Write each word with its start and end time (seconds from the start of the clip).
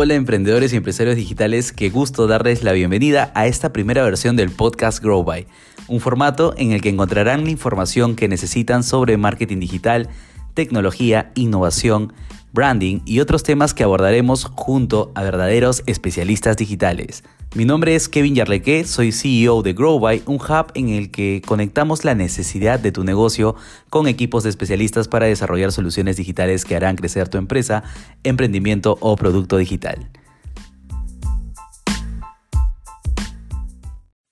Hola 0.00 0.14
emprendedores 0.14 0.72
y 0.72 0.76
empresarios 0.76 1.16
digitales, 1.16 1.72
qué 1.72 1.90
gusto 1.90 2.28
darles 2.28 2.62
la 2.62 2.70
bienvenida 2.70 3.32
a 3.34 3.48
esta 3.48 3.72
primera 3.72 4.04
versión 4.04 4.36
del 4.36 4.48
podcast 4.48 5.02
Grow 5.02 5.24
By, 5.24 5.48
un 5.88 5.98
formato 5.98 6.54
en 6.56 6.70
el 6.70 6.80
que 6.80 6.88
encontrarán 6.88 7.42
la 7.42 7.50
información 7.50 8.14
que 8.14 8.28
necesitan 8.28 8.84
sobre 8.84 9.16
marketing 9.16 9.58
digital, 9.58 10.08
tecnología, 10.54 11.32
innovación, 11.34 12.12
branding 12.52 13.00
y 13.04 13.20
otros 13.20 13.42
temas 13.42 13.74
que 13.74 13.84
abordaremos 13.84 14.44
junto 14.44 15.12
a 15.14 15.22
verdaderos 15.22 15.82
especialistas 15.86 16.56
digitales. 16.56 17.24
Mi 17.54 17.64
nombre 17.64 17.94
es 17.94 18.08
Kevin 18.08 18.34
Yarleque, 18.34 18.84
soy 18.84 19.10
CEO 19.10 19.62
de 19.62 19.72
GrowBy, 19.72 20.22
un 20.26 20.36
hub 20.36 20.66
en 20.74 20.90
el 20.90 21.10
que 21.10 21.40
conectamos 21.46 22.04
la 22.04 22.14
necesidad 22.14 22.78
de 22.78 22.92
tu 22.92 23.04
negocio 23.04 23.54
con 23.88 24.06
equipos 24.06 24.42
de 24.42 24.50
especialistas 24.50 25.08
para 25.08 25.26
desarrollar 25.26 25.72
soluciones 25.72 26.18
digitales 26.18 26.64
que 26.64 26.76
harán 26.76 26.96
crecer 26.96 27.28
tu 27.28 27.38
empresa, 27.38 27.84
emprendimiento 28.22 28.98
o 29.00 29.16
producto 29.16 29.56
digital. 29.56 30.10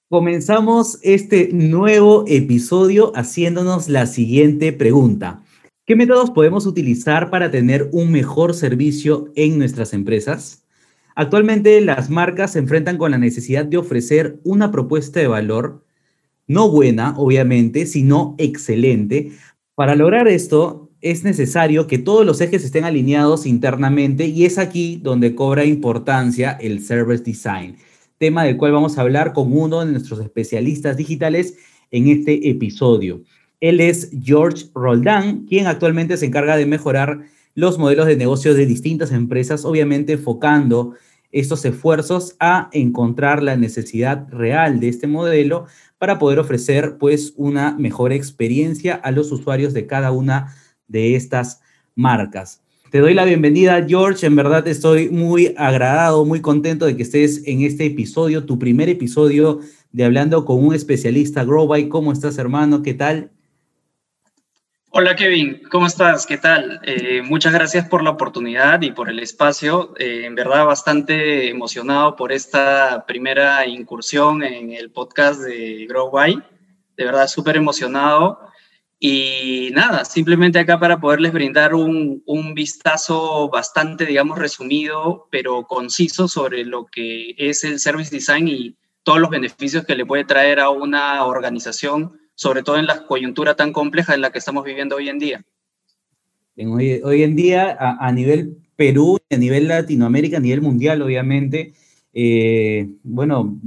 Comenzamos 0.09 1.01
este 1.03 1.49
nuevo 1.53 2.25
episodio 2.29 3.13
haciéndonos 3.17 3.89
la 3.89 4.07
siguiente 4.07 4.73
pregunta. 4.73 5.43
¿Qué 5.87 5.95
métodos 5.95 6.33
podemos 6.33 6.67
utilizar 6.67 7.31
para 7.31 7.53
tener 7.53 7.89
un 7.93 8.11
mejor 8.11 8.55
servicio 8.55 9.31
en 9.37 9.57
nuestras 9.57 9.93
empresas? 9.93 10.67
Actualmente 11.15 11.81
las 11.81 12.11
marcas 12.11 12.55
se 12.55 12.59
enfrentan 12.59 12.99
con 12.99 13.13
la 13.13 13.19
necesidad 13.19 13.65
de 13.65 13.77
ofrecer 13.77 14.41
una 14.43 14.73
propuesta 14.73 15.21
de 15.21 15.29
valor, 15.29 15.85
no 16.49 16.69
buena, 16.69 17.15
obviamente, 17.17 17.87
sino 17.87 18.35
excelente. 18.39 19.31
Para 19.77 19.95
lograr 19.95 20.27
esto 20.27 20.91
es 21.03 21.23
necesario 21.23 21.87
que 21.87 21.99
todos 21.99 22.27
los 22.27 22.41
ejes 22.41 22.65
estén 22.65 22.83
alineados 22.83 23.47
internamente 23.47 24.27
y 24.27 24.45
es 24.45 24.59
aquí 24.59 24.99
donde 25.01 25.37
cobra 25.37 25.65
importancia 25.65 26.59
el 26.61 26.83
Service 26.83 27.23
Design, 27.23 27.77
tema 28.19 28.43
del 28.43 28.57
cual 28.57 28.73
vamos 28.73 28.99
a 28.99 29.03
hablar 29.03 29.33
con 29.33 29.57
uno 29.57 29.85
de 29.85 29.93
nuestros 29.93 30.19
especialistas 30.19 30.97
digitales 30.97 31.57
en 31.93 32.09
este 32.09 32.51
episodio. 32.51 33.23
Él 33.61 33.81
es 33.81 34.11
George 34.23 34.67
Roldán, 34.75 35.47
quien 35.47 35.67
actualmente 35.67 36.17
se 36.17 36.27
encarga 36.27 36.57
de 36.57 36.67
mejorar 36.67 37.21
los 37.55 37.79
modelos 37.79 38.07
de 38.07 38.17
negocio 38.17 38.55
de 38.55 38.67
distintas 38.67 39.13
empresas, 39.13 39.65
obviamente 39.65 40.15
enfocando 40.15 40.95
estos 41.33 41.65
esfuerzos 41.65 42.37
a 42.39 42.69
encontrar 42.73 43.43
la 43.43 43.57
necesidad 43.57 44.29
real 44.31 44.81
de 44.81 44.89
este 44.89 45.07
modelo 45.07 45.67
para 45.99 46.19
poder 46.19 46.39
ofrecer 46.39 46.99
pues 46.99 47.33
una 47.37 47.77
mejor 47.79 48.13
experiencia 48.13 48.95
a 48.95 49.11
los 49.11 49.33
usuarios 49.33 49.73
de 49.73 49.87
cada 49.87 50.13
una 50.13 50.55
de 50.89 51.17
estas 51.17 51.61
marcas. 51.95 52.63
Te 52.91 53.01
doy 53.01 53.15
la 53.15 53.25
bienvenida, 53.25 53.85
George. 53.87 54.27
En 54.27 54.37
verdad 54.37 54.67
estoy 54.69 55.09
muy 55.09 55.55
agradado, 55.57 56.25
muy 56.25 56.41
contento 56.41 56.87
de 56.87 56.97
que 56.97 57.03
estés 57.03 57.43
en 57.47 57.63
este 57.63 57.87
episodio, 57.87 58.45
tu 58.45 58.59
primer 58.59 58.89
episodio 58.89 59.61
de 59.93 60.05
Hablando 60.05 60.45
con 60.45 60.65
un 60.65 60.75
especialista 60.75 61.45
Growby. 61.45 61.89
¿Cómo 61.89 62.13
estás, 62.13 62.39
hermano? 62.39 62.83
¿Qué 62.83 62.95
tal? 62.95 63.31
Hola 64.99 65.15
Kevin, 65.15 65.61
¿cómo 65.71 65.87
estás? 65.87 66.25
¿Qué 66.25 66.39
tal? 66.39 66.81
Eh, 66.83 67.21
muchas 67.21 67.53
gracias 67.53 67.87
por 67.87 68.03
la 68.03 68.09
oportunidad 68.09 68.81
y 68.81 68.93
por 68.93 69.11
el 69.11 69.19
espacio. 69.19 69.93
Eh, 69.99 70.23
en 70.25 70.35
verdad 70.35 70.65
bastante 70.65 71.51
emocionado 71.51 72.17
por 72.17 72.33
esta 72.33 73.05
primera 73.07 73.67
incursión 73.67 74.43
en 74.43 74.73
el 74.73 74.91
podcast 74.91 75.43
de 75.43 75.85
Grow 75.87 76.11
By. 76.11 76.43
De 76.97 77.05
verdad 77.05 77.29
súper 77.29 77.57
emocionado. 77.59 78.41
Y 78.99 79.69
nada, 79.75 80.07
simplemente 80.07 80.61
acá 80.61 80.81
para 80.81 80.99
poderles 80.99 81.35
brindar 81.35 81.75
un, 81.75 82.23
un, 82.25 82.55
vistazo 82.55 83.51
bastante, 83.51 84.07
digamos, 84.07 84.39
resumido, 84.39 85.29
pero 85.31 85.65
conciso 85.65 86.27
sobre 86.27 86.65
lo 86.65 86.87
que 86.87 87.35
es 87.37 87.65
el 87.65 87.81
Service 87.81 88.11
Design 88.11 88.49
y 88.49 88.79
todos 89.03 89.21
los 89.21 89.29
beneficios 89.29 89.85
que 89.85 89.95
le 89.95 90.07
puede 90.07 90.25
traer 90.25 90.59
a 90.59 90.71
una 90.71 91.23
organización 91.27 92.19
sobre 92.37 92.63
todo 92.63 92.77
en 92.77 92.87
la 92.87 93.07
coyuntura 93.07 93.57
tan 93.57 93.73
compleja 93.73 94.15
en 94.15 94.21
la 94.21 94.31
que 94.31 94.39
estamos 94.39 94.65
viviendo 94.65 94.95
hoy 94.95 95.09
en 95.09 95.19
día. 95.19 95.45
Hoy, 96.59 97.23
en 97.23 97.37
día, 97.37 97.77
a, 97.79 98.13
nivel 98.13 98.59
Perú, 98.77 99.19
a 99.31 99.37
nivel 99.37 99.69
Latinoamérica, 99.69 100.37
a 100.37 100.41
nivel 100.41 100.63
mundial, 100.63 101.03
obviamente, 101.03 101.75
eh, 102.15 102.89
bueno, 103.03 103.61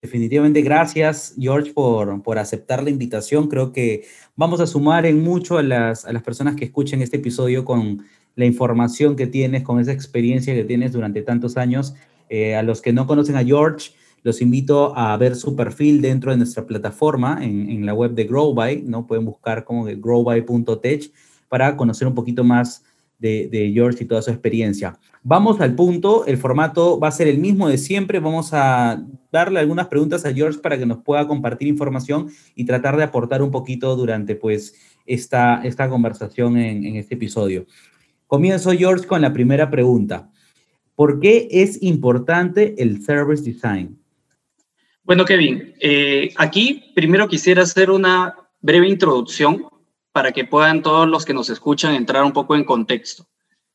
definitivamente 0.00 0.62
gracias, 0.62 1.34
George, 1.38 1.72
por, 1.72 2.22
por 2.22 2.38
aceptar 2.38 2.82
la 2.82 2.90
invitación. 2.90 3.48
Creo 3.48 3.72
que 3.72 4.04
vamos 4.36 4.60
a 4.60 4.66
sumar 4.66 5.04
en 5.04 5.22
mucho 5.22 5.58
a 5.58 5.62
las, 5.62 6.06
a 6.06 6.12
las 6.12 6.22
personas 6.22 6.56
que 6.56 6.66
escuchen 6.66 7.02
este 7.02 7.18
episodio 7.18 7.64
con 7.64 8.04
la 8.36 8.46
información 8.46 9.16
que 9.16 9.26
tienes, 9.26 9.62
con 9.62 9.80
esa 9.80 9.92
experiencia 9.92 10.54
que 10.54 10.64
tienes 10.64 10.92
durante 10.92 11.22
tantos 11.22 11.56
años. 11.56 11.94
Eh, 12.30 12.54
a 12.54 12.62
los 12.62 12.80
que 12.80 12.92
no 12.92 13.06
conocen 13.06 13.36
a 13.36 13.44
George, 13.44 13.90
los 14.24 14.40
invito 14.40 14.96
a 14.96 15.16
ver 15.18 15.36
su 15.36 15.54
perfil 15.54 16.00
dentro 16.00 16.30
de 16.30 16.38
nuestra 16.38 16.66
plataforma 16.66 17.38
en, 17.42 17.84
la 17.84 17.92
web 17.92 18.12
de 18.12 18.24
Growby, 18.24 18.82
¿no? 18.82 19.06
Pueden 19.06 19.26
buscar 19.26 19.64
como 19.64 19.84
growby.tech 19.84 21.12
para 21.48 21.76
conocer 21.76 22.08
un 22.08 22.14
poquito 22.14 22.42
más 22.42 22.82
de, 23.18 23.70
George 23.72 24.02
y 24.02 24.06
toda 24.06 24.22
su 24.22 24.30
experiencia. 24.30 24.98
Vamos 25.22 25.60
al 25.60 25.74
punto, 25.74 26.24
el 26.26 26.38
formato 26.38 26.98
va 26.98 27.08
a 27.08 27.12
ser 27.12 27.28
el 27.28 27.38
mismo 27.38 27.68
de 27.68 27.76
siempre, 27.76 28.18
vamos 28.18 28.50
a 28.52 29.04
darle 29.30 29.60
algunas 29.60 29.88
preguntas 29.88 30.24
a 30.24 30.32
George 30.32 30.58
para 30.58 30.78
que 30.78 30.86
nos 30.86 31.02
pueda 31.02 31.26
compartir 31.26 31.68
información 31.68 32.28
y 32.54 32.64
tratar 32.64 32.96
de 32.96 33.04
aportar 33.04 33.42
un 33.42 33.50
poquito 33.50 33.94
durante 33.94 34.36
pues 34.36 34.74
esta, 35.04 35.62
esta 35.64 35.88
conversación 35.90 36.56
en, 36.56 36.84
en 36.84 36.96
este 36.96 37.14
episodio. 37.14 37.66
Comienzo 38.26 38.72
George 38.72 39.06
con 39.06 39.20
la 39.20 39.34
primera 39.34 39.70
pregunta. 39.70 40.30
¿Por 40.94 41.20
qué 41.20 41.48
es 41.50 41.82
importante 41.82 42.74
el 42.82 43.02
Service 43.02 43.42
Design? 43.42 43.98
Bueno, 45.04 45.26
Kevin, 45.26 45.74
eh, 45.80 46.32
aquí 46.36 46.90
primero 46.94 47.28
quisiera 47.28 47.62
hacer 47.62 47.90
una 47.90 48.36
breve 48.62 48.88
introducción 48.88 49.68
para 50.12 50.32
que 50.32 50.46
puedan 50.46 50.80
todos 50.80 51.06
los 51.06 51.26
que 51.26 51.34
nos 51.34 51.50
escuchan 51.50 51.94
entrar 51.94 52.24
un 52.24 52.32
poco 52.32 52.56
en 52.56 52.64
contexto. 52.64 53.26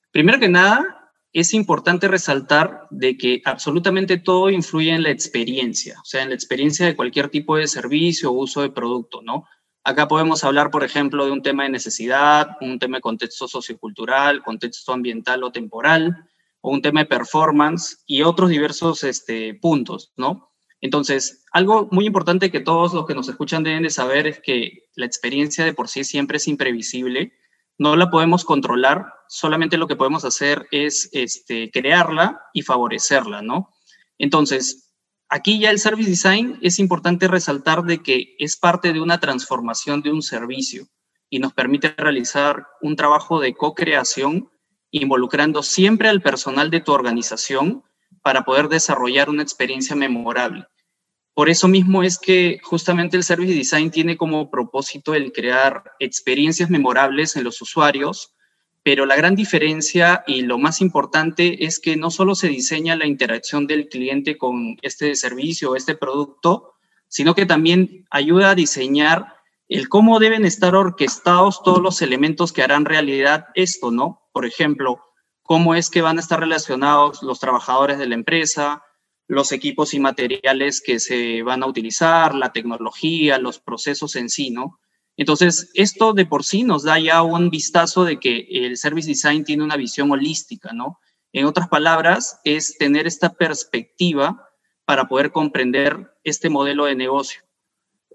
Primero 0.09 0.39
que 0.39 0.49
nada, 0.49 1.11
es 1.31 1.53
importante 1.53 2.07
resaltar 2.07 2.87
de 2.89 3.15
que 3.15 3.43
absolutamente 3.45 4.17
todo 4.17 4.49
influye 4.49 4.89
en 4.89 5.03
la 5.03 5.11
experiencia, 5.11 5.99
o 6.01 6.05
sea, 6.05 6.23
en 6.23 6.29
la 6.29 6.35
experiencia 6.35 6.87
de 6.87 6.95
cualquier 6.95 7.29
tipo 7.29 7.57
de 7.57 7.67
servicio 7.67 8.31
o 8.31 8.33
uso 8.33 8.63
de 8.63 8.71
producto, 8.71 9.21
¿no? 9.21 9.45
Acá 9.83 10.07
podemos 10.07 10.43
hablar, 10.43 10.71
por 10.71 10.83
ejemplo, 10.83 11.25
de 11.25 11.31
un 11.31 11.43
tema 11.43 11.61
de 11.61 11.69
necesidad, 11.69 12.57
un 12.61 12.79
tema 12.79 12.97
de 12.97 13.01
contexto 13.01 13.47
sociocultural, 13.47 14.41
contexto 14.41 14.93
ambiental 14.93 15.43
o 15.43 15.51
temporal, 15.51 16.25
o 16.61 16.71
un 16.71 16.81
tema 16.81 17.01
de 17.01 17.05
performance 17.05 18.03
y 18.07 18.23
otros 18.23 18.49
diversos 18.49 19.03
este, 19.03 19.53
puntos, 19.53 20.11
¿no? 20.17 20.48
Entonces, 20.81 21.45
algo 21.51 21.89
muy 21.91 22.05
importante 22.05 22.51
que 22.51 22.61
todos 22.61 22.93
los 22.93 23.05
que 23.05 23.15
nos 23.15 23.27
escuchan 23.27 23.63
deben 23.63 23.83
de 23.83 23.89
saber 23.89 24.27
es 24.27 24.39
que 24.39 24.89
la 24.95 25.05
experiencia 25.05 25.65
de 25.65 25.73
por 25.73 25.89
sí 25.89 26.03
siempre 26.03 26.37
es 26.37 26.47
imprevisible, 26.47 27.33
no 27.77 27.95
la 27.95 28.09
podemos 28.09 28.45
controlar, 28.45 29.13
solamente 29.27 29.77
lo 29.77 29.87
que 29.87 29.95
podemos 29.95 30.25
hacer 30.25 30.67
es 30.71 31.09
este, 31.13 31.69
crearla 31.71 32.41
y 32.53 32.61
favorecerla, 32.61 33.41
¿no? 33.41 33.73
Entonces, 34.17 34.93
aquí 35.29 35.59
ya 35.59 35.69
el 35.69 35.79
service 35.79 36.09
design 36.09 36.57
es 36.61 36.79
importante 36.79 37.27
resaltar 37.27 37.83
de 37.83 38.01
que 38.01 38.35
es 38.39 38.57
parte 38.57 38.91
de 38.93 39.01
una 39.01 39.19
transformación 39.19 40.01
de 40.01 40.11
un 40.11 40.21
servicio 40.21 40.87
y 41.29 41.39
nos 41.39 41.53
permite 41.53 41.93
realizar 41.97 42.67
un 42.81 42.95
trabajo 42.95 43.39
de 43.39 43.53
co-creación 43.53 44.49
involucrando 44.91 45.61
siempre 45.61 46.09
al 46.09 46.21
personal 46.21 46.71
de 46.71 46.81
tu 46.81 46.91
organización 46.91 47.83
para 48.21 48.43
poder 48.43 48.67
desarrollar 48.69 49.29
una 49.29 49.43
experiencia 49.43 49.95
memorable. 49.95 50.65
Por 51.33 51.49
eso 51.49 51.67
mismo 51.67 52.03
es 52.03 52.17
que 52.17 52.59
justamente 52.63 53.15
el 53.15 53.23
Service 53.23 53.53
Design 53.53 53.91
tiene 53.91 54.17
como 54.17 54.49
propósito 54.49 55.13
el 55.13 55.31
crear 55.31 55.83
experiencias 55.99 56.69
memorables 56.69 57.35
en 57.35 57.45
los 57.45 57.61
usuarios, 57.61 58.33
pero 58.83 59.05
la 59.05 59.15
gran 59.15 59.35
diferencia 59.35 60.23
y 60.27 60.41
lo 60.41 60.57
más 60.57 60.81
importante 60.81 61.65
es 61.65 61.79
que 61.79 61.95
no 61.95 62.11
solo 62.11 62.35
se 62.35 62.47
diseña 62.47 62.95
la 62.95 63.07
interacción 63.07 63.67
del 63.67 63.87
cliente 63.87 64.37
con 64.37 64.77
este 64.81 65.15
servicio 65.15 65.71
o 65.71 65.75
este 65.75 65.95
producto, 65.95 66.73
sino 67.07 67.35
que 67.35 67.45
también 67.45 68.05
ayuda 68.09 68.51
a 68.51 68.55
diseñar 68.55 69.35
el 69.69 69.87
cómo 69.87 70.19
deben 70.19 70.45
estar 70.45 70.75
orquestados 70.75 71.61
todos 71.63 71.81
los 71.81 72.01
elementos 72.01 72.51
que 72.51 72.63
harán 72.63 72.85
realidad 72.85 73.45
esto, 73.53 73.91
¿no? 73.91 74.27
Por 74.33 74.45
ejemplo, 74.45 74.99
cómo 75.49 75.73
es 75.73 75.89
que 75.89 76.03
van 76.03 76.17
a 76.17 76.21
estar 76.21 76.39
relacionados 76.39 77.23
los 77.23 77.39
trabajadores 77.39 77.97
de 77.97 78.05
la 78.05 78.13
empresa, 78.13 78.83
los 79.27 79.51
equipos 79.51 79.95
y 79.95 79.99
materiales 79.99 80.79
que 80.79 80.99
se 80.99 81.41
van 81.41 81.63
a 81.63 81.65
utilizar, 81.65 82.35
la 82.35 82.51
tecnología, 82.53 83.39
los 83.39 83.57
procesos 83.57 84.15
en 84.15 84.29
sí, 84.29 84.51
¿no? 84.51 84.79
Entonces, 85.17 85.71
esto 85.73 86.13
de 86.13 86.27
por 86.27 86.45
sí 86.45 86.61
nos 86.61 86.83
da 86.83 86.99
ya 86.99 87.23
un 87.23 87.49
vistazo 87.49 88.05
de 88.05 88.19
que 88.19 88.45
el 88.47 88.77
service 88.77 89.07
design 89.07 89.43
tiene 89.43 89.63
una 89.63 89.75
visión 89.75 90.11
holística, 90.11 90.71
¿no? 90.71 90.99
En 91.33 91.47
otras 91.47 91.67
palabras, 91.67 92.39
es 92.43 92.77
tener 92.77 93.07
esta 93.07 93.33
perspectiva 93.33 94.47
para 94.85 95.07
poder 95.07 95.31
comprender 95.31 96.11
este 96.23 96.51
modelo 96.51 96.85
de 96.85 96.95
negocio. 96.95 97.41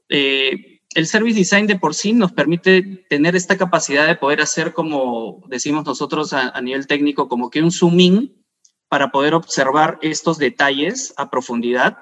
Eh, 0.09 0.74
el 0.95 1.07
service 1.07 1.39
design 1.39 1.67
de 1.67 1.79
por 1.79 1.95
sí 1.95 2.13
nos 2.13 2.33
permite 2.33 3.05
tener 3.09 3.37
esta 3.37 3.59
capacidad 3.59 4.07
de 4.07 4.17
poder 4.17 4.41
hacer, 4.41 4.73
como 4.73 5.43
decimos 5.49 5.85
nosotros 5.85 6.33
a, 6.33 6.61
nivel 6.61 6.87
técnico, 6.87 7.29
como 7.29 7.51
que 7.51 7.63
un 7.63 7.73
zoom 7.73 8.01
in 8.01 8.45
para 8.89 9.11
poder 9.11 9.35
observar 9.35 9.99
estos 10.03 10.39
detalles 10.39 11.13
a 11.17 11.31
profundidad, 11.31 11.99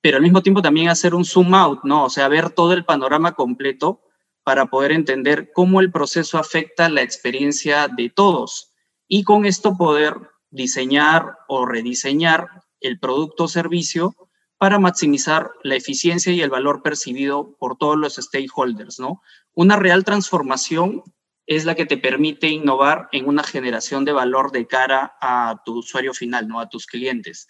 pero 0.00 0.16
al 0.16 0.22
mismo 0.22 0.42
tiempo 0.42 0.62
también 0.62 0.88
hacer 0.88 1.14
un 1.14 1.24
zoom 1.24 1.54
out, 1.54 1.80
¿no? 1.84 2.04
O 2.04 2.10
sea, 2.10 2.28
ver 2.28 2.50
todo 2.50 2.72
el 2.72 2.84
panorama 2.84 3.32
completo 3.32 4.00
para 4.42 4.66
poder 4.66 4.92
entender 4.92 5.52
cómo 5.52 5.80
el 5.80 5.92
proceso 5.92 6.38
afecta 6.38 6.88
la 6.88 7.02
experiencia 7.02 7.88
de 7.88 8.08
todos 8.08 8.72
y 9.06 9.22
con 9.22 9.44
esto 9.44 9.76
poder 9.76 10.14
diseñar 10.50 11.36
o 11.46 11.66
rediseñar 11.66 12.48
el 12.80 12.98
producto 12.98 13.44
o 13.44 13.48
servicio 13.48 14.14
para 14.60 14.78
maximizar 14.78 15.52
la 15.62 15.76
eficiencia 15.76 16.34
y 16.34 16.42
el 16.42 16.50
valor 16.50 16.82
percibido 16.82 17.56
por 17.58 17.78
todos 17.78 17.96
los 17.96 18.16
stakeholders, 18.16 19.00
¿no? 19.00 19.22
Una 19.54 19.76
real 19.76 20.04
transformación 20.04 21.02
es 21.46 21.64
la 21.64 21.74
que 21.74 21.86
te 21.86 21.96
permite 21.96 22.48
innovar 22.48 23.08
en 23.12 23.26
una 23.26 23.42
generación 23.42 24.04
de 24.04 24.12
valor 24.12 24.52
de 24.52 24.66
cara 24.66 25.16
a 25.18 25.62
tu 25.64 25.78
usuario 25.78 26.12
final, 26.12 26.46
¿no? 26.46 26.60
A 26.60 26.68
tus 26.68 26.84
clientes. 26.84 27.48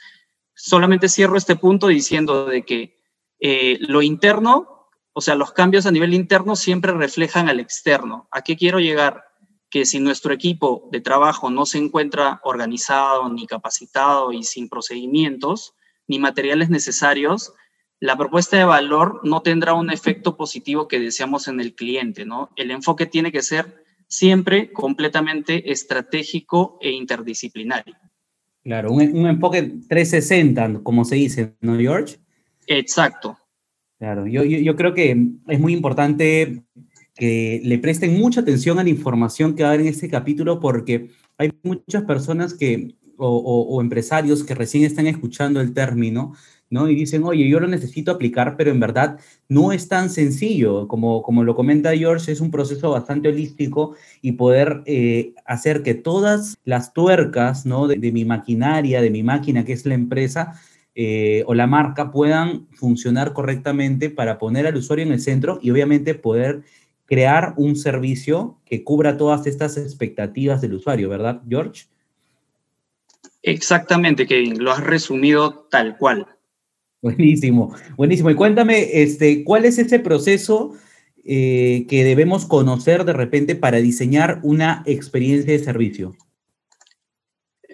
Solamente 0.54 1.08
cierro 1.08 1.36
este 1.36 1.56
punto 1.56 1.88
diciendo 1.88 2.44
de 2.44 2.64
que 2.64 2.96
eh, 3.40 3.78
lo 3.80 4.02
interno, 4.02 4.88
o 5.12 5.20
sea, 5.20 5.34
los 5.34 5.50
cambios 5.50 5.86
a 5.86 5.90
nivel 5.90 6.14
interno 6.14 6.54
siempre 6.54 6.92
reflejan 6.92 7.48
al 7.48 7.58
externo. 7.58 8.28
¿A 8.30 8.42
qué 8.42 8.56
quiero 8.56 8.78
llegar? 8.78 9.24
Que 9.68 9.84
si 9.84 9.98
nuestro 9.98 10.32
equipo 10.32 10.88
de 10.92 11.00
trabajo 11.00 11.50
no 11.50 11.66
se 11.66 11.78
encuentra 11.78 12.40
organizado 12.44 13.28
ni 13.30 13.48
capacitado 13.48 14.30
y 14.30 14.44
sin 14.44 14.68
procedimientos 14.68 15.74
ni 16.10 16.18
materiales 16.18 16.70
necesarios, 16.70 17.54
la 18.00 18.16
propuesta 18.16 18.56
de 18.56 18.64
valor 18.64 19.20
no 19.22 19.42
tendrá 19.42 19.74
un 19.74 19.90
efecto 19.92 20.36
positivo 20.36 20.88
que 20.88 20.98
deseamos 20.98 21.46
en 21.46 21.60
el 21.60 21.76
cliente, 21.76 22.24
¿no? 22.26 22.50
El 22.56 22.72
enfoque 22.72 23.06
tiene 23.06 23.30
que 23.30 23.42
ser 23.42 23.84
siempre 24.08 24.72
completamente 24.72 25.70
estratégico 25.70 26.78
e 26.80 26.90
interdisciplinario. 26.90 27.94
Claro, 28.64 28.90
un, 28.90 29.02
enfoque 29.28 29.62
360, 29.88 30.82
como 30.82 31.04
se 31.04 31.14
dice, 31.14 31.54
¿no, 31.60 31.78
George? 31.78 32.18
Exacto. 32.66 33.38
Claro, 34.00 34.26
yo, 34.26 34.42
yo, 34.42 34.74
creo 34.74 34.94
que 34.94 35.16
es 35.46 35.60
muy 35.60 35.72
importante 35.72 36.64
que 37.14 37.60
le 37.62 37.78
presten 37.78 38.18
mucha 38.18 38.40
atención 38.40 38.80
a 38.80 38.82
la 38.82 38.90
información 38.90 39.54
que 39.54 39.62
va 39.62 39.68
a 39.68 39.72
haber 39.74 39.86
en 39.86 39.92
este 39.92 40.08
capítulo 40.08 40.58
porque 40.58 41.10
hay 41.38 41.52
muchas 41.62 42.02
personas 42.02 42.54
que, 42.54 42.96
o 43.28 43.80
empresarios 43.80 44.44
que 44.44 44.54
recién 44.54 44.84
están 44.84 45.06
escuchando 45.06 45.60
el 45.60 45.74
término 45.74 46.32
¿no? 46.70 46.88
Y 46.88 46.94
dicen, 46.94 47.24
oye, 47.24 47.48
yo 47.48 47.58
lo 47.60 47.66
necesito 47.66 48.12
aplicar, 48.12 48.56
pero 48.56 48.70
en 48.70 48.80
verdad 48.80 49.18
no 49.48 49.72
es 49.72 49.88
tan 49.88 50.08
sencillo. 50.08 50.86
Como, 50.86 51.22
como 51.22 51.42
lo 51.42 51.56
comenta 51.56 51.96
George, 51.96 52.30
es 52.30 52.40
un 52.40 52.52
proceso 52.52 52.90
bastante 52.90 53.28
holístico 53.28 53.96
y 54.22 54.32
poder 54.32 54.82
eh, 54.86 55.34
hacer 55.44 55.82
que 55.82 55.94
todas 55.94 56.56
las 56.64 56.94
tuercas, 56.94 57.66
¿no? 57.66 57.88
De, 57.88 57.98
mi 58.12 58.24
maquinaria, 58.24 59.02
de 59.02 59.10
mi 59.10 59.22
máquina, 59.24 59.64
que 59.64 59.72
es 59.72 59.84
la 59.84 59.94
empresa, 59.94 60.60
eh, 60.94 61.42
o 61.46 61.54
la 61.54 61.66
marca 61.66 62.12
puedan 62.12 62.68
funcionar 62.72 63.32
correctamente 63.32 64.10
para 64.10 64.38
poner 64.38 64.66
al 64.66 64.76
usuario 64.76 65.04
en 65.04 65.12
el 65.12 65.20
centro 65.20 65.58
y 65.62 65.70
obviamente 65.70 66.14
poder 66.14 66.62
crear 67.06 67.54
un 67.56 67.74
servicio 67.74 68.58
que 68.64 68.84
cubra 68.84 69.16
todas 69.16 69.46
estas 69.46 69.76
expectativas 69.76 70.60
del 70.60 70.74
usuario, 70.74 71.08
¿verdad, 71.08 71.42
George? 71.48 71.86
Exactamente, 73.42 74.26
Kevin, 74.26 74.62
lo 74.62 74.72
has 74.72 74.82
resumido 74.84 75.66
tal 75.70 75.96
cual. 75.96 76.26
Buenísimo, 77.02 77.74
buenísimo. 77.96 78.30
Y 78.30 78.34
cuéntame, 78.34 79.02
este, 79.02 79.42
¿cuál 79.44 79.64
es 79.64 79.78
ese 79.78 79.98
proceso 79.98 80.74
eh, 81.24 81.86
que 81.88 82.04
debemos 82.04 82.44
conocer 82.44 83.04
de 83.04 83.14
repente 83.14 83.54
para 83.56 83.78
diseñar 83.78 84.40
una 84.42 84.82
experiencia 84.84 85.52
de 85.52 85.64
servicio? 85.64 86.14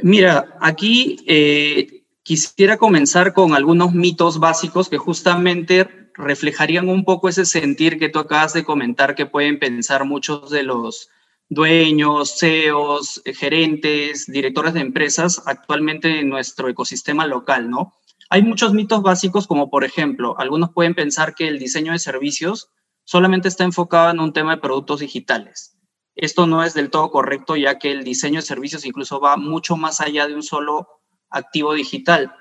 Mira, 0.02 0.56
aquí 0.60 1.24
eh, 1.26 2.04
quisiera 2.22 2.76
comenzar 2.76 3.32
con 3.32 3.54
algunos 3.54 3.94
mitos 3.94 4.38
básicos 4.38 4.88
que 4.88 4.98
justamente 4.98 5.88
reflejarían 6.14 6.88
un 6.88 7.04
poco 7.04 7.28
ese 7.28 7.44
sentir 7.44 7.98
que 7.98 8.08
tú 8.08 8.20
acabas 8.20 8.52
de 8.52 8.64
comentar 8.64 9.14
que 9.14 9.26
pueden 9.26 9.58
pensar 9.58 10.04
muchos 10.04 10.50
de 10.50 10.62
los 10.62 11.10
dueños, 11.48 12.36
CEOs, 12.38 13.22
gerentes, 13.34 14.26
directores 14.26 14.74
de 14.74 14.80
empresas 14.80 15.42
actualmente 15.46 16.20
en 16.20 16.28
nuestro 16.28 16.68
ecosistema 16.68 17.26
local, 17.26 17.70
¿no? 17.70 17.94
Hay 18.28 18.42
muchos 18.42 18.74
mitos 18.74 19.02
básicos, 19.02 19.46
como 19.46 19.70
por 19.70 19.84
ejemplo, 19.84 20.36
algunos 20.38 20.70
pueden 20.72 20.94
pensar 20.94 21.34
que 21.34 21.46
el 21.46 21.58
diseño 21.58 21.92
de 21.92 22.00
servicios 22.00 22.70
solamente 23.04 23.46
está 23.46 23.62
enfocado 23.62 24.10
en 24.10 24.18
un 24.18 24.32
tema 24.32 24.56
de 24.56 24.60
productos 24.60 25.00
digitales. 25.00 25.76
Esto 26.16 26.46
no 26.46 26.64
es 26.64 26.74
del 26.74 26.90
todo 26.90 27.10
correcto, 27.10 27.56
ya 27.56 27.78
que 27.78 27.92
el 27.92 28.02
diseño 28.02 28.40
de 28.40 28.46
servicios 28.46 28.84
incluso 28.84 29.20
va 29.20 29.36
mucho 29.36 29.76
más 29.76 30.00
allá 30.00 30.26
de 30.26 30.34
un 30.34 30.42
solo 30.42 30.88
activo 31.30 31.74
digital. 31.74 32.34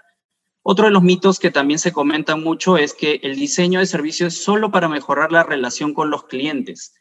Otro 0.64 0.86
de 0.86 0.92
los 0.92 1.04
mitos 1.04 1.40
que 1.40 1.52
también 1.52 1.78
se 1.78 1.92
comentan 1.92 2.42
mucho 2.42 2.78
es 2.78 2.96
que 2.96 3.20
el 3.22 3.36
diseño 3.36 3.80
de 3.80 3.86
servicios 3.86 4.34
es 4.34 4.44
solo 4.44 4.72
para 4.72 4.90
mejorar 4.90 5.32
la 5.32 5.44
relación 5.44 5.94
con 5.94 6.10
los 6.10 6.24
clientes. 6.24 6.96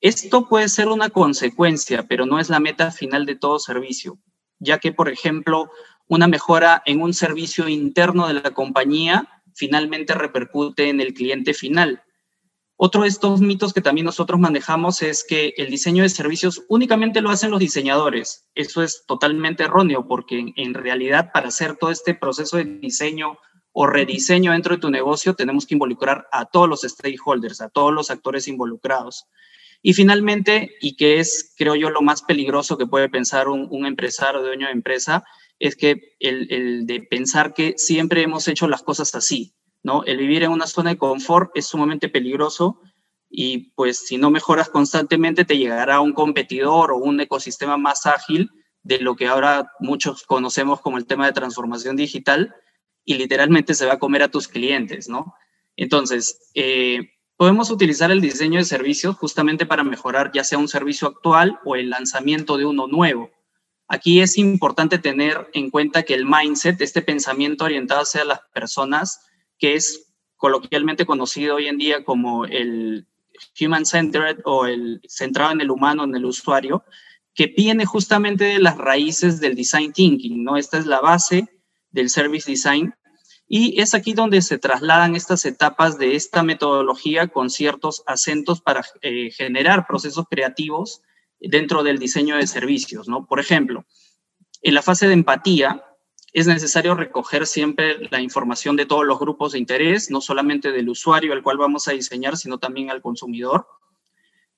Esto 0.00 0.48
puede 0.48 0.68
ser 0.68 0.88
una 0.88 1.10
consecuencia, 1.10 2.04
pero 2.06 2.26
no 2.26 2.38
es 2.38 2.50
la 2.50 2.60
meta 2.60 2.90
final 2.90 3.26
de 3.26 3.36
todo 3.36 3.58
servicio, 3.58 4.18
ya 4.58 4.78
que, 4.78 4.92
por 4.92 5.08
ejemplo, 5.08 5.70
una 6.08 6.28
mejora 6.28 6.82
en 6.86 7.02
un 7.02 7.14
servicio 7.14 7.68
interno 7.68 8.28
de 8.28 8.34
la 8.34 8.50
compañía 8.52 9.28
finalmente 9.54 10.14
repercute 10.14 10.90
en 10.90 11.00
el 11.00 11.14
cliente 11.14 11.54
final. 11.54 12.02
Otro 12.78 13.02
de 13.02 13.08
estos 13.08 13.40
mitos 13.40 13.72
que 13.72 13.80
también 13.80 14.04
nosotros 14.04 14.38
manejamos 14.38 15.00
es 15.00 15.24
que 15.24 15.54
el 15.56 15.70
diseño 15.70 16.02
de 16.02 16.10
servicios 16.10 16.62
únicamente 16.68 17.22
lo 17.22 17.30
hacen 17.30 17.50
los 17.50 17.60
diseñadores. 17.60 18.50
Eso 18.54 18.82
es 18.82 19.06
totalmente 19.06 19.64
erróneo 19.64 20.06
porque 20.06 20.52
en, 20.54 20.74
realidad 20.74 21.30
para 21.32 21.48
hacer 21.48 21.76
todo 21.76 21.90
este 21.90 22.14
proceso 22.14 22.58
de 22.58 22.64
diseño 22.64 23.38
o 23.72 23.86
rediseño 23.86 24.52
dentro 24.52 24.74
de 24.74 24.80
tu 24.80 24.90
negocio 24.90 25.34
tenemos 25.34 25.66
que 25.66 25.74
involucrar 25.74 26.28
a 26.32 26.44
todos 26.44 26.68
los 26.68 26.82
stakeholders, 26.82 27.62
a 27.62 27.70
todos 27.70 27.94
los 27.94 28.10
actores 28.10 28.46
involucrados. 28.46 29.24
Y 29.82 29.94
finalmente, 29.94 30.76
y 30.80 30.96
que 30.96 31.20
es, 31.20 31.54
creo 31.56 31.74
yo, 31.74 31.90
lo 31.90 32.02
más 32.02 32.22
peligroso 32.22 32.76
que 32.76 32.86
puede 32.86 33.08
pensar 33.08 33.48
un, 33.48 33.68
un 33.70 33.86
empresario 33.86 34.42
dueño 34.42 34.66
de 34.66 34.72
empresa, 34.72 35.24
es 35.58 35.76
que 35.76 36.16
el, 36.20 36.86
de 36.86 37.00
pensar 37.00 37.54
que 37.54 37.74
siempre 37.76 38.22
hemos 38.22 38.48
hecho 38.48 38.68
las 38.68 38.82
cosas 38.82 39.14
así, 39.14 39.54
¿no? 39.82 40.04
El 40.04 40.18
vivir 40.18 40.42
en 40.42 40.50
una 40.50 40.66
zona 40.66 40.90
de 40.90 40.98
confort 40.98 41.50
es 41.54 41.66
sumamente 41.66 42.08
peligroso 42.08 42.80
y 43.30 43.70
pues 43.74 44.06
si 44.06 44.18
no 44.18 44.30
mejoras 44.30 44.68
constantemente 44.68 45.44
te 45.44 45.58
llegará 45.58 46.00
un 46.00 46.12
competidor 46.12 46.92
o 46.92 46.98
un 46.98 47.20
ecosistema 47.20 47.76
más 47.76 48.06
ágil 48.06 48.50
de 48.82 49.00
lo 49.00 49.16
que 49.16 49.26
ahora 49.26 49.72
muchos 49.80 50.22
conocemos 50.24 50.80
como 50.80 50.98
el 50.98 51.06
tema 51.06 51.26
de 51.26 51.32
transformación 51.32 51.96
digital 51.96 52.54
y 53.04 53.14
literalmente 53.14 53.74
se 53.74 53.86
va 53.86 53.94
a 53.94 53.98
comer 53.98 54.22
a 54.22 54.30
tus 54.30 54.48
clientes, 54.48 55.08
¿no? 55.08 55.34
Entonces, 55.76 56.50
eh, 56.54 57.10
podemos 57.36 57.70
utilizar 57.70 58.10
el 58.10 58.20
diseño 58.20 58.58
de 58.58 58.64
servicios 58.64 59.16
justamente 59.16 59.66
para 59.66 59.84
mejorar 59.84 60.30
ya 60.32 60.44
sea 60.44 60.58
un 60.58 60.68
servicio 60.68 61.08
actual 61.08 61.58
o 61.64 61.76
el 61.76 61.90
lanzamiento 61.90 62.56
de 62.56 62.64
uno 62.64 62.86
nuevo. 62.86 63.30
Aquí 63.88 64.20
es 64.20 64.36
importante 64.38 64.98
tener 64.98 65.48
en 65.52 65.70
cuenta 65.70 66.02
que 66.02 66.14
el 66.14 66.26
mindset, 66.26 66.80
este 66.80 67.02
pensamiento 67.02 67.64
orientado 67.64 68.00
hacia 68.02 68.24
las 68.24 68.40
personas, 68.52 69.20
que 69.58 69.74
es 69.74 70.14
coloquialmente 70.36 71.06
conocido 71.06 71.56
hoy 71.56 71.68
en 71.68 71.78
día 71.78 72.04
como 72.04 72.46
el 72.46 73.06
human 73.60 73.86
centered 73.86 74.38
o 74.44 74.66
el 74.66 75.00
centrado 75.06 75.52
en 75.52 75.60
el 75.60 75.70
humano, 75.70 76.04
en 76.04 76.14
el 76.14 76.24
usuario, 76.24 76.84
que 77.34 77.52
viene 77.54 77.84
justamente 77.84 78.44
de 78.44 78.58
las 78.58 78.76
raíces 78.76 79.40
del 79.40 79.54
design 79.54 79.92
thinking, 79.92 80.42
¿no? 80.42 80.56
Esta 80.56 80.78
es 80.78 80.86
la 80.86 81.00
base 81.00 81.46
del 81.90 82.10
service 82.10 82.50
design 82.50 82.94
y 83.48 83.80
es 83.80 83.94
aquí 83.94 84.12
donde 84.12 84.42
se 84.42 84.58
trasladan 84.58 85.14
estas 85.14 85.44
etapas 85.44 85.98
de 85.98 86.16
esta 86.16 86.42
metodología 86.42 87.28
con 87.28 87.50
ciertos 87.50 88.02
acentos 88.06 88.60
para 88.60 88.84
eh, 89.02 89.30
generar 89.30 89.86
procesos 89.86 90.26
creativos 90.28 91.02
dentro 91.40 91.82
del 91.82 91.98
diseño 91.98 92.36
de 92.36 92.46
servicios, 92.46 93.08
¿no? 93.08 93.26
Por 93.26 93.38
ejemplo, 93.38 93.84
en 94.62 94.74
la 94.74 94.82
fase 94.82 95.06
de 95.06 95.12
empatía 95.12 95.84
es 96.32 96.46
necesario 96.46 96.94
recoger 96.94 97.46
siempre 97.46 98.08
la 98.10 98.20
información 98.20 98.76
de 98.76 98.84
todos 98.84 99.06
los 99.06 99.18
grupos 99.18 99.52
de 99.52 99.58
interés, 99.58 100.10
no 100.10 100.20
solamente 100.20 100.72
del 100.72 100.88
usuario 100.88 101.32
al 101.32 101.42
cual 101.42 101.56
vamos 101.56 101.88
a 101.88 101.92
diseñar, 101.92 102.36
sino 102.36 102.58
también 102.58 102.90
al 102.90 103.00
consumidor. 103.00 103.66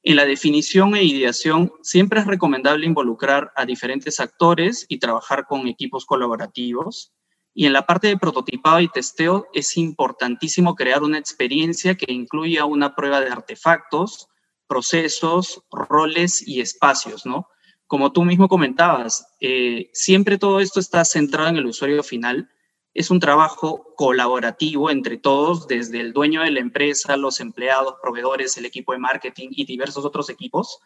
En 0.03 0.17
la 0.17 0.25
definición 0.25 0.97
e 0.97 1.05
ideación 1.05 1.73
siempre 1.83 2.21
es 2.21 2.27
recomendable 2.27 2.87
involucrar 2.87 3.53
a 3.55 3.67
diferentes 3.67 4.19
actores 4.19 4.87
y 4.89 4.99
trabajar 4.99 5.47
con 5.47 5.69
equipos 5.69 6.07
colaborativos. 6.07 7.13
Y 7.61 7.67
en 7.67 7.73
la 7.73 7.87
parte 7.87 8.07
de 8.07 8.17
prototipado 8.17 8.79
y 8.79 8.89
testeo 8.89 9.49
es 9.53 9.77
importantísimo 9.77 10.77
crear 10.77 11.03
una 11.03 11.19
experiencia 11.19 11.97
que 11.97 12.13
incluya 12.13 12.65
una 12.67 12.95
prueba 12.95 13.21
de 13.21 13.33
artefactos, 13.33 14.29
procesos, 14.69 15.65
roles 15.73 16.47
y 16.47 16.61
espacios, 16.61 17.27
¿no? 17.27 17.49
Como 17.89 18.13
tú 18.13 18.25
mismo 18.25 18.47
comentabas, 18.47 19.27
eh, 19.41 19.91
siempre 19.93 20.39
todo 20.39 20.61
esto 20.61 20.79
está 20.79 21.05
centrado 21.05 21.49
en 21.49 21.57
el 21.57 21.67
usuario 21.67 22.05
final. 22.05 22.49
Es 22.95 23.11
un 23.11 23.19
trabajo 23.19 23.93
colaborativo 23.97 24.89
entre 24.89 25.17
todos, 25.19 25.67
desde 25.67 25.99
el 25.99 26.13
dueño 26.13 26.43
de 26.43 26.53
la 26.53 26.61
empresa, 26.61 27.17
los 27.17 27.41
empleados, 27.41 27.97
proveedores, 28.01 28.57
el 28.57 28.67
equipo 28.67 28.93
de 28.93 28.99
marketing 28.99 29.49
y 29.51 29.65
diversos 29.65 30.05
otros 30.05 30.31
equipos, 30.31 30.79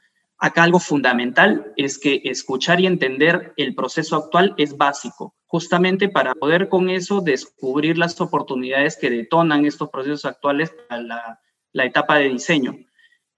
Acá 0.45 0.65
algo 0.65 0.81
fundamental 0.81 1.73
es 1.77 2.01
que 2.01 2.21
escuchar 2.25 2.81
y 2.81 2.87
entender 2.89 3.53
el 3.57 3.77
proceso 3.77 4.17
actual 4.17 4.55
es 4.59 4.77
básico, 4.77 5.37
justamente 5.47 6.09
para 6.09 6.35
poder 6.35 6.69
con 6.69 6.91
eso 6.91 7.21
descubrir 7.21 7.97
las 7.97 8.21
oportunidades 8.21 8.99
que 9.01 9.09
detonan 9.09 9.65
estos 9.67 9.89
procesos 9.91 10.25
actuales 10.25 10.75
para 10.89 11.39
la, 11.73 11.85
etapa 11.85 12.17
de 12.17 12.31
diseño. 12.31 12.77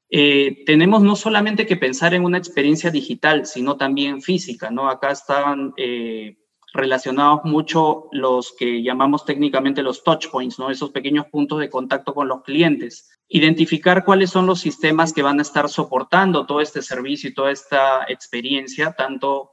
Eh, 0.09 0.65
tenemos 0.65 1.03
no 1.03 1.15
solamente 1.15 1.67
que 1.67 1.77
pensar 1.77 2.15
en 2.15 2.25
una 2.25 2.39
experiencia 2.39 2.91
digital, 2.91 3.45
sino 3.45 3.77
también 3.77 4.23
física, 4.23 4.71
¿no? 4.71 4.89
Acá 4.89 5.11
están 5.11 5.75
eh, 5.77 6.39
relacionados 6.73 7.41
mucho 7.45 8.09
los 8.13 8.55
que 8.59 8.83
llamamos 8.83 9.27
técnicamente 9.27 9.83
los 9.83 10.03
touch 10.03 10.31
points, 10.31 10.59
¿no? 10.59 10.71
Esos 10.71 10.91
pequeños 10.91 11.27
puntos 11.27 11.61
de 11.61 11.69
contacto 11.69 12.15
con 12.15 12.29
los 12.29 12.43
clientes. 12.45 13.14
Identificar 13.29 14.05
cuáles 14.05 14.31
son 14.31 14.47
los 14.47 14.61
sistemas 14.61 15.13
que 15.13 15.23
van 15.23 15.39
a 15.39 15.43
estar 15.43 15.69
soportando 15.69 16.47
todo 16.47 16.61
este 16.61 16.83
servicio 16.83 17.31
y 17.31 17.35
toda 17.35 17.51
esta 17.51 18.05
experiencia, 18.09 18.93
tanto 18.93 19.53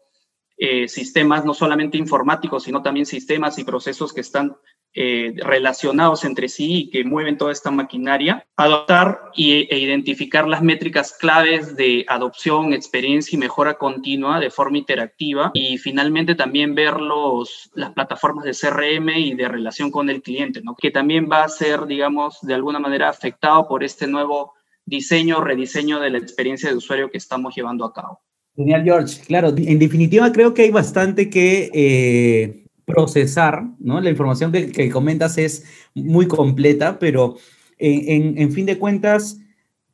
eh, 0.58 0.88
sistemas 0.88 1.46
no 1.46 1.54
solamente 1.54 1.98
informáticos, 1.98 2.63
sino 2.63 2.82
también 2.82 3.06
sistemas 3.06 3.58
y 3.58 3.63
procesos 3.63 4.13
que 4.13 4.22
están 4.22 4.56
eh, 4.94 5.34
relacionados 5.38 6.26
entre 6.26 6.50
sí 6.50 6.80
y 6.80 6.90
que 6.90 7.06
mueven 7.06 7.38
toda 7.38 7.54
esta 7.54 7.72
maquinaria, 7.72 8.46
adoptar 8.58 9.22
y, 9.34 9.68
e 9.74 9.80
identificar 9.80 10.48
las 10.48 10.62
métricas 10.62 11.14
claves 11.14 11.78
de 11.78 12.04
adopción, 12.10 12.74
experiencia 12.74 13.38
y 13.38 13.40
mejora 13.40 13.76
continua 13.76 14.42
de 14.42 14.50
forma 14.50 14.78
interactiva 14.78 15.52
y 15.54 15.78
finalmente 15.78 16.36
también 16.36 16.76
ver 16.76 17.00
los, 17.00 17.72
las 17.74 17.92
plataformas 17.92 18.44
de 18.44 18.52
CRM 18.52 19.10
y 19.16 19.34
de 19.34 19.48
relación 19.48 19.92
con 19.92 20.10
el 20.10 20.22
cliente, 20.22 20.62
¿no? 20.62 20.76
que 20.76 20.92
también 20.92 21.30
va 21.32 21.46
a 21.46 21.50
ser, 21.50 21.86
digamos, 21.86 22.40
de 22.42 22.54
alguna 22.54 22.80
manera 22.80 23.08
afectado 23.08 23.70
por 23.70 23.86
este 23.86 24.08
nuevo 24.08 24.54
diseño, 24.86 25.42
rediseño 25.42 26.02
de 26.02 26.10
la 26.10 26.18
experiencia 26.18 26.70
de 26.70 26.76
usuario 26.76 27.10
que 27.10 27.18
estamos 27.18 27.56
llevando 27.56 27.86
a 27.86 27.94
cabo. 27.94 28.20
Genial, 28.56 28.84
George. 28.84 29.22
Claro, 29.26 29.54
en 29.56 29.80
definitiva 29.80 30.32
creo 30.34 30.54
que 30.54 30.64
hay 30.64 30.72
bastante 30.72 31.30
que 31.30 31.72
eh, 31.74 32.61
procesar, 32.86 33.64
¿no? 33.80 34.02
La 34.02 34.10
información 34.10 34.52
que, 34.52 34.90
comentas 34.90 35.38
es 35.38 35.66
muy 35.94 36.28
completa, 36.28 37.00
pero 37.00 37.38
en, 37.78 38.52
fin 38.52 38.66
de 38.66 38.78
cuentas 38.78 39.40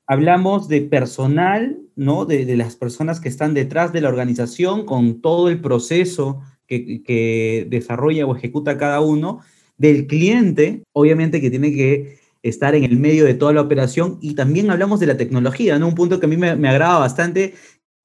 hablamos 0.06 0.68
de 0.68 0.82
personal, 0.82 1.80
¿no? 1.96 2.26
De, 2.26 2.56
las 2.56 2.76
personas 2.76 3.20
que 3.20 3.30
están 3.30 3.54
detrás 3.54 3.94
de 3.94 4.02
la 4.02 4.10
organización 4.10 4.86
con 4.86 5.22
todo 5.22 5.50
el 5.50 5.62
proceso 5.62 6.42
que, 6.68 7.04
que 7.04 7.68
desarrolla 7.70 8.26
o 8.26 8.36
ejecuta 8.36 8.78
cada 8.78 9.02
uno, 9.02 9.42
del 9.78 10.08
cliente, 10.08 10.84
obviamente 10.92 11.40
que 11.40 11.50
tiene 11.50 11.72
que 11.72 12.20
estar 12.44 12.76
en 12.76 12.84
el 12.84 12.98
medio 12.98 13.26
de 13.26 13.34
toda 13.34 13.54
la 13.54 13.62
operación 13.62 14.18
y 14.22 14.36
también 14.36 14.72
hablamos 14.72 15.00
de 15.00 15.08
la 15.08 15.18
tecnología, 15.18 15.78
¿no? 15.80 15.88
Un 15.88 15.96
punto 15.96 16.20
que 16.20 16.26
a 16.26 16.30
mí 16.30 16.38
me, 16.38 16.56
me 16.56 16.70
agrada 16.70 17.00
bastante, 17.00 17.54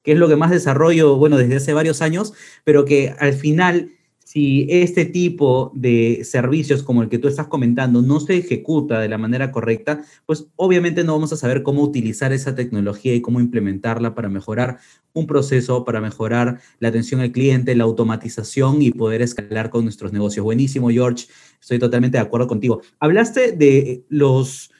que 0.02 0.12
es 0.12 0.18
lo 0.18 0.28
que 0.28 0.36
más 0.36 0.50
desarrollo, 0.50 1.16
bueno, 1.16 1.36
desde 1.36 1.56
hace 1.56 1.72
varios 1.72 2.02
años, 2.02 2.34
pero 2.64 2.84
que 2.84 3.14
al 3.18 3.34
final 3.34 3.92
si 4.32 4.66
este 4.70 5.04
tipo 5.04 5.72
de 5.74 6.22
servicios 6.24 6.82
como 6.82 7.02
el 7.02 7.10
que 7.10 7.18
tú 7.18 7.28
estás 7.28 7.48
comentando 7.48 8.00
no 8.00 8.18
se 8.18 8.38
ejecuta 8.38 8.98
de 8.98 9.10
la 9.10 9.18
manera 9.18 9.52
correcta, 9.52 10.06
pues 10.24 10.46
obviamente 10.56 11.04
no 11.04 11.12
vamos 11.12 11.34
a 11.34 11.36
saber 11.36 11.62
cómo 11.62 11.82
utilizar 11.82 12.32
esa 12.32 12.54
tecnología 12.54 13.14
y 13.14 13.20
cómo 13.20 13.40
implementarla 13.40 14.14
para 14.14 14.30
mejorar 14.30 14.78
un 15.12 15.26
proceso, 15.26 15.84
para 15.84 16.00
mejorar 16.00 16.62
la 16.78 16.88
atención 16.88 17.20
al 17.20 17.30
cliente, 17.30 17.74
la 17.74 17.84
automatización 17.84 18.80
y 18.80 18.90
poder 18.92 19.20
escalar 19.20 19.68
con 19.68 19.84
nuestros 19.84 20.14
negocios. 20.14 20.44
Buenísimo, 20.44 20.88
George. 20.88 21.26
Estoy 21.60 21.78
totalmente 21.78 22.16
de 22.16 22.22
acuerdo 22.22 22.46
contigo. 22.46 22.80
Hablaste 23.00 23.52
de 23.52 24.06
los 24.08 24.70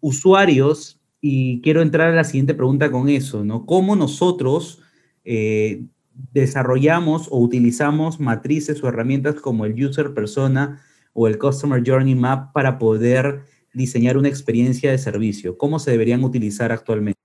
usuarios 0.00 0.98
y 1.20 1.60
quiero 1.60 1.80
entrar 1.80 2.08
a 2.08 2.16
la 2.16 2.24
siguiente 2.24 2.54
pregunta 2.54 2.90
con 2.90 3.08
eso, 3.08 3.44
¿no? 3.44 3.66
¿Cómo 3.66 3.94
nosotros... 3.94 4.80
Eh, 5.24 5.84
desarrollamos 6.32 7.28
o 7.30 7.38
utilizamos 7.38 8.20
matrices 8.20 8.82
o 8.82 8.88
herramientas 8.88 9.36
como 9.36 9.64
el 9.64 9.84
User 9.84 10.14
Persona 10.14 10.82
o 11.12 11.28
el 11.28 11.38
Customer 11.38 11.82
Journey 11.84 12.14
Map 12.14 12.52
para 12.52 12.78
poder 12.78 13.44
diseñar 13.72 14.16
una 14.16 14.28
experiencia 14.28 14.90
de 14.90 14.98
servicio? 14.98 15.58
¿Cómo 15.58 15.78
se 15.78 15.90
deberían 15.90 16.24
utilizar 16.24 16.72
actualmente? 16.72 17.20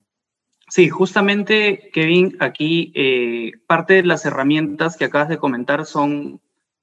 Sí, 0.70 0.90
justamente, 0.90 1.90
Kevin, 1.94 2.38
aquí 2.40 2.92
eh, 2.96 3.52
parte 3.68 3.96
de 3.96 4.04
las 4.04 4.26
herramientas 4.26 4.96
que 4.96 5.06
acabas 5.06 5.30
de 5.30 5.38
comentar 5.38 5.86
son 5.86 6.40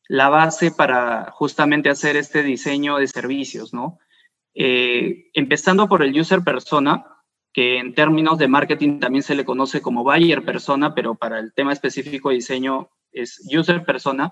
la 0.09 0.29
base 0.29 0.71
para 0.71 1.31
justamente 1.33 1.88
hacer 1.91 2.17
este 2.17 2.43
diseño 2.43 2.99
de 2.99 3.07
servicios, 3.07 3.73
¿no? 3.73 3.99
Eh, 4.55 5.31
empezando 5.35 5.88
por 5.88 6.03
el 6.03 6.19
user 6.19 6.41
persona, 6.41 7.07
que 7.59 7.79
en 7.79 7.93
términos 7.93 8.38
de 8.38 8.47
marketing 8.47 9.00
también 9.00 9.25
se 9.25 9.35
le 9.35 9.45
conoce 9.45 9.83
como 9.83 10.05
buyer 10.05 10.45
persona, 10.45 10.95
pero 10.95 11.17
para 11.17 11.41
el 11.41 11.53
tema 11.53 11.73
específico 11.73 12.29
de 12.29 12.37
diseño 12.37 12.88
es 13.11 13.43
user 13.53 13.83
persona. 13.85 14.31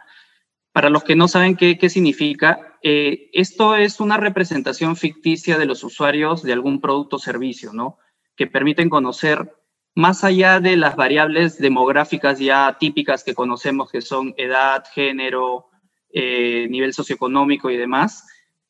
Para 0.71 0.91
los 0.91 1.03
que 1.03 1.17
no 1.17 1.27
saben 1.27 1.57
qué, 1.57 1.91
significa, 1.91 2.79
eh, 2.85 3.29
esto 3.33 3.75
es 3.75 3.99
una 3.99 4.17
representación 4.17 4.95
ficticia 4.95 5.59
de 5.59 5.67
los 5.67 5.83
usuarios 5.83 6.45
de 6.45 6.53
algún 6.53 6.81
producto 6.81 7.17
o 7.17 7.19
servicio, 7.19 7.73
¿no? 7.73 7.99
Que 8.37 8.47
permiten 8.47 8.89
conocer 8.89 9.53
más 9.97 10.23
allá 10.23 10.61
de 10.61 10.77
las 10.77 10.95
variables 10.95 11.59
demográficas 11.59 12.39
ya 12.39 12.77
típicas 12.79 13.25
que 13.25 13.35
conocemos, 13.35 13.91
que 13.91 14.03
son 14.03 14.35
edad, 14.37 14.85
género, 14.95 15.67
eh, 16.13 16.69
nivel 16.71 16.95
socioeconómico 16.95 17.71
y 17.71 17.77
demás, 17.77 18.25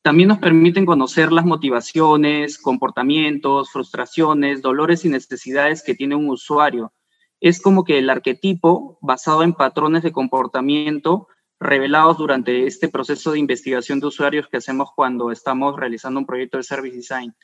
también 0.07 0.29
nos 0.29 0.39
permiten 0.39 0.85
conocer 0.85 1.33
las 1.33 1.43
motivaciones, 1.43 2.57
comportamientos, 2.57 3.69
frustraciones, 3.69 4.61
dolores 4.61 5.03
y 5.03 5.09
necesidades 5.09 5.83
que 5.83 5.95
tiene 5.95 6.15
un 6.15 6.29
usuario. 6.29 6.93
Es 7.41 7.61
como 7.61 7.83
que 7.83 7.97
el 7.97 8.09
arquetipo 8.09 8.97
basado 9.01 9.43
en 9.43 9.51
patrones 9.51 10.03
de 10.03 10.13
comportamiento 10.13 11.27
revelados 11.59 12.17
durante 12.17 12.67
este 12.67 12.87
proceso 12.87 13.33
de 13.33 13.39
investigación 13.39 13.99
de 13.99 14.07
usuarios 14.07 14.47
que 14.47 14.55
hacemos 14.55 14.91
cuando 14.95 15.29
estamos 15.29 15.75
realizando 15.75 16.21
un 16.21 16.25
proyecto 16.25 16.55
de 16.55 16.63
Service 16.63 16.95
Design. 16.95 17.35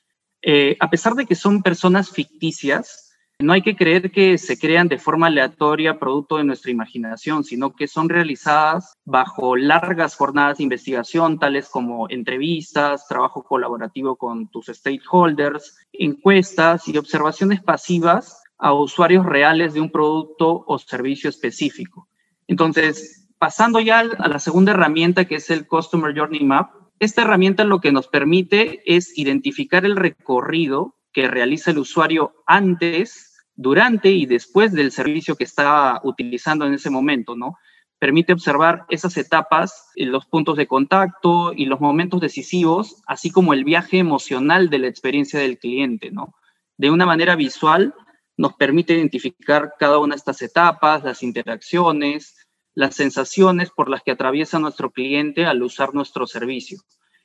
Eh, 0.41 0.77
a 0.79 0.89
pesar 0.89 1.15
de 1.15 1.25
que 1.25 1.35
son 1.35 1.63
personas 1.63 2.11
ficticias, 2.11 3.12
no 3.43 3.53
hay 3.53 3.61
que 3.61 3.75
creer 3.75 4.11
que 4.11 4.37
se 4.37 4.57
crean 4.57 4.87
de 4.87 4.97
forma 4.97 5.27
aleatoria 5.27 5.99
producto 5.99 6.37
de 6.37 6.43
nuestra 6.43 6.71
imaginación, 6.71 7.43
sino 7.43 7.75
que 7.75 7.87
son 7.87 8.09
realizadas 8.09 8.93
bajo 9.05 9.55
largas 9.55 10.15
jornadas 10.15 10.57
de 10.57 10.63
investigación, 10.63 11.39
tales 11.39 11.69
como 11.69 12.09
entrevistas, 12.09 13.07
trabajo 13.07 13.43
colaborativo 13.43 14.15
con 14.15 14.47
tus 14.47 14.67
stakeholders, 14.67 15.77
encuestas 15.91 16.87
y 16.87 16.97
observaciones 16.97 17.61
pasivas 17.61 18.41
a 18.57 18.73
usuarios 18.73 19.25
reales 19.25 19.73
de 19.73 19.81
un 19.81 19.91
producto 19.91 20.63
o 20.65 20.79
servicio 20.79 21.29
específico. 21.29 22.07
Entonces, 22.47 23.27
pasando 23.37 23.79
ya 23.79 23.99
a 23.99 24.27
la 24.27 24.39
segunda 24.39 24.71
herramienta 24.71 25.25
que 25.25 25.35
es 25.35 25.49
el 25.49 25.67
Customer 25.67 26.17
Journey 26.17 26.43
Map, 26.45 26.71
esta 26.99 27.23
herramienta 27.23 27.65
lo 27.65 27.81
que 27.81 27.91
nos 27.91 28.07
permite 28.07 28.81
es 28.85 29.17
identificar 29.17 29.83
el 29.85 29.97
recorrido 29.97 30.95
que 31.11 31.27
realiza 31.27 31.71
el 31.71 31.79
usuario 31.79 32.33
antes 32.45 33.32
durante 33.55 34.09
y 34.11 34.25
después 34.25 34.71
del 34.71 34.91
servicio 34.91 35.35
que 35.35 35.43
está 35.43 36.01
utilizando 36.03 36.65
en 36.65 36.73
ese 36.73 36.89
momento, 36.89 37.35
¿no? 37.35 37.57
Permite 37.99 38.33
observar 38.33 38.85
esas 38.89 39.15
etapas, 39.17 39.91
eh, 39.95 40.05
los 40.05 40.25
puntos 40.25 40.57
de 40.57 40.67
contacto 40.67 41.53
y 41.55 41.65
los 41.65 41.79
momentos 41.79 42.19
decisivos, 42.19 43.01
así 43.07 43.29
como 43.29 43.53
el 43.53 43.63
viaje 43.63 43.99
emocional 43.99 44.69
de 44.69 44.79
la 44.79 44.87
experiencia 44.87 45.39
del 45.39 45.57
cliente, 45.57 46.11
¿no? 46.11 46.33
De 46.77 46.89
una 46.89 47.05
manera 47.05 47.35
visual, 47.35 47.93
nos 48.35 48.53
permite 48.53 48.93
identificar 48.93 49.73
cada 49.77 49.99
una 49.99 50.15
de 50.15 50.17
estas 50.17 50.41
etapas, 50.41 51.03
las 51.03 51.21
interacciones, 51.21 52.35
las 52.75 52.95
sensaciones 52.95 53.69
por 53.69 53.89
las 53.89 54.01
que 54.01 54.11
atraviesa 54.11 54.59
nuestro 54.59 54.91
cliente 54.91 55.45
al 55.45 55.61
usar 55.61 55.93
nuestro 55.93 56.25
servicio. 56.25 56.79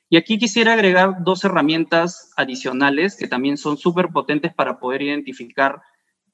Y 0.09 0.17
aquí 0.17 0.37
quisiera 0.39 0.73
agregar 0.73 1.23
dos 1.23 1.43
herramientas 1.43 2.31
adicionales 2.35 3.15
que 3.15 3.27
también 3.27 3.57
son 3.57 3.77
súper 3.77 4.09
potentes 4.09 4.53
para 4.53 4.79
poder 4.79 5.01
identificar 5.03 5.81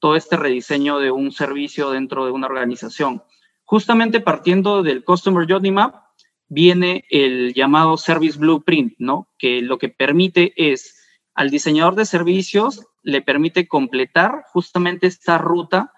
todo 0.06 0.14
este 0.14 0.36
rediseño 0.36 1.00
de 1.00 1.10
un 1.10 1.32
servicio 1.32 1.90
dentro 1.90 2.26
de 2.26 2.30
una 2.30 2.46
organización. 2.46 3.24
Justamente 3.64 4.20
partiendo 4.20 4.84
del 4.84 5.02
Customer 5.02 5.44
Journey 5.50 5.72
Map, 5.72 5.96
viene 6.46 7.04
el 7.10 7.54
llamado 7.54 7.96
Service 7.96 8.38
Blueprint, 8.38 8.94
¿no? 8.98 9.28
Que 9.36 9.62
lo 9.62 9.78
que 9.78 9.88
permite 9.88 10.52
es 10.54 10.96
al 11.34 11.50
diseñador 11.50 11.96
de 11.96 12.04
servicios 12.04 12.86
le 13.02 13.20
permite 13.20 13.66
completar 13.66 14.44
justamente 14.52 15.08
esta 15.08 15.38
ruta 15.38 15.92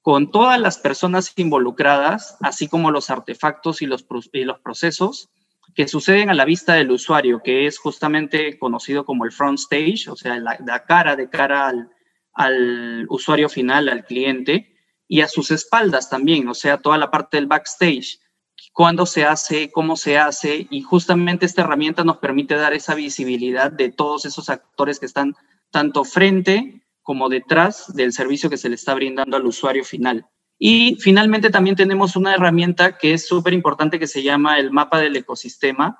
con 0.00 0.32
todas 0.32 0.58
las 0.58 0.78
personas 0.78 1.32
involucradas, 1.36 2.36
así 2.40 2.66
como 2.66 2.90
los 2.90 3.10
artefactos 3.10 3.80
y 3.80 3.86
los, 3.86 4.04
y 4.32 4.42
los 4.42 4.58
procesos 4.58 5.30
que 5.76 5.86
suceden 5.86 6.30
a 6.30 6.34
la 6.34 6.44
vista 6.44 6.74
del 6.74 6.90
usuario, 6.90 7.42
que 7.44 7.68
es 7.68 7.78
justamente 7.78 8.58
conocido 8.58 9.04
como 9.04 9.24
el 9.24 9.30
front 9.30 9.60
stage, 9.60 10.10
o 10.10 10.16
sea, 10.16 10.36
la, 10.40 10.58
la 10.66 10.84
cara 10.84 11.14
de 11.14 11.30
cara 11.30 11.68
al, 11.68 11.92
al 12.34 13.06
usuario 13.08 13.48
final, 13.48 13.88
al 13.88 14.04
cliente, 14.04 14.76
y 15.08 15.20
a 15.20 15.28
sus 15.28 15.50
espaldas 15.50 16.08
también, 16.08 16.48
o 16.48 16.54
sea, 16.54 16.78
toda 16.78 16.96
la 16.96 17.10
parte 17.10 17.36
del 17.36 17.46
backstage, 17.46 18.18
cuándo 18.72 19.04
se 19.04 19.24
hace, 19.24 19.70
cómo 19.70 19.96
se 19.96 20.18
hace, 20.18 20.66
y 20.70 20.80
justamente 20.82 21.44
esta 21.44 21.62
herramienta 21.62 22.04
nos 22.04 22.18
permite 22.18 22.54
dar 22.54 22.72
esa 22.72 22.94
visibilidad 22.94 23.70
de 23.70 23.90
todos 23.90 24.24
esos 24.24 24.48
actores 24.48 24.98
que 24.98 25.06
están 25.06 25.34
tanto 25.70 26.04
frente 26.04 26.82
como 27.02 27.28
detrás 27.28 27.94
del 27.94 28.12
servicio 28.12 28.48
que 28.48 28.56
se 28.56 28.68
le 28.68 28.76
está 28.76 28.94
brindando 28.94 29.36
al 29.36 29.44
usuario 29.44 29.84
final. 29.84 30.26
Y 30.58 30.96
finalmente 31.00 31.50
también 31.50 31.74
tenemos 31.74 32.14
una 32.14 32.34
herramienta 32.34 32.96
que 32.96 33.14
es 33.14 33.26
súper 33.26 33.52
importante 33.52 33.98
que 33.98 34.06
se 34.06 34.22
llama 34.22 34.58
el 34.58 34.70
mapa 34.70 35.00
del 35.00 35.16
ecosistema, 35.16 35.98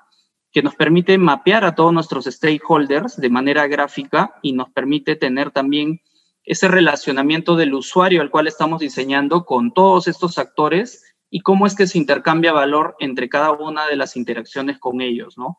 que 0.51 0.61
nos 0.61 0.75
permite 0.75 1.17
mapear 1.17 1.65
a 1.65 1.75
todos 1.75 1.91
nuestros 1.91 2.25
stakeholders 2.25 3.17
de 3.17 3.29
manera 3.29 3.67
gráfica 3.67 4.35
y 4.41 4.53
nos 4.53 4.69
permite 4.69 5.15
tener 5.15 5.51
también 5.51 6.01
ese 6.45 6.67
relacionamiento 6.67 7.55
del 7.55 7.73
usuario 7.73 8.21
al 8.21 8.29
cual 8.29 8.47
estamos 8.47 8.79
diseñando 8.79 9.45
con 9.45 9.73
todos 9.73 10.07
estos 10.07 10.37
actores 10.37 11.15
y 11.29 11.39
cómo 11.39 11.65
es 11.65 11.75
que 11.75 11.87
se 11.87 11.97
intercambia 11.97 12.53
valor 12.53 12.95
entre 12.99 13.29
cada 13.29 13.51
una 13.51 13.87
de 13.87 13.95
las 13.95 14.15
interacciones 14.15 14.77
con 14.77 15.01
ellos, 15.01 15.37
¿no? 15.37 15.57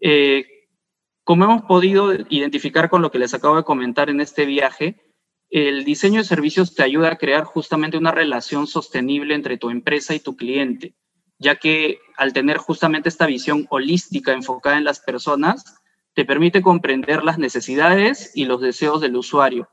Eh, 0.00 0.46
como 1.24 1.44
hemos 1.44 1.62
podido 1.62 2.12
identificar 2.28 2.88
con 2.88 3.02
lo 3.02 3.10
que 3.10 3.18
les 3.18 3.34
acabo 3.34 3.56
de 3.56 3.64
comentar 3.64 4.10
en 4.10 4.20
este 4.20 4.46
viaje, 4.46 5.02
el 5.50 5.84
diseño 5.84 6.18
de 6.20 6.24
servicios 6.24 6.74
te 6.74 6.82
ayuda 6.82 7.12
a 7.12 7.18
crear 7.18 7.44
justamente 7.44 7.96
una 7.96 8.12
relación 8.12 8.66
sostenible 8.66 9.34
entre 9.34 9.58
tu 9.58 9.70
empresa 9.70 10.14
y 10.14 10.20
tu 10.20 10.36
cliente, 10.36 10.94
ya 11.38 11.56
que 11.56 11.98
al 12.16 12.32
tener 12.32 12.58
justamente 12.58 13.08
esta 13.08 13.26
visión 13.26 13.66
holística 13.70 14.32
enfocada 14.32 14.78
en 14.78 14.84
las 14.84 15.00
personas, 15.00 15.64
te 16.14 16.24
permite 16.24 16.62
comprender 16.62 17.24
las 17.24 17.38
necesidades 17.38 18.32
y 18.34 18.44
los 18.44 18.60
deseos 18.60 19.00
del 19.00 19.16
usuario, 19.16 19.68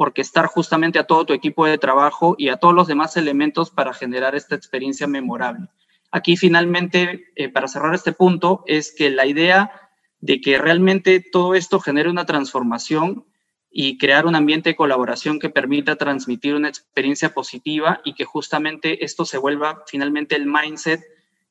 orquestar 0.00 0.46
justamente 0.46 1.00
a 1.00 1.08
todo 1.08 1.26
tu 1.26 1.32
equipo 1.32 1.66
de 1.66 1.76
trabajo 1.76 2.36
y 2.38 2.50
a 2.50 2.56
todos 2.56 2.72
los 2.72 2.86
demás 2.86 3.16
elementos 3.16 3.70
para 3.70 3.92
generar 3.92 4.36
esta 4.36 4.54
experiencia 4.54 5.08
memorable. 5.08 5.66
Aquí 6.12 6.36
finalmente, 6.36 7.24
eh, 7.34 7.48
para 7.48 7.66
cerrar 7.66 7.96
este 7.96 8.12
punto, 8.12 8.62
es 8.68 8.94
que 8.96 9.10
la 9.10 9.26
idea 9.26 9.72
de 10.20 10.40
que 10.40 10.56
realmente 10.56 11.18
todo 11.20 11.56
esto 11.56 11.80
genere 11.80 12.10
una 12.10 12.26
transformación 12.26 13.24
y 13.72 13.98
crear 13.98 14.26
un 14.26 14.36
ambiente 14.36 14.70
de 14.70 14.76
colaboración 14.76 15.40
que 15.40 15.50
permita 15.50 15.96
transmitir 15.96 16.54
una 16.54 16.68
experiencia 16.68 17.34
positiva 17.34 18.00
y 18.04 18.14
que 18.14 18.24
justamente 18.24 19.04
esto 19.04 19.24
se 19.24 19.36
vuelva 19.36 19.82
finalmente 19.88 20.36
el 20.36 20.46
mindset 20.46 21.02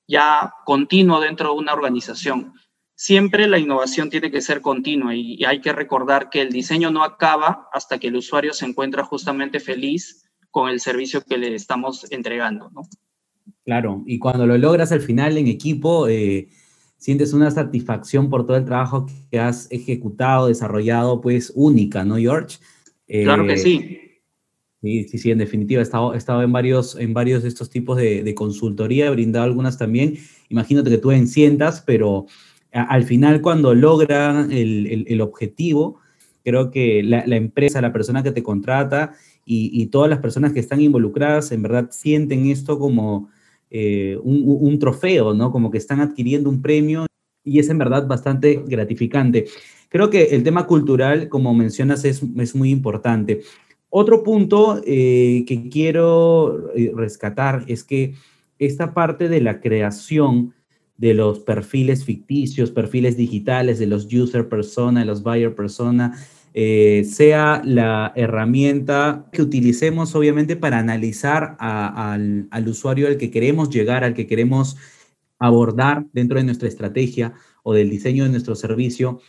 ya 0.07 0.53
continuo 0.65 1.19
dentro 1.19 1.49
de 1.49 1.59
una 1.59 1.73
organización. 1.73 2.53
Siempre 2.99 3.47
la 3.47 3.59
innovación 3.59 4.09
tiene 4.09 4.31
que 4.31 4.41
ser 4.41 4.59
continua 4.59 5.15
y, 5.15 5.45
hay 5.45 5.61
que 5.61 5.71
recordar 5.71 6.31
que 6.31 6.41
el 6.41 6.51
diseño 6.51 6.89
no 6.89 7.03
acaba 7.03 7.69
hasta 7.71 7.99
que 7.99 8.07
el 8.07 8.15
usuario 8.15 8.53
se 8.53 8.65
encuentra 8.65 9.03
justamente 9.03 9.59
feliz 9.59 10.27
con 10.49 10.67
el 10.67 10.79
servicio 10.79 11.21
que 11.21 11.37
le 11.37 11.53
estamos 11.53 12.11
entregando. 12.11 12.71
Claro, 13.63 14.01
y 14.07 14.17
cuando 14.17 14.47
lo 14.47 14.57
logras 14.57 14.91
al 14.91 15.01
final 15.01 15.37
en 15.37 15.45
equipo, 15.45 16.07
eh, 16.07 16.49
sientes 16.97 17.33
una 17.33 17.51
satisfacción 17.51 18.31
por 18.31 18.47
todo 18.47 18.57
el 18.57 18.65
trabajo 18.65 19.05
que 19.29 19.39
has 19.39 19.71
ejecutado, 19.71 20.47
desarrollado, 20.47 21.21
pues 21.21 21.53
única, 21.53 22.03
¿no, 22.03 22.17
George? 22.17 22.57
claro 23.07 23.45
que 23.45 23.57
sí. 23.57 23.99
Sí, 24.81 25.03
sí, 25.03 25.17
sí, 25.19 25.29
en 25.29 25.37
definitiva, 25.37 25.81
he 25.81 25.83
estado, 25.83 26.15
he 26.15 26.17
estado 26.17 26.41
en, 26.41 26.51
varios, 26.51 26.95
en 26.95 27.13
varios 27.13 27.43
de 27.43 27.49
estos 27.49 27.69
tipos 27.69 27.95
de, 27.97 28.23
de, 28.23 28.33
consultoría, 28.33 29.05
he 29.05 29.11
brindado 29.11 29.45
algunas 29.45 29.77
también. 29.77 30.17
Imagínate 30.49 30.89
que 30.89 30.97
tú 30.97 31.11
en 31.11 31.27
cientas, 31.27 31.83
pero 31.85 32.25
al 32.83 33.03
final 33.03 33.41
cuando 33.41 33.73
logra 33.73 34.47
el, 34.49 35.21
objetivo, 35.21 35.99
creo 36.43 36.71
que 36.71 37.03
la, 37.03 37.23
empresa, 37.35 37.81
la 37.81 37.93
persona 37.93 38.23
que 38.23 38.31
te 38.31 38.43
contrata 38.43 39.13
y, 39.45 39.85
todas 39.87 40.09
las 40.09 40.19
personas 40.19 40.53
que 40.53 40.59
están 40.59 40.81
involucradas, 40.81 41.51
en 41.51 41.61
verdad 41.61 41.89
sienten 41.91 42.47
esto 42.47 42.79
como 42.79 43.29
eh, 43.69 44.17
un, 44.21 44.79
trofeo, 44.79 45.33
¿no? 45.33 45.51
Como 45.51 45.71
que 45.71 45.77
están 45.77 45.99
adquiriendo 45.99 46.49
un 46.49 46.61
premio 46.61 47.05
y 47.43 47.59
es 47.59 47.69
en 47.69 47.77
verdad 47.77 48.07
bastante 48.07 48.63
gratificante. 48.67 49.45
Creo 49.89 50.09
que 50.09 50.35
el 50.35 50.43
tema 50.43 50.67
cultural, 50.67 51.29
como 51.29 51.53
mencionas, 51.53 52.03
es, 52.03 52.21
es 52.37 52.55
muy 52.55 52.71
importante. 52.71 53.41
Otro 53.89 54.23
punto 54.23 54.81
eh, 54.85 55.45
que 55.47 55.69
quiero 55.69 56.71
eh, 56.75 56.91
rescatar 56.93 57.63
es 57.67 57.83
que 57.83 58.15
esta 58.59 58.93
parte 58.93 59.29
de 59.29 59.39
la 59.39 59.61
creación 59.61 60.53
de 60.97 61.13
los 61.13 61.39
perfiles 61.39 62.03
ficticios, 62.03 62.71
perfiles 62.71 63.17
digitales, 63.17 63.79
de 63.79 63.85
los 63.85 64.11
user 64.11 64.49
persona, 64.49 65.01
de 65.01 65.05
los 65.05 65.23
buyer 65.23 65.53
persona, 65.53 66.17
eh, 66.53 67.03
sea 67.03 67.61
la 67.63 68.13
herramienta 68.15 69.29
que 69.31 69.43
utilicemos 69.43 70.15
obviamente 70.15 70.55
para 70.55 70.79
analizar 70.79 71.55
al, 71.59 72.47
usuario 72.67 73.07
al 73.07 73.17
que 73.17 73.29
queremos 73.29 73.69
llegar, 73.69 74.03
al 74.03 74.15
que 74.15 74.25
queremos 74.25 74.75
abordar 75.37 76.07
dentro 76.13 76.39
de 76.39 76.45
nuestra 76.45 76.67
estrategia 76.67 77.33
o 77.61 77.73
del 77.73 77.91
diseño 77.91 78.23
de 78.23 78.31
nuestro 78.31 78.55
servicio. 78.55 79.21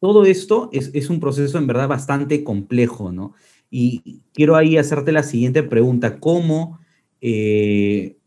Todo 0.00 0.24
esto 0.26 0.70
es, 0.72 1.10
un 1.10 1.18
proceso 1.18 1.58
en 1.58 1.66
verdad 1.66 1.88
bastante 1.88 2.44
complejo, 2.44 3.10
¿no? 3.10 3.34
Y 3.68 4.22
quiero 4.32 4.54
ahí 4.54 4.76
hacerte 4.76 5.10
la 5.10 5.24
siguiente 5.24 5.64
pregunta, 5.64 6.20
¿cómo 6.20 6.78
eh, 7.20 8.17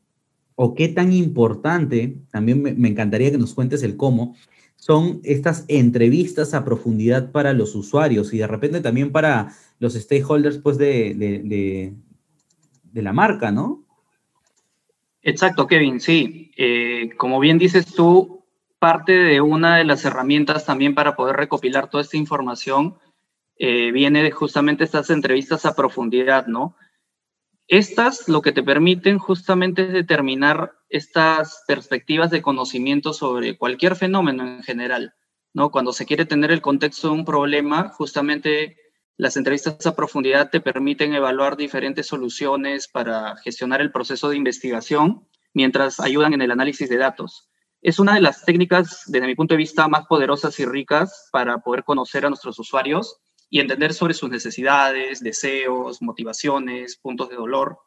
o 0.64 0.76
qué 0.76 0.90
tan 0.90 1.12
importante, 1.12 2.18
también 2.30 2.62
me 2.62 2.88
encantaría 2.88 3.32
que 3.32 3.40
nos 3.40 3.56
cuentes 3.56 3.82
el 3.82 3.98
cómo, 3.98 4.36
son 4.76 5.20
estas 5.24 5.66
entrevistas 5.70 6.54
a 6.54 6.64
profundidad 6.64 7.32
para 7.32 7.54
los 7.54 7.74
usuarios 7.74 8.32
y 8.32 8.38
de 8.38 8.46
repente 8.46 8.80
también 8.80 9.12
para 9.12 9.56
los 9.80 9.96
stakeholders 9.96 10.60
pues, 10.60 10.78
de, 10.78 11.16
de, 11.16 13.02
la 13.02 13.12
marca, 13.12 13.50
¿no? 13.52 13.84
Exacto, 15.24 15.66
Kevin, 15.66 16.00
sí. 16.00 16.52
Eh, 16.56 17.10
como 17.18 17.40
bien 17.40 17.58
dices 17.58 17.88
tú, 17.88 18.46
parte 18.78 19.14
de 19.14 19.42
una 19.42 19.78
de 19.78 19.86
las 19.86 20.06
herramientas 20.06 20.68
también 20.68 20.94
para 20.94 21.16
poder 21.16 21.38
recopilar 21.38 21.90
toda 21.90 22.04
esta 22.04 22.18
información 22.18 23.00
eh, 23.58 23.92
viene 23.92 24.22
de 24.22 24.30
justamente 24.30 24.84
estas 24.84 25.10
entrevistas 25.10 25.66
a 25.66 25.76
profundidad, 25.76 26.46
¿no? 26.46 26.76
Estas 27.72 28.28
lo 28.28 28.42
que 28.42 28.52
te 28.52 28.64
permiten 28.64 29.18
justamente 29.18 29.84
es 29.84 29.94
determinar 29.94 30.74
estas 30.90 31.64
perspectivas 31.70 32.30
de 32.30 32.42
conocimiento 32.42 33.14
sobre 33.14 33.58
cualquier 33.58 33.96
fenómeno 33.96 34.46
en 34.46 34.62
general, 34.62 35.14
¿no? 35.54 35.72
Cuando 35.72 35.94
se 35.94 36.06
quiere 36.06 36.26
tener 36.26 36.52
el 36.52 36.60
contexto 36.60 37.08
de 37.08 37.14
un 37.14 37.24
problema, 37.24 37.88
justamente 37.88 38.76
las 39.16 39.38
entrevistas 39.38 39.88
a 39.88 39.96
profundidad 39.96 40.50
te 40.50 40.60
permiten 40.60 41.14
evaluar 41.14 41.56
diferentes 41.56 42.08
soluciones 42.08 42.90
para 42.90 43.38
gestionar 43.38 43.80
el 43.80 43.94
proceso 43.94 44.28
de 44.28 44.36
investigación 44.36 45.26
mientras 45.54 46.02
ayudan 46.02 46.34
en 46.34 46.42
el 46.42 46.52
análisis 46.52 46.90
de 46.90 46.98
datos. 46.98 47.48
Es 47.82 48.00
una 48.00 48.16
de 48.16 48.22
las 48.22 48.44
técnicas, 48.44 49.04
desde 49.08 49.28
mi 49.28 49.36
punto 49.36 49.54
de 49.54 49.60
vista, 49.60 49.88
más 49.88 50.08
poderosas 50.08 50.60
y 50.60 50.66
ricas 50.66 51.30
para 51.32 51.60
poder 51.60 51.86
conocer 51.86 52.26
a 52.26 52.30
nuestros 52.30 52.60
usuarios 52.60 53.22
y 53.52 53.60
entender 53.60 53.94
sobre 53.94 54.14
sus 54.14 54.30
necesidades, 54.30 55.20
deseos, 55.20 56.02
motivaciones, 56.02 56.96
puntos 56.96 57.30
de 57.30 57.36
dolor. 57.36 57.80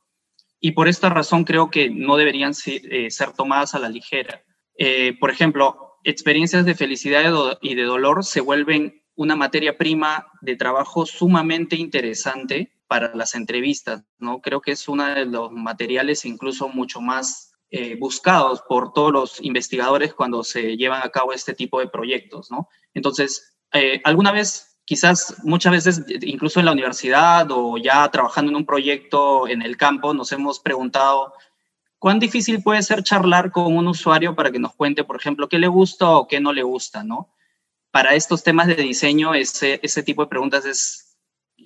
Y 0.60 0.72
por 0.72 0.88
esta 0.88 1.08
razón 1.08 1.44
creo 1.44 1.70
que 1.70 1.88
no 1.88 2.18
deberían 2.18 2.52
eh, 2.66 3.10
ser, 3.10 3.32
tomadas 3.32 3.74
a 3.74 3.78
la 3.78 3.88
ligera. 3.88 4.44
Eh, 4.76 5.16
por 5.18 5.30
ejemplo, 5.30 5.96
experiencias 6.04 6.66
de 6.66 6.74
felicidad 6.74 7.58
y 7.62 7.74
de 7.74 7.82
dolor 7.82 8.26
se 8.26 8.42
vuelven 8.42 9.02
una 9.16 9.36
materia 9.36 9.78
prima 9.78 10.26
de 10.42 10.54
trabajo 10.54 11.06
sumamente 11.06 11.76
interesante 11.76 12.70
para 12.86 13.14
las 13.14 13.34
entrevistas, 13.34 14.04
¿no? 14.18 14.42
Creo 14.42 14.60
que 14.60 14.72
es 14.72 14.86
uno 14.86 15.06
de 15.06 15.24
los 15.24 15.50
materiales 15.50 16.26
incluso 16.26 16.68
mucho 16.68 17.00
más 17.00 17.54
eh, 17.70 17.96
buscados 17.98 18.62
por 18.68 18.92
todos 18.92 19.12
los 19.12 19.40
investigadores 19.42 20.12
cuando 20.12 20.44
se 20.44 20.76
llevan 20.76 21.02
a 21.02 21.08
cabo 21.08 21.32
este 21.32 21.54
tipo 21.54 21.80
de 21.80 21.88
proyectos, 21.88 22.50
¿no? 22.50 22.68
Entonces, 22.92 23.56
alguna 24.04 24.30
vez 24.30 24.73
quizás 24.84 25.36
muchas 25.42 25.72
veces, 25.72 26.04
incluso 26.22 26.60
en 26.60 26.66
la 26.66 26.72
universidad 26.72 27.50
o 27.50 27.78
ya 27.78 28.08
trabajando 28.10 28.50
en 28.50 28.56
un 28.56 28.66
proyecto 28.66 29.48
en 29.48 29.62
el 29.62 29.76
campo, 29.76 30.14
nos 30.14 30.32
hemos 30.32 30.60
preguntado 30.60 31.32
cuán 31.98 32.18
difícil 32.18 32.62
puede 32.62 32.82
ser 32.82 33.02
charlar 33.02 33.50
con 33.50 33.74
un 33.74 33.88
usuario 33.88 34.34
para 34.34 34.50
que 34.50 34.58
nos 34.58 34.74
cuente, 34.74 35.04
por 35.04 35.16
ejemplo, 35.16 35.48
qué 35.48 35.58
le 35.58 35.68
gusta 35.68 36.10
o 36.10 36.28
qué 36.28 36.40
no 36.40 36.52
le 36.52 36.62
gusta, 36.62 37.02
¿no? 37.02 37.30
Para 37.90 38.14
estos 38.14 38.42
temas 38.42 38.66
de 38.66 38.74
diseño, 38.74 39.34
ese, 39.34 39.80
ese 39.82 40.02
tipo 40.02 40.22
de 40.22 40.28
preguntas 40.28 40.66
es 40.66 41.16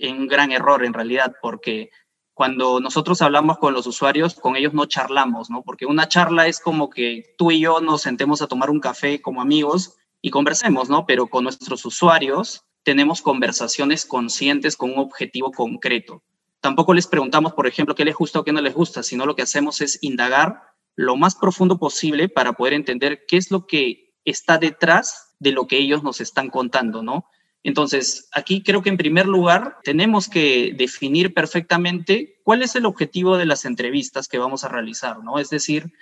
un 0.00 0.28
gran 0.28 0.52
error 0.52 0.84
en 0.84 0.92
realidad, 0.92 1.34
porque 1.42 1.90
cuando 2.34 2.78
nosotros 2.78 3.20
hablamos 3.20 3.58
con 3.58 3.74
los 3.74 3.84
usuarios, 3.88 4.34
con 4.34 4.54
ellos 4.54 4.72
no 4.72 4.86
charlamos, 4.86 5.50
¿no? 5.50 5.62
Porque 5.62 5.86
una 5.86 6.06
charla 6.06 6.46
es 6.46 6.60
como 6.60 6.88
que 6.88 7.34
tú 7.36 7.50
y 7.50 7.58
yo 7.58 7.80
nos 7.80 8.02
sentemos 8.02 8.42
a 8.42 8.46
tomar 8.46 8.70
un 8.70 8.78
café 8.78 9.20
como 9.20 9.42
amigos 9.42 9.96
y 10.22 10.30
conversemos, 10.30 10.88
¿no? 10.88 11.04
Pero 11.04 11.26
con 11.26 11.42
nuestros 11.42 11.84
usuarios 11.84 12.67
tenemos 12.88 13.20
conversaciones 13.20 14.06
conscientes 14.06 14.74
con 14.74 14.92
un 14.92 15.00
objetivo 15.00 15.52
concreto. 15.52 16.22
Tampoco 16.62 16.94
les 16.94 17.06
preguntamos, 17.06 17.52
por 17.52 17.66
ejemplo, 17.66 17.94
qué 17.94 18.02
les 18.02 18.14
gusta 18.14 18.40
o 18.40 18.44
qué 18.44 18.52
no 18.54 18.62
les 18.62 18.72
gusta, 18.72 19.02
sino 19.02 19.26
lo 19.26 19.36
que 19.36 19.42
hacemos 19.42 19.82
es 19.82 19.98
indagar 20.00 20.62
lo 20.96 21.14
más 21.14 21.34
profundo 21.34 21.78
posible 21.78 22.30
para 22.30 22.54
poder 22.54 22.72
entender 22.72 23.26
qué 23.28 23.36
es 23.36 23.50
lo 23.50 23.66
que 23.66 24.14
está 24.24 24.56
detrás 24.56 25.34
de 25.38 25.52
lo 25.52 25.66
que 25.66 25.76
ellos 25.76 26.02
nos 26.02 26.22
están 26.22 26.48
contando, 26.48 27.02
¿no? 27.02 27.26
Entonces, 27.62 28.30
aquí 28.32 28.62
creo 28.62 28.80
que 28.80 28.88
en 28.88 28.96
primer 28.96 29.26
lugar 29.26 29.76
tenemos 29.84 30.30
que 30.30 30.72
definir 30.74 31.34
perfectamente 31.34 32.40
cuál 32.42 32.62
es 32.62 32.74
el 32.74 32.86
objetivo 32.86 33.36
de 33.36 33.44
las 33.44 33.66
entrevistas 33.66 34.28
que 34.28 34.38
vamos 34.38 34.64
a 34.64 34.68
realizar, 34.68 35.22
¿no? 35.22 35.38
Es 35.38 35.50
decir, 35.50 35.92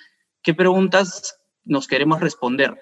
qué 0.40 0.55
preguntas 0.55 1.37
nos 1.64 1.88
queremos 1.88 2.20
responder. 2.20 2.79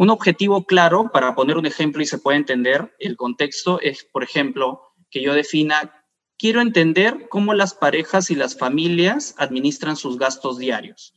Un 0.00 0.08
objetivo 0.08 0.64
claro, 0.64 1.10
para 1.12 1.34
poner 1.34 1.58
un 1.58 1.66
ejemplo 1.66 2.00
y 2.00 2.06
se 2.06 2.16
puede 2.16 2.38
entender 2.38 2.96
el 3.00 3.18
contexto, 3.18 3.82
es, 3.82 4.02
por 4.02 4.22
ejemplo, 4.22 4.80
que 5.10 5.20
yo 5.20 5.34
defina, 5.34 5.92
quiero 6.38 6.62
entender 6.62 7.28
cómo 7.28 7.52
las 7.52 7.74
parejas 7.74 8.30
y 8.30 8.34
las 8.34 8.56
familias 8.56 9.34
administran 9.36 9.96
sus 9.96 10.16
gastos 10.16 10.56
diarios. 10.56 11.12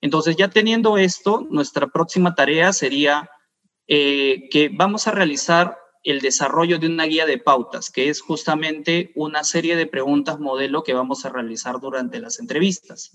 Entonces, 0.00 0.36
ya 0.36 0.48
teniendo 0.48 0.96
esto, 0.96 1.46
nuestra 1.50 1.88
próxima 1.88 2.34
tarea 2.34 2.72
sería 2.72 3.28
eh, 3.86 4.48
que 4.50 4.70
vamos 4.70 5.06
a 5.06 5.10
realizar 5.10 5.76
el 6.02 6.22
desarrollo 6.22 6.78
de 6.78 6.86
una 6.86 7.04
guía 7.04 7.26
de 7.26 7.36
pautas, 7.36 7.90
que 7.90 8.08
es 8.08 8.22
justamente 8.22 9.12
una 9.14 9.44
serie 9.44 9.76
de 9.76 9.86
preguntas 9.86 10.40
modelo 10.40 10.84
que 10.84 10.94
vamos 10.94 11.26
a 11.26 11.28
realizar 11.28 11.80
durante 11.80 12.18
las 12.18 12.40
entrevistas. 12.40 13.10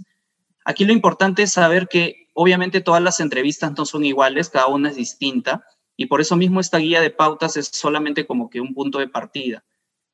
Aquí 0.64 0.86
lo 0.86 0.94
importante 0.94 1.42
es 1.42 1.54
saber 1.54 1.88
que 1.88 2.27
obviamente 2.40 2.82
todas 2.82 3.02
las 3.02 3.20
entrevistas 3.20 3.74
no 3.76 3.84
son 3.84 4.06
iguales, 4.06 4.50
cada 4.50 4.68
una 4.68 4.92
es 4.92 4.96
distinta, 4.96 5.64
y 5.96 6.06
por 6.06 6.22
eso 6.22 6.36
mismo 6.36 6.60
esta 6.60 6.78
guía 6.78 7.02
de 7.02 7.10
pautas 7.10 7.58
es 7.58 7.66
solamente 7.74 8.28
como 8.28 8.52
que 8.52 8.62
un 8.62 8.76
punto 8.76 9.00
de 9.00 9.08
partida, 9.08 9.66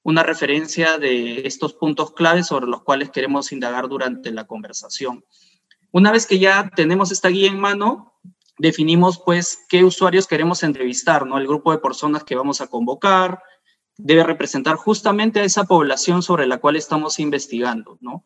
una 0.03 0.23
referencia 0.23 0.97
de 0.97 1.45
estos 1.45 1.73
puntos 1.73 2.13
claves 2.13 2.47
sobre 2.47 2.67
los 2.67 2.81
cuales 2.83 3.09
queremos 3.09 3.51
indagar 3.51 3.89
durante 3.89 4.31
la 4.31 4.47
conversación. 4.47 5.25
Una 5.91 6.13
vez 6.13 6.25
que 6.25 6.39
ya 6.39 6.71
tenemos 6.73 7.11
esta 7.11 7.27
guía 7.27 7.49
en 7.49 7.59
mano, 7.59 8.13
definimos 8.57 9.21
pues 9.25 9.65
qué 9.67 9.83
usuarios 9.83 10.25
queremos 10.25 10.63
entrevistar, 10.63 11.25
¿no? 11.27 11.37
El 11.37 11.47
grupo 11.47 11.73
de 11.73 11.79
personas 11.79 12.23
que 12.23 12.35
vamos 12.35 12.61
a 12.61 12.67
convocar 12.67 13.43
debe 13.97 14.23
representar 14.23 14.77
justamente 14.77 15.41
a 15.41 15.43
esa 15.43 15.65
población 15.65 16.23
sobre 16.23 16.47
la 16.47 16.59
cual 16.59 16.77
estamos 16.77 17.19
investigando, 17.19 17.97
¿no? 17.99 18.25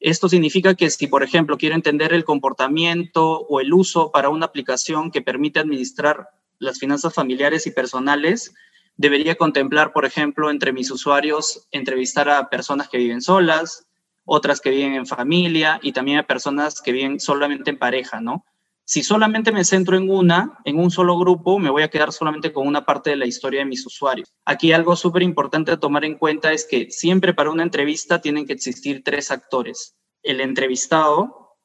Esto 0.00 0.28
significa 0.28 0.74
que 0.74 0.90
si, 0.90 1.06
por 1.08 1.22
ejemplo, 1.22 1.58
quiero 1.58 1.74
entender 1.74 2.12
el 2.12 2.24
comportamiento 2.24 3.40
o 3.40 3.60
el 3.60 3.72
uso 3.72 4.12
para 4.12 4.28
una 4.28 4.46
aplicación 4.46 5.10
que 5.10 5.22
permite 5.22 5.58
administrar 5.58 6.28
las 6.58 6.78
finanzas 6.78 7.14
familiares 7.14 7.66
y 7.66 7.72
personales, 7.72 8.54
debería 8.96 9.36
contemplar, 9.36 9.92
por 9.92 10.04
ejemplo, 10.04 10.50
entre 10.50 10.72
mis 10.72 10.90
usuarios, 10.90 11.66
entrevistar 11.70 12.28
a 12.28 12.48
personas 12.48 12.88
que 12.88 12.98
viven 12.98 13.22
solas, 13.22 13.86
otras 14.24 14.60
que 14.60 14.70
viven 14.70 14.94
en 14.94 15.06
familia 15.06 15.80
y 15.82 15.92
también 15.92 16.18
a 16.18 16.26
personas 16.26 16.82
que 16.82 16.92
viven 16.92 17.18
solamente 17.18 17.70
en 17.70 17.78
pareja, 17.78 18.20
¿no? 18.20 18.44
Si 18.90 19.02
solamente 19.02 19.52
me 19.52 19.66
centro 19.66 19.98
en 19.98 20.08
una, 20.08 20.60
en 20.64 20.78
un 20.78 20.90
solo 20.90 21.18
grupo, 21.18 21.58
me 21.58 21.68
voy 21.68 21.82
a 21.82 21.90
quedar 21.90 22.10
solamente 22.10 22.54
con 22.54 22.66
una 22.66 22.86
parte 22.86 23.10
de 23.10 23.16
la 23.16 23.26
historia 23.26 23.60
de 23.60 23.66
mis 23.66 23.84
usuarios. 23.84 24.32
Aquí 24.46 24.72
algo 24.72 24.96
súper 24.96 25.22
importante 25.22 25.72
a 25.72 25.76
tomar 25.78 26.06
en 26.06 26.16
cuenta 26.16 26.54
es 26.54 26.64
que 26.64 26.90
siempre 26.90 27.34
para 27.34 27.50
una 27.50 27.64
entrevista 27.64 28.22
tienen 28.22 28.46
que 28.46 28.54
existir 28.54 29.04
tres 29.04 29.30
actores. 29.30 29.94
El 30.22 30.40
entrevistado, 30.40 31.58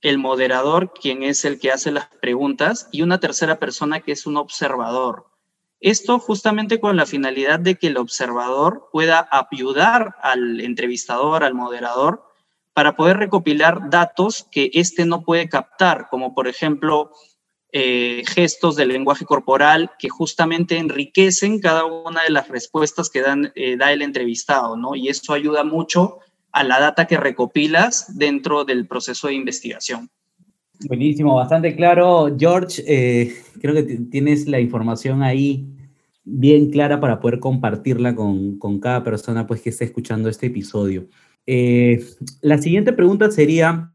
el 0.00 0.16
moderador, 0.16 0.94
quien 0.94 1.22
es 1.22 1.44
el 1.44 1.60
que 1.60 1.70
hace 1.70 1.92
las 1.92 2.06
preguntas, 2.22 2.88
y 2.90 3.02
una 3.02 3.20
tercera 3.20 3.58
persona 3.58 4.00
que 4.00 4.12
es 4.12 4.24
un 4.24 4.38
observador. 4.38 5.26
Esto 5.78 6.18
justamente 6.18 6.80
con 6.80 6.96
la 6.96 7.04
finalidad 7.04 7.60
de 7.60 7.74
que 7.74 7.88
el 7.88 7.98
observador 7.98 8.88
pueda 8.90 9.28
ayudar 9.30 10.16
al 10.22 10.58
entrevistador, 10.62 11.44
al 11.44 11.52
moderador, 11.52 12.31
para 12.74 12.96
poder 12.96 13.18
recopilar 13.18 13.90
datos 13.90 14.46
que 14.50 14.70
éste 14.74 15.04
no 15.04 15.24
puede 15.24 15.48
captar, 15.48 16.08
como 16.10 16.34
por 16.34 16.48
ejemplo 16.48 17.10
eh, 17.72 18.22
gestos 18.26 18.76
del 18.76 18.88
lenguaje 18.88 19.24
corporal 19.24 19.92
que 19.98 20.08
justamente 20.08 20.76
enriquecen 20.76 21.58
cada 21.58 21.84
una 21.84 22.22
de 22.22 22.30
las 22.30 22.48
respuestas 22.48 23.08
que 23.08 23.22
dan, 23.22 23.52
eh, 23.54 23.76
da 23.76 23.92
el 23.92 24.02
entrevistado, 24.02 24.76
¿no? 24.76 24.94
Y 24.94 25.08
eso 25.08 25.32
ayuda 25.32 25.64
mucho 25.64 26.18
a 26.52 26.64
la 26.64 26.78
data 26.78 27.06
que 27.06 27.16
recopilas 27.16 28.18
dentro 28.18 28.64
del 28.64 28.86
proceso 28.86 29.28
de 29.28 29.34
investigación. 29.34 30.10
Buenísimo, 30.86 31.34
bastante 31.34 31.74
claro. 31.74 32.34
George, 32.38 32.82
eh, 32.86 33.34
creo 33.60 33.74
que 33.74 33.82
tienes 34.10 34.46
la 34.48 34.60
información 34.60 35.22
ahí 35.22 35.66
bien 36.24 36.70
clara 36.70 37.00
para 37.00 37.20
poder 37.20 37.40
compartirla 37.40 38.14
con, 38.14 38.58
con 38.58 38.80
cada 38.80 39.02
persona 39.02 39.46
pues, 39.46 39.62
que 39.62 39.70
esté 39.70 39.84
escuchando 39.84 40.28
este 40.28 40.46
episodio. 40.46 41.08
Eh, 41.46 42.04
la 42.40 42.58
siguiente 42.58 42.92
pregunta 42.92 43.30
sería, 43.30 43.92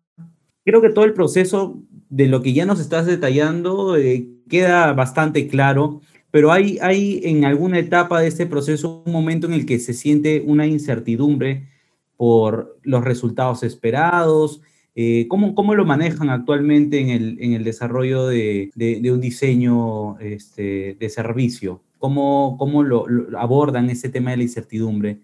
creo 0.65 0.81
que 0.81 0.89
todo 0.89 1.05
el 1.05 1.13
proceso 1.13 1.81
de 2.09 2.27
lo 2.27 2.41
que 2.41 2.53
ya 2.53 2.65
nos 2.65 2.79
estás 2.79 3.05
detallando 3.05 3.97
eh, 3.97 4.27
queda 4.49 4.93
bastante 4.93 5.47
claro, 5.47 6.01
pero 6.31 6.51
hay, 6.51 6.77
hay 6.81 7.21
en 7.23 7.45
alguna 7.45 7.79
etapa 7.79 8.19
de 8.21 8.27
este 8.27 8.45
proceso 8.45 9.03
un 9.05 9.11
momento 9.11 9.47
en 9.47 9.53
el 9.53 9.65
que 9.65 9.79
se 9.79 9.93
siente 9.93 10.43
una 10.45 10.67
incertidumbre 10.67 11.67
por 12.17 12.77
los 12.83 13.03
resultados 13.03 13.63
esperados. 13.63 14.61
Eh, 14.95 15.27
¿cómo, 15.29 15.53
¿cómo, 15.53 15.75
lo 15.75 15.85
manejan 15.85 16.29
actualmente 16.29 16.99
en 16.99 17.09
el, 17.09 17.37
en 17.39 17.53
el 17.53 17.63
desarrollo 17.63 18.25
de, 18.27 18.71
de, 18.75 19.11
un 19.11 19.21
diseño 19.21 20.17
este, 20.19 20.97
de 20.99 21.09
servicio? 21.09 21.83
¿Cómo, 21.99 22.55
cómo 22.57 22.83
lo, 22.83 23.05
abordan 23.37 23.89
ese 23.89 24.09
tema 24.09 24.31
de 24.31 24.37
la 24.37 24.43
incertidumbre? 24.43 25.19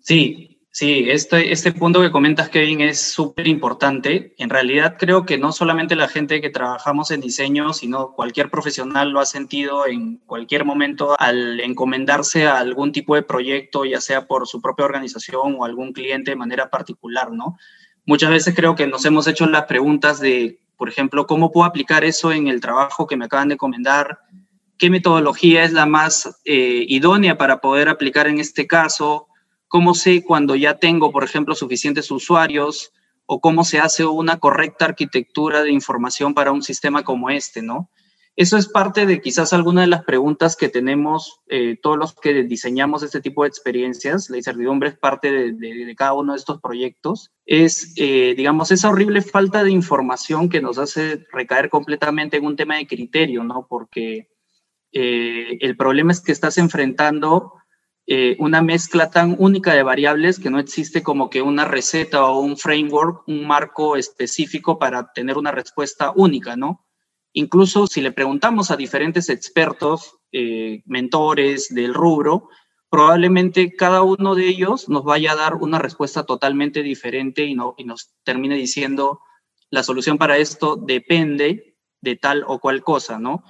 Sí, 0.00 0.53
Sí, 0.76 1.08
este, 1.08 1.52
este 1.52 1.70
punto 1.70 2.00
que 2.00 2.10
comentas, 2.10 2.48
Kevin, 2.48 2.80
es 2.80 3.00
súper 3.00 3.46
importante. 3.46 4.34
En 4.38 4.50
realidad 4.50 4.96
creo 4.98 5.24
que 5.24 5.38
no 5.38 5.52
solamente 5.52 5.94
la 5.94 6.08
gente 6.08 6.40
que 6.40 6.50
trabajamos 6.50 7.12
en 7.12 7.20
diseño, 7.20 7.72
sino 7.72 8.10
cualquier 8.10 8.50
profesional 8.50 9.10
lo 9.10 9.20
ha 9.20 9.24
sentido 9.24 9.86
en 9.86 10.16
cualquier 10.26 10.64
momento 10.64 11.14
al 11.16 11.60
encomendarse 11.60 12.48
a 12.48 12.58
algún 12.58 12.90
tipo 12.90 13.14
de 13.14 13.22
proyecto, 13.22 13.84
ya 13.84 14.00
sea 14.00 14.26
por 14.26 14.48
su 14.48 14.60
propia 14.60 14.86
organización 14.86 15.54
o 15.56 15.64
algún 15.64 15.92
cliente 15.92 16.32
de 16.32 16.36
manera 16.36 16.68
particular, 16.70 17.30
¿no? 17.30 17.56
Muchas 18.04 18.30
veces 18.30 18.52
creo 18.56 18.74
que 18.74 18.88
nos 18.88 19.04
hemos 19.04 19.28
hecho 19.28 19.46
las 19.46 19.66
preguntas 19.66 20.18
de, 20.18 20.58
por 20.76 20.88
ejemplo, 20.88 21.28
¿cómo 21.28 21.52
puedo 21.52 21.66
aplicar 21.66 22.02
eso 22.02 22.32
en 22.32 22.48
el 22.48 22.60
trabajo 22.60 23.06
que 23.06 23.16
me 23.16 23.26
acaban 23.26 23.46
de 23.46 23.54
encomendar? 23.54 24.18
¿Qué 24.76 24.90
metodología 24.90 25.62
es 25.62 25.72
la 25.72 25.86
más 25.86 26.40
eh, 26.44 26.84
idónea 26.88 27.38
para 27.38 27.60
poder 27.60 27.88
aplicar 27.88 28.26
en 28.26 28.40
este 28.40 28.66
caso? 28.66 29.28
¿Cómo 29.74 29.96
sé 29.96 30.22
cuando 30.22 30.54
ya 30.54 30.78
tengo, 30.78 31.10
por 31.10 31.24
ejemplo, 31.24 31.56
suficientes 31.56 32.08
usuarios? 32.12 32.92
¿O 33.26 33.40
cómo 33.40 33.64
se 33.64 33.80
hace 33.80 34.06
una 34.06 34.38
correcta 34.38 34.84
arquitectura 34.84 35.64
de 35.64 35.72
información 35.72 36.32
para 36.32 36.52
un 36.52 36.62
sistema 36.62 37.02
como 37.02 37.28
este, 37.28 37.60
no? 37.60 37.90
Eso 38.36 38.56
es 38.56 38.68
parte 38.68 39.04
de 39.04 39.20
quizás 39.20 39.52
alguna 39.52 39.80
de 39.80 39.88
las 39.88 40.04
preguntas 40.04 40.54
que 40.54 40.68
tenemos 40.68 41.40
eh, 41.48 41.76
todos 41.82 41.98
los 41.98 42.14
que 42.14 42.44
diseñamos 42.44 43.02
este 43.02 43.20
tipo 43.20 43.42
de 43.42 43.48
experiencias. 43.48 44.30
La 44.30 44.36
incertidumbre 44.36 44.90
es 44.90 44.96
parte 44.96 45.32
de, 45.32 45.94
cada 45.96 46.12
uno 46.12 46.34
de 46.34 46.38
estos 46.38 46.60
proyectos. 46.60 47.32
Es, 47.44 47.94
eh, 47.96 48.34
digamos, 48.36 48.70
esa 48.70 48.90
horrible 48.90 49.22
falta 49.22 49.64
de 49.64 49.72
información 49.72 50.50
que 50.50 50.60
nos 50.60 50.78
hace 50.78 51.26
recaer 51.32 51.68
completamente 51.68 52.36
en 52.36 52.46
un 52.46 52.54
tema 52.54 52.76
de 52.76 52.86
criterio, 52.86 53.42
¿no? 53.42 53.66
Porque 53.68 54.28
eh, 54.92 55.58
el 55.58 55.76
problema 55.76 56.12
es 56.12 56.20
que 56.20 56.30
estás 56.30 56.58
enfrentando 56.58 57.54
eh, 58.06 58.36
una 58.38 58.60
mezcla 58.60 59.10
tan 59.10 59.34
única 59.38 59.72
de 59.74 59.82
variables 59.82 60.38
que 60.38 60.50
no 60.50 60.58
existe 60.58 61.02
como 61.02 61.30
que 61.30 61.40
una 61.40 61.64
receta 61.64 62.24
o 62.26 62.40
un 62.40 62.56
framework, 62.56 63.26
un 63.26 63.46
marco 63.46 63.96
específico 63.96 64.78
para 64.78 65.12
tener 65.12 65.38
una 65.38 65.52
respuesta 65.52 66.12
única, 66.14 66.54
¿no? 66.56 66.84
Incluso 67.32 67.86
si 67.86 68.00
le 68.00 68.12
preguntamos 68.12 68.70
a 68.70 68.76
diferentes 68.76 69.28
expertos, 69.30 70.18
eh, 70.32 70.82
mentores 70.84 71.74
del 71.74 71.94
rubro, 71.94 72.48
probablemente 72.90 73.74
cada 73.74 74.02
uno 74.02 74.34
de 74.34 74.48
ellos 74.48 74.88
nos 74.88 75.02
vaya 75.02 75.32
a 75.32 75.36
dar 75.36 75.54
una 75.54 75.78
respuesta 75.78 76.24
totalmente 76.24 76.82
diferente 76.82 77.44
y, 77.44 77.54
no, 77.54 77.74
y 77.78 77.84
nos 77.84 78.14
termine 78.22 78.54
diciendo 78.56 79.20
la 79.70 79.82
solución 79.82 80.18
para 80.18 80.36
esto 80.36 80.76
depende 80.76 81.76
de 82.00 82.16
tal 82.16 82.44
o 82.46 82.60
cual 82.60 82.84
cosa, 82.84 83.18
¿no? 83.18 83.42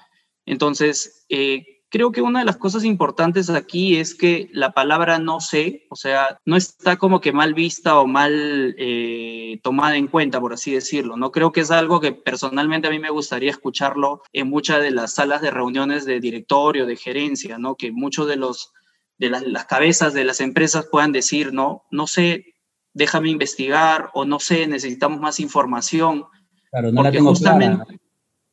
Entonces, 0.47 1.27
eh, 1.29 1.74
creo 1.95 2.11
que 2.11 2.23
una 2.23 2.41
de 2.41 2.45
las 2.45 2.57
cosas 2.57 2.83
importantes 2.83 3.49
aquí 3.51 3.99
es 3.99 4.17
que 4.17 4.51
la 4.53 4.73
palabra 4.73 5.21
no 5.21 5.39
sé, 5.39 5.87
o 5.91 5.95
sea, 5.95 6.41
no 6.45 6.57
está 6.57 6.97
como 6.97 7.21
que 7.21 7.31
mal 7.31 7.55
vista 7.55 8.01
o 8.01 8.09
mal 8.09 8.75
eh, 8.79 9.61
tomada 9.63 9.97
en 9.97 10.09
cuenta, 10.09 10.41
por 10.41 10.53
así 10.53 10.73
decirlo. 10.73 11.17
No 11.17 11.31
creo 11.31 11.53
que 11.53 11.61
es 11.61 11.71
algo 11.71 12.01
que 12.01 12.11
personalmente 12.11 12.89
a 12.89 12.91
mí 12.91 12.99
me 12.99 13.11
gustaría 13.11 13.53
escucharlo 13.53 14.23
en 14.33 14.51
muchas 14.51 14.83
de 14.83 14.91
las 14.91 15.15
salas 15.15 15.41
de 15.41 15.53
reuniones 15.53 16.05
de 16.05 16.19
directorio, 16.19 16.85
de 16.85 16.97
gerencia, 16.97 17.59
¿no? 17.59 17.77
Que 17.77 17.93
muchos 17.93 18.27
de 18.27 18.39
los 18.39 18.73
de 19.17 19.31
las, 19.31 19.65
cabezas 19.67 20.15
de 20.15 20.25
las 20.25 20.41
empresas 20.41 20.89
puedan 20.91 21.13
decir, 21.13 21.53
no, 21.53 21.85
no 21.93 22.09
sé, 22.09 22.57
déjame 22.93 23.31
investigar 23.31 24.11
o 24.15 24.25
no 24.25 24.41
sé, 24.41 24.67
necesitamos 24.67 25.21
más 25.21 25.39
información. 25.39 26.25
Claro, 26.73 26.91
no 26.91 27.05
la 27.05 27.13
tengo 27.13 27.35
clara. 27.35 27.87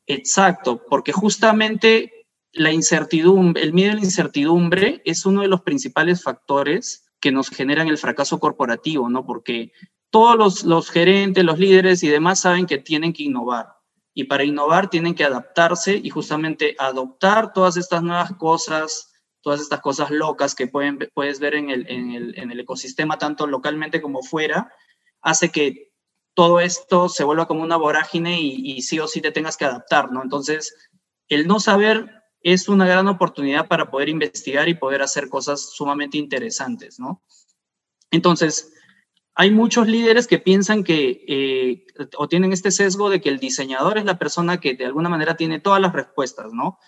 Exacto, 0.06 0.80
porque 0.88 1.10
justamente 1.10 2.21
la 2.52 2.72
incertidumbre, 2.72 3.62
el 3.62 3.72
miedo 3.72 3.92
a 3.92 3.96
la 3.96 4.02
incertidumbre 4.02 5.02
es 5.04 5.24
uno 5.24 5.42
de 5.42 5.48
los 5.48 5.62
principales 5.62 6.22
factores 6.22 7.06
que 7.20 7.32
nos 7.32 7.48
generan 7.48 7.88
el 7.88 7.98
fracaso 7.98 8.38
corporativo, 8.38 9.08
¿no? 9.08 9.24
Porque 9.24 9.72
todos 10.10 10.64
los, 10.64 10.90
gerentes, 10.90 11.44
los 11.44 11.58
líderes 11.58 12.02
y 12.02 12.08
demás 12.08 12.40
saben 12.40 12.66
que 12.66 12.78
tienen 12.78 13.12
que 13.12 13.22
innovar. 13.22 13.68
Y 14.12 14.24
para 14.24 14.44
innovar 14.44 14.90
tienen 14.90 15.14
que 15.14 15.24
adaptarse 15.24 15.98
y 16.02 16.10
justamente 16.10 16.76
adoptar 16.78 17.54
todas 17.54 17.78
estas 17.78 18.02
nuevas 18.02 18.32
cosas, 18.36 19.14
todas 19.40 19.60
estas 19.60 19.80
cosas 19.80 20.10
locas 20.10 20.54
que 20.54 20.66
pueden, 20.66 20.98
puedes 21.14 21.40
ver 21.40 21.54
en 21.54 21.70
el, 21.70 21.86
en, 21.88 22.10
el, 22.10 22.38
en 22.38 22.50
el 22.50 22.60
ecosistema, 22.60 23.16
tanto 23.16 23.46
localmente 23.46 24.02
como 24.02 24.22
fuera, 24.22 24.70
hace 25.22 25.50
que 25.50 25.92
todo 26.34 26.60
esto 26.60 27.08
se 27.08 27.24
vuelva 27.24 27.46
como 27.46 27.62
una 27.62 27.76
vorágine 27.76 28.40
y, 28.40 28.72
y 28.72 28.82
sí 28.82 28.98
o 28.98 29.06
sí 29.06 29.22
te 29.22 29.32
tengas 29.32 29.56
que 29.56 29.64
adaptar, 29.64 30.12
¿no? 30.12 30.22
Entonces, 30.22 30.74
el 31.28 31.46
no 31.46 31.60
saber 31.60 32.21
es 32.42 32.68
una 32.68 32.86
gran 32.86 33.08
oportunidad 33.08 33.68
para 33.68 33.90
poder 33.90 34.08
investigar 34.08 34.68
y 34.68 34.74
poder 34.74 35.02
hacer 35.02 35.28
cosas 35.28 35.70
sumamente 35.72 36.18
interesantes, 36.18 36.98
¿no? 36.98 37.22
Entonces, 38.10 38.72
hay 39.34 39.50
muchos 39.50 39.88
líderes 39.88 40.26
que 40.26 40.38
piensan 40.38 40.84
que, 40.84 41.24
eh, 41.26 41.86
o 42.18 42.28
tienen 42.28 42.52
este 42.52 42.70
sesgo 42.70 43.08
de 43.08 43.20
que 43.20 43.30
el 43.30 43.38
diseñador 43.38 43.96
es 43.98 44.04
la 44.04 44.18
persona 44.18 44.60
que 44.60 44.74
de 44.74 44.84
alguna 44.84 45.08
manera 45.08 45.36
tiene 45.36 45.60
todas 45.60 45.80
las 45.80 45.92
respuestas, 45.92 46.52
¿no? 46.52 46.78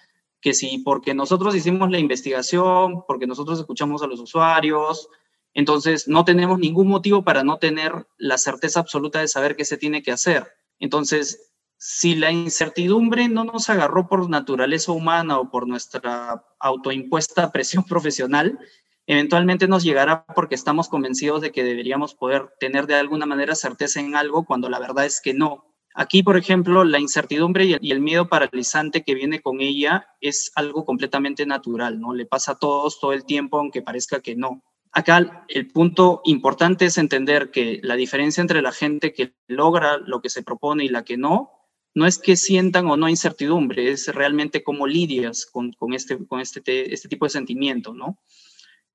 Que 0.41 0.53
si 0.53 0.79
porque 0.79 1.15
nosotros 1.15 1.55
hicimos 1.55 1.91
la 1.91 1.99
investigación, 1.99 3.05
porque 3.07 3.27
nosotros 3.27 3.59
escuchamos 3.59 4.03
a 4.03 4.07
los 4.07 4.21
usuarios, 4.21 5.09
entonces 5.55 6.09
no 6.09 6.25
tenemos 6.25 6.59
ningún 6.59 6.89
motivo 6.89 7.25
para 7.25 7.45
no 7.45 7.59
tener 7.59 8.07
la 8.19 8.37
certeza 8.37 8.81
absoluta 8.81 9.21
de 9.21 9.29
saber 9.29 9.57
qué 9.57 9.65
se 9.65 9.79
tiene 9.79 10.03
que 10.03 10.13
hacer. 10.13 10.47
Entonces, 10.81 11.54
si 11.77 12.15
la 12.15 12.31
incertidumbre 12.31 13.29
no 13.29 13.45
nos 13.45 13.69
agarró 13.69 14.09
por 14.09 14.29
naturaleza 14.31 14.93
humana 14.93 15.39
o 15.39 15.51
por 15.51 15.69
nuestra 15.69 16.45
autoimpuesta 16.59 17.53
presión 17.53 17.85
profesional, 17.85 18.59
eventualmente 19.07 19.69
nos 19.69 19.83
llegará 19.83 20.25
porque 20.35 20.55
estamos 20.55 20.89
convencidos 20.89 21.43
de 21.43 21.53
que 21.53 21.65
deberíamos 21.65 22.15
poder 22.15 22.49
tener 22.59 22.87
de 22.87 22.95
alguna 22.95 23.27
manera 23.27 23.55
certeza 23.55 24.01
en 24.01 24.17
algo 24.17 24.45
cuando 24.45 24.69
la 24.69 24.79
verdad 24.79 25.05
es 25.05 25.21
que 25.21 25.35
no. 25.35 25.75
Aquí, 25.97 26.25
por 26.25 26.37
ejemplo, 26.37 26.83
la 26.83 26.99
incertidumbre 26.99 27.79
y 27.81 27.93
el 27.93 28.01
miedo 28.01 28.29
paralizante 28.29 29.05
que 29.05 29.15
viene 29.15 29.41
con 29.41 29.61
ella 29.61 30.09
es 30.21 30.51
algo 30.57 30.85
completamente 30.85 31.47
natural, 31.47 32.01
¿no? 32.01 32.15
Le 32.15 32.27
pasa 32.27 32.53
a 32.53 32.59
todos 32.59 32.99
todo 32.99 33.13
el 33.13 33.25
tiempo, 33.25 33.59
aunque 33.59 33.81
parezca 33.81 34.21
que 34.21 34.35
no. 34.35 34.65
Acá 34.91 35.45
el 35.49 35.69
punto 35.69 36.21
importante 36.25 36.87
es 36.87 36.99
entender 36.99 37.51
que 37.53 37.81
la 37.83 37.95
diferencia 37.95 38.41
entre 38.41 38.63
la 38.63 38.73
gente 38.73 39.13
que 39.13 39.35
logra 39.47 39.99
lo 39.99 40.21
que 40.21 40.31
se 40.31 40.43
propone 40.43 40.85
y 40.85 40.89
la 40.89 41.05
que 41.05 41.17
no, 41.17 41.54
no 41.95 42.07
es 42.07 42.19
que 42.19 42.37
sientan 42.37 42.87
o 42.89 42.97
no 42.97 43.09
incertidumbre, 43.09 43.91
es 43.91 44.09
realmente 44.09 44.65
cómo 44.65 44.87
lidias 44.87 45.47
con, 45.47 45.73
este, 45.95 46.19
este, 46.43 46.93
este 46.93 47.09
tipo 47.09 47.25
de 47.25 47.31
sentimiento, 47.31 47.95
¿no? 47.95 48.19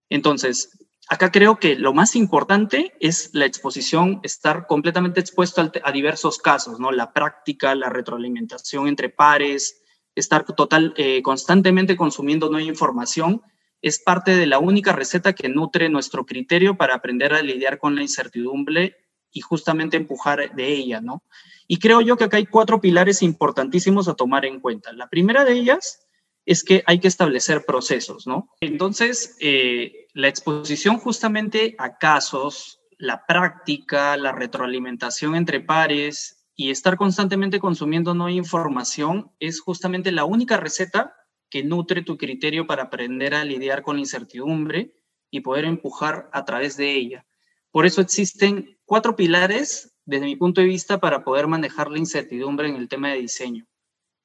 Entonces, 0.09 0.77
acá 1.07 1.31
creo 1.31 1.59
que 1.59 1.75
lo 1.75 1.93
más 1.93 2.15
importante 2.15 2.93
es 2.99 3.29
la 3.33 3.45
exposición, 3.45 4.19
estar 4.23 4.67
completamente 4.67 5.21
expuesto 5.21 5.71
a 5.81 5.91
diversos 5.91 6.39
casos, 6.39 6.79
¿no? 6.79 6.91
La 6.91 7.13
práctica, 7.13 7.73
la 7.73 7.89
retroalimentación 7.89 8.87
entre 8.87 9.09
pares, 9.09 9.81
estar 10.15 10.45
total, 10.45 10.93
eh, 10.97 11.21
constantemente 11.21 11.95
consumiendo 11.95 12.49
nueva 12.49 12.67
información, 12.67 13.41
es 13.81 13.99
parte 13.99 14.35
de 14.35 14.45
la 14.45 14.59
única 14.59 14.91
receta 14.91 15.33
que 15.33 15.47
nutre 15.47 15.87
nuestro 15.87 16.25
criterio 16.25 16.75
para 16.75 16.95
aprender 16.95 17.33
a 17.33 17.41
lidiar 17.41 17.79
con 17.79 17.95
la 17.95 18.01
incertidumbre 18.01 18.97
y 19.31 19.41
justamente 19.41 19.97
empujar 19.97 20.55
de 20.55 20.67
ella, 20.67 21.01
¿no? 21.01 21.23
Y 21.67 21.77
creo 21.77 22.01
yo 22.01 22.17
que 22.17 22.23
acá 22.23 22.37
hay 22.37 22.45
cuatro 22.45 22.81
pilares 22.81 23.21
importantísimos 23.21 24.07
a 24.07 24.15
tomar 24.15 24.45
en 24.45 24.59
cuenta. 24.59 24.91
La 24.93 25.07
primera 25.07 25.45
de 25.45 25.53
ellas 25.53 26.07
es 26.45 26.63
que 26.63 26.83
hay 26.87 26.99
que 26.99 27.07
establecer 27.07 27.63
procesos, 27.65 28.25
¿no? 28.25 28.49
Entonces, 28.59 29.37
eh, 29.39 30.07
la 30.13 30.27
exposición 30.27 30.97
justamente 30.97 31.75
a 31.77 31.97
casos, 31.97 32.79
la 32.97 33.25
práctica, 33.27 34.17
la 34.17 34.31
retroalimentación 34.31 35.35
entre 35.35 35.61
pares 35.61 36.47
y 36.55 36.71
estar 36.71 36.97
constantemente 36.97 37.59
consumiendo 37.59 38.15
nueva 38.15 38.31
información 38.31 39.31
es 39.39 39.61
justamente 39.61 40.11
la 40.11 40.25
única 40.25 40.57
receta 40.57 41.13
que 41.49 41.63
nutre 41.63 42.01
tu 42.01 42.17
criterio 42.17 42.67
para 42.67 42.83
aprender 42.83 43.35
a 43.35 43.45
lidiar 43.45 43.83
con 43.83 43.97
la 43.97 44.01
incertidumbre 44.01 44.95
y 45.31 45.41
poder 45.41 45.65
empujar 45.65 46.29
a 46.33 46.45
través 46.45 46.77
de 46.77 46.95
ella. 46.95 47.25
Por 47.71 47.85
eso 47.85 48.01
existen 48.01 48.78
cuatro 48.89 49.15
pilares, 49.15 49.93
desde 50.03 50.25
mi 50.25 50.35
punto 50.35 50.61
de 50.61 50.67
vista, 50.67 50.99
para 50.99 51.23
poder 51.23 51.45
manejar 51.45 51.91
la 51.91 51.99
incertidumbre 51.99 52.67
en 52.67 52.75
el 52.75 52.89
tema 52.89 53.09
de 53.09 53.19
diseño. 53.19 53.67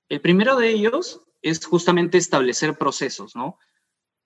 El 0.09 0.23
primero 0.23 0.57
de 0.57 0.71
ellos 0.71 1.21
es 1.43 1.67
justamente 1.67 2.17
establecer 2.17 2.79
procesos, 2.79 3.37
¿no? 3.37 3.59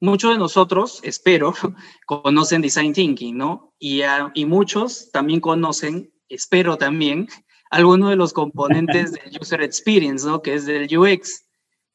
Muchos 0.01 0.33
de 0.33 0.39
nosotros, 0.39 1.01
espero, 1.03 1.55
conocen 2.07 2.63
Design 2.63 2.93
Thinking, 2.93 3.37
¿no? 3.37 3.75
Y, 3.81 4.03
y 4.35 4.45
muchos 4.45 5.11
también 5.11 5.41
conocen, 5.41 6.15
espero 6.29 6.77
también, 6.77 7.27
alguno 7.71 8.09
de 8.09 8.17
los 8.17 8.33
componentes 8.33 9.11
del 9.15 9.39
User 9.41 9.61
Experience, 9.61 10.25
¿no? 10.25 10.41
Que 10.41 10.55
es 10.55 10.67
del 10.67 10.87
UX. 10.97 11.49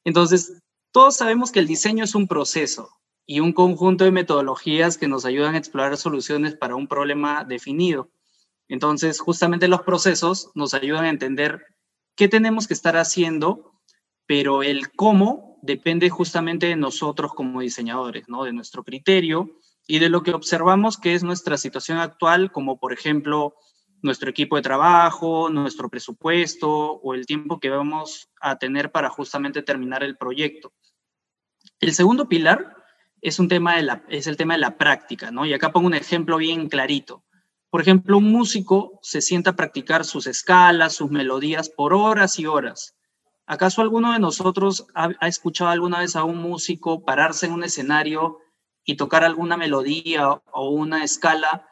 Entonces, 0.03 0.61
todos 0.91 1.15
sabemos 1.15 1.49
que 1.49 1.59
el 1.59 1.67
diseño 1.67 2.03
es 2.03 2.13
un 2.13 2.27
proceso 2.27 2.89
y 3.25 3.39
un 3.39 3.53
conjunto 3.53 4.03
de 4.03 4.11
metodologías 4.11 4.97
que 4.97 5.07
nos 5.07 5.23
ayudan 5.23 5.55
a 5.55 5.59
explorar 5.59 5.95
soluciones 5.95 6.55
para 6.55 6.75
un 6.75 6.89
problema 6.89 7.45
definido. 7.45 8.11
Entonces, 8.67 9.19
justamente 9.19 9.67
los 9.67 9.81
procesos 9.81 10.51
nos 10.55 10.73
ayudan 10.73 11.05
a 11.05 11.09
entender 11.09 11.65
qué 12.15 12.27
tenemos 12.27 12.67
que 12.67 12.73
estar 12.73 12.97
haciendo 12.97 13.73
pero 14.25 14.63
el 14.63 14.91
cómo 14.91 15.59
depende 15.61 16.09
justamente 16.09 16.67
de 16.67 16.75
nosotros 16.75 17.33
como 17.33 17.61
diseñadores, 17.61 18.27
¿no? 18.27 18.43
De 18.43 18.53
nuestro 18.53 18.83
criterio 18.83 19.57
y 19.87 19.99
de 19.99 20.09
lo 20.09 20.23
que 20.23 20.31
observamos 20.31 20.97
que 20.97 21.13
es 21.13 21.23
nuestra 21.23 21.57
situación 21.57 21.97
actual, 21.97 22.51
como 22.51 22.79
por 22.79 22.93
ejemplo 22.93 23.55
nuestro 24.01 24.29
equipo 24.29 24.55
de 24.55 24.61
trabajo, 24.61 25.49
nuestro 25.49 25.89
presupuesto 25.89 26.69
o 26.69 27.13
el 27.13 27.25
tiempo 27.25 27.59
que 27.59 27.69
vamos 27.69 28.29
a 28.41 28.57
tener 28.57 28.91
para 28.91 29.09
justamente 29.09 29.61
terminar 29.61 30.03
el 30.03 30.17
proyecto. 30.17 30.73
El 31.79 31.93
segundo 31.93 32.27
pilar 32.27 32.75
es, 33.21 33.39
un 33.39 33.47
tema 33.47 33.75
de 33.75 33.83
la, 33.83 34.03
es 34.09 34.27
el 34.27 34.35
tema 34.35 34.55
de 34.55 34.59
la 34.59 34.77
práctica, 34.77 35.31
¿no? 35.31 35.45
Y 35.45 35.53
acá 35.53 35.71
pongo 35.71 35.87
un 35.87 35.93
ejemplo 35.93 36.37
bien 36.37 36.67
clarito. 36.67 37.22
Por 37.73 37.81
ejemplo, 37.81 38.19
un 38.19 38.31
músico 38.31 38.99
se 39.01 39.19
sienta 39.19 39.49
a 39.49 39.55
practicar 39.55 40.05
sus 40.05 40.27
escalas, 40.27 40.93
sus 40.93 41.09
melodías 41.09 41.71
por 41.71 41.95
horas 41.95 42.37
y 42.37 42.45
horas 42.45 42.95
¿Acaso 43.47 43.81
alguno 43.81 44.13
de 44.13 44.19
nosotros 44.19 44.85
ha, 44.93 45.09
escuchado 45.27 45.71
alguna 45.71 45.97
vez 45.97 46.15
a 46.15 46.23
un 46.23 46.37
músico 46.37 47.03
pararse 47.03 47.47
en 47.47 47.51
un 47.51 47.63
escenario 47.63 48.37
y 48.85 48.95
tocar 48.95 49.23
alguna 49.23 49.57
melodía 49.57 50.29
o 50.29 50.69
una 50.69 51.03
escala 51.03 51.67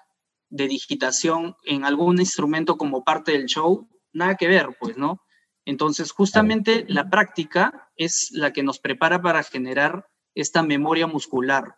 de 0.49 0.67
digitación 0.67 1.55
en 1.65 1.85
algún 1.85 2.19
instrumento 2.19 2.77
como 2.77 3.03
parte 3.03 3.33
del 3.33 3.45
show? 3.45 3.87
Nada 4.11 4.37
que 4.37 4.47
ver, 4.47 4.75
pues, 4.79 4.97
¿no? 4.97 5.21
Entonces, 5.65 6.11
justamente 6.11 6.83
la 6.87 7.11
práctica 7.11 7.91
es 7.95 8.31
la 8.31 8.51
que 8.53 8.63
nos 8.63 8.79
prepara 8.79 9.21
para 9.21 9.43
generar 9.43 10.07
esta 10.33 10.63
memoria 10.63 11.05
muscular. 11.05 11.75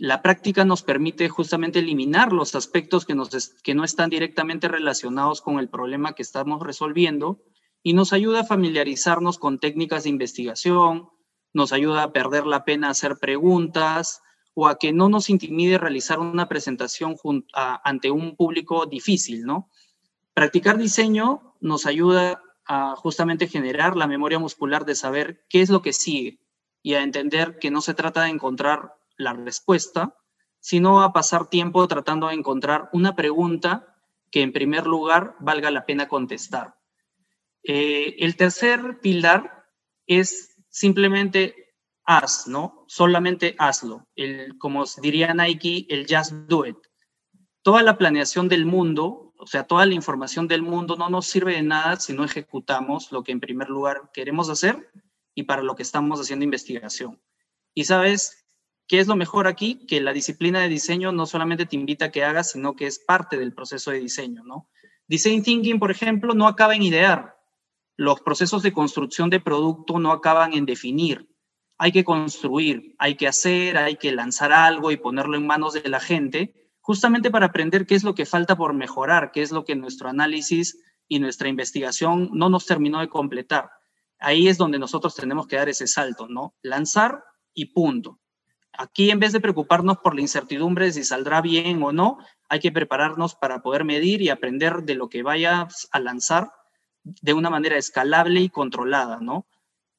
La 0.00 0.22
práctica 0.22 0.64
nos 0.64 0.82
permite 0.82 1.28
justamente 1.28 1.80
eliminar 1.80 2.32
los 2.32 2.54
aspectos 2.54 3.04
que, 3.04 3.14
no 3.14 3.84
están 3.84 4.08
directamente 4.08 4.66
relacionados 4.66 5.42
con 5.42 5.58
el 5.58 5.68
problema 5.68 6.14
que 6.14 6.22
estamos 6.22 6.62
resolviendo 6.62 7.42
y 7.82 7.92
nos 7.92 8.14
ayuda 8.14 8.40
a 8.40 8.46
familiarizarnos 8.46 9.38
con 9.38 9.58
técnicas 9.58 10.04
de 10.04 10.08
investigación, 10.08 11.10
nos 11.52 11.74
ayuda 11.74 12.02
a 12.02 12.12
perder 12.14 12.46
la 12.46 12.64
pena 12.64 12.88
hacer 12.88 13.18
preguntas 13.18 14.22
o 14.54 14.68
a 14.68 14.78
que 14.78 14.94
no 14.94 15.10
nos 15.10 15.28
intimide 15.28 15.76
realizar 15.76 16.18
una 16.18 16.48
presentación 16.48 17.16
ante 17.52 18.10
un 18.10 18.36
público 18.36 18.86
difícil, 18.86 19.44
¿no? 19.44 19.68
Practicar 20.32 20.78
diseño 20.78 21.56
nos 21.60 21.84
ayuda 21.84 22.42
a 22.64 22.96
justamente 22.96 23.48
generar 23.48 23.98
la 23.98 24.06
memoria 24.06 24.38
muscular 24.38 24.86
de 24.86 24.94
saber 24.94 25.44
qué 25.50 25.60
es 25.60 25.68
lo 25.68 25.82
que 25.82 25.92
sigue 25.92 26.40
y 26.82 26.94
a 26.94 27.02
entender 27.02 27.58
que 27.58 27.70
no 27.70 27.82
se 27.82 27.92
trata 27.92 28.22
de 28.22 28.30
encontrar 28.30 28.94
la 29.20 29.32
respuesta, 29.32 30.16
sino 30.60 31.02
a 31.02 31.12
pasar 31.12 31.48
tiempo 31.48 31.86
tratando 31.88 32.28
de 32.28 32.34
encontrar 32.34 32.88
una 32.92 33.14
pregunta 33.14 33.96
que 34.30 34.42
en 34.42 34.52
primer 34.52 34.86
lugar 34.86 35.36
valga 35.40 35.70
la 35.70 35.86
pena 35.86 36.08
contestar. 36.08 36.76
Eh, 37.62 38.16
el 38.18 38.36
tercer 38.36 39.00
pilar 39.00 39.66
es 40.06 40.56
simplemente 40.68 41.74
haz, 42.04 42.46
¿no? 42.46 42.84
Solamente 42.88 43.54
hazlo. 43.58 44.08
El, 44.16 44.56
como 44.58 44.84
diría 45.02 45.34
Nike, 45.34 45.86
el 45.88 46.06
just 46.08 46.32
do 46.32 46.66
it. 46.66 46.78
Toda 47.62 47.82
la 47.82 47.98
planeación 47.98 48.48
del 48.48 48.64
mundo, 48.64 49.34
o 49.38 49.46
sea, 49.46 49.64
toda 49.64 49.86
la 49.86 49.94
información 49.94 50.48
del 50.48 50.62
mundo 50.62 50.96
no 50.96 51.10
nos 51.10 51.26
sirve 51.26 51.54
de 51.54 51.62
nada 51.62 51.96
si 51.96 52.12
no 52.12 52.24
ejecutamos 52.24 53.12
lo 53.12 53.22
que 53.22 53.32
en 53.32 53.40
primer 53.40 53.68
lugar 53.68 54.10
queremos 54.12 54.48
hacer 54.48 54.90
y 55.34 55.44
para 55.44 55.62
lo 55.62 55.74
que 55.76 55.82
estamos 55.82 56.20
haciendo 56.20 56.44
investigación. 56.44 57.20
Y 57.74 57.84
sabes, 57.84 58.39
¿qué 58.90 58.98
es 58.98 59.06
lo 59.06 59.14
mejor 59.14 59.46
aquí? 59.46 59.86
Que 59.86 60.00
la 60.00 60.12
disciplina 60.12 60.60
de 60.60 60.68
diseño 60.68 61.12
no 61.12 61.24
solamente 61.24 61.64
te 61.64 61.76
invita 61.76 62.06
a 62.06 62.10
que 62.10 62.24
hagas, 62.24 62.50
sino 62.50 62.74
que 62.74 62.88
es 62.88 62.98
parte 62.98 63.38
del 63.38 63.54
proceso 63.54 63.92
de 63.92 64.00
diseño, 64.00 64.42
¿no? 64.42 64.68
Design 65.06 65.44
Thinking, 65.44 65.78
por 65.78 65.92
ejemplo, 65.92 66.34
no 66.34 66.48
acaba 66.48 66.74
en 66.74 66.82
idear, 66.82 67.36
los 67.96 68.20
procesos 68.20 68.64
de 68.64 68.72
construcción 68.72 69.30
de 69.30 69.38
producto 69.38 70.00
no 70.00 70.10
acaban 70.10 70.54
en 70.54 70.66
definir. 70.66 71.32
Hay 71.78 71.92
que 71.92 72.02
construir, 72.02 72.96
hay 72.98 73.14
que 73.14 73.28
hacer, 73.28 73.78
hay 73.78 73.94
que 73.94 74.10
lanzar 74.10 74.52
algo 74.52 74.90
y 74.90 74.96
ponerlo 74.96 75.36
en 75.36 75.46
manos 75.46 75.74
de 75.74 75.88
la 75.88 76.00
gente, 76.00 76.72
justamente 76.80 77.30
para 77.30 77.46
aprender 77.46 77.86
qué 77.86 77.94
es 77.94 78.02
lo 78.02 78.16
que 78.16 78.26
falta 78.26 78.56
por 78.56 78.74
mejorar, 78.74 79.30
qué 79.30 79.42
es 79.42 79.52
lo 79.52 79.64
que 79.64 79.76
nuestro 79.76 80.08
análisis 80.08 80.82
y 81.06 81.20
nuestra 81.20 81.48
investigación 81.48 82.28
no 82.32 82.48
nos 82.48 82.66
terminó 82.66 82.98
de 82.98 83.08
completar. 83.08 83.70
Ahí 84.18 84.48
es 84.48 84.58
donde 84.58 84.80
nosotros 84.80 85.14
tenemos 85.14 85.46
que 85.46 85.56
dar 85.56 85.68
ese 85.68 85.86
salto, 85.86 86.26
¿no? 86.26 86.56
Lanzar 86.62 87.22
y 87.54 87.66
punto. 87.66 88.19
Aquí, 88.82 89.10
en 89.10 89.18
vez 89.18 89.32
de 89.34 89.40
preocuparnos 89.40 89.98
por 89.98 90.14
la 90.14 90.22
incertidumbre 90.22 90.86
de 90.86 90.92
si 90.92 91.04
saldrá 91.04 91.42
bien 91.42 91.82
o 91.82 91.92
no, 91.92 92.16
hay 92.48 92.60
que 92.60 92.72
prepararnos 92.72 93.34
para 93.34 93.60
poder 93.60 93.84
medir 93.84 94.22
y 94.22 94.30
aprender 94.30 94.84
de 94.84 94.94
lo 94.94 95.10
que 95.10 95.22
vayas 95.22 95.86
a 95.92 96.00
lanzar 96.00 96.50
de 97.04 97.34
una 97.34 97.50
manera 97.50 97.76
escalable 97.76 98.40
y 98.40 98.48
controlada, 98.48 99.18
¿no? 99.20 99.46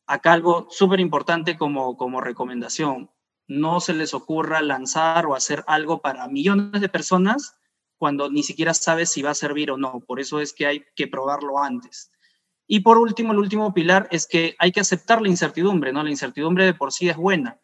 Acá 0.07 0.33
algo 0.33 0.65
súper 0.71 0.99
importante 0.99 1.59
como, 1.59 1.95
como 1.95 2.21
recomendación, 2.21 3.11
no 3.45 3.81
se 3.81 3.93
les 3.93 4.15
ocurra 4.15 4.63
lanzar 4.63 5.27
o 5.27 5.35
hacer 5.35 5.63
algo 5.67 6.01
para 6.01 6.27
millones 6.27 6.81
de 6.81 6.89
personas 6.89 7.53
cuando 7.99 8.31
ni 8.31 8.41
siquiera 8.41 8.73
sabes 8.73 9.11
si 9.11 9.21
va 9.21 9.29
a 9.29 9.35
servir 9.35 9.69
o 9.69 9.77
no. 9.77 9.99
Por 9.99 10.19
eso 10.19 10.39
es 10.39 10.53
que 10.53 10.65
hay 10.65 10.85
que 10.95 11.07
probarlo 11.07 11.59
antes. 11.59 12.09
Y 12.65 12.79
por 12.79 12.97
último, 12.97 13.33
el 13.33 13.37
último 13.37 13.75
pilar 13.75 14.07
es 14.09 14.25
que 14.25 14.55
hay 14.57 14.71
que 14.71 14.79
aceptar 14.79 15.21
la 15.21 15.29
incertidumbre, 15.29 15.93
¿no? 15.93 16.01
La 16.01 16.09
incertidumbre 16.09 16.65
de 16.65 16.73
por 16.73 16.91
sí 16.91 17.09
es 17.09 17.15
buena. 17.15 17.59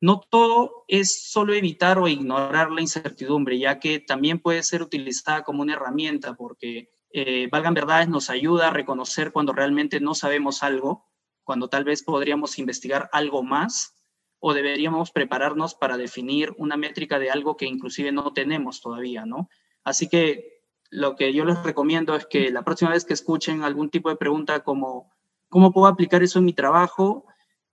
No 0.00 0.20
todo 0.20 0.84
es 0.88 1.30
solo 1.30 1.54
evitar 1.54 1.98
o 1.98 2.08
ignorar 2.08 2.70
la 2.70 2.82
incertidumbre, 2.82 3.58
ya 3.58 3.78
que 3.80 3.98
también 3.98 4.40
puede 4.40 4.62
ser 4.62 4.82
utilizada 4.82 5.42
como 5.42 5.62
una 5.62 5.74
herramienta, 5.74 6.34
porque, 6.34 6.90
eh, 7.12 7.48
valgan 7.50 7.74
verdades, 7.74 8.08
nos 8.08 8.28
ayuda 8.30 8.68
a 8.68 8.70
reconocer 8.72 9.32
cuando 9.32 9.52
realmente 9.52 10.00
no 10.00 10.14
sabemos 10.14 10.62
algo 10.62 11.06
cuando 11.46 11.68
tal 11.68 11.84
vez 11.84 12.02
podríamos 12.02 12.58
investigar 12.58 13.08
algo 13.12 13.42
más 13.44 13.94
o 14.40 14.52
deberíamos 14.52 15.12
prepararnos 15.12 15.76
para 15.76 15.96
definir 15.96 16.52
una 16.58 16.76
métrica 16.76 17.20
de 17.20 17.30
algo 17.30 17.56
que 17.56 17.66
inclusive 17.66 18.10
no 18.10 18.32
tenemos 18.32 18.80
todavía, 18.82 19.24
¿no? 19.24 19.48
Así 19.84 20.08
que 20.08 20.64
lo 20.90 21.14
que 21.14 21.32
yo 21.32 21.44
les 21.44 21.62
recomiendo 21.62 22.16
es 22.16 22.26
que 22.26 22.50
la 22.50 22.64
próxima 22.64 22.90
vez 22.90 23.04
que 23.04 23.14
escuchen 23.14 23.62
algún 23.62 23.90
tipo 23.90 24.10
de 24.10 24.16
pregunta 24.16 24.64
como 24.64 25.12
¿cómo 25.48 25.72
puedo 25.72 25.86
aplicar 25.86 26.22
eso 26.24 26.40
en 26.40 26.46
mi 26.46 26.52
trabajo? 26.52 27.26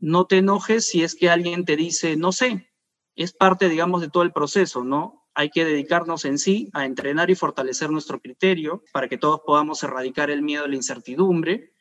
No 0.03 0.25
te 0.25 0.37
enojes 0.37 0.87
si 0.87 1.03
es 1.03 1.15
que 1.15 1.29
alguien 1.29 1.65
te 1.65 1.75
dice, 1.75 2.17
no 2.17 2.31
sé, 2.31 2.69
es 3.15 3.31
parte, 3.31 3.69
digamos, 3.69 4.01
de 4.01 4.09
todo 4.09 4.23
el 4.23 4.33
proceso, 4.33 4.83
¿no? 4.83 5.25
Hay 5.33 5.49
que 5.49 5.65
dedicarnos 5.65 6.25
en 6.25 6.37
sí 6.37 6.69
a 6.73 6.85
entrenar 6.85 7.29
y 7.31 7.35
fortalecer 7.35 7.89
nuestro 7.89 8.19
criterio 8.19 8.83
para 8.91 9.07
que 9.07 9.17
todos 9.17 9.41
podamos 9.45 9.81
erradicar 9.83 10.29
el 10.29 10.41
miedo 10.41 10.65
a 10.65 10.67
la 10.67 10.75
incertidumbre 10.75 11.73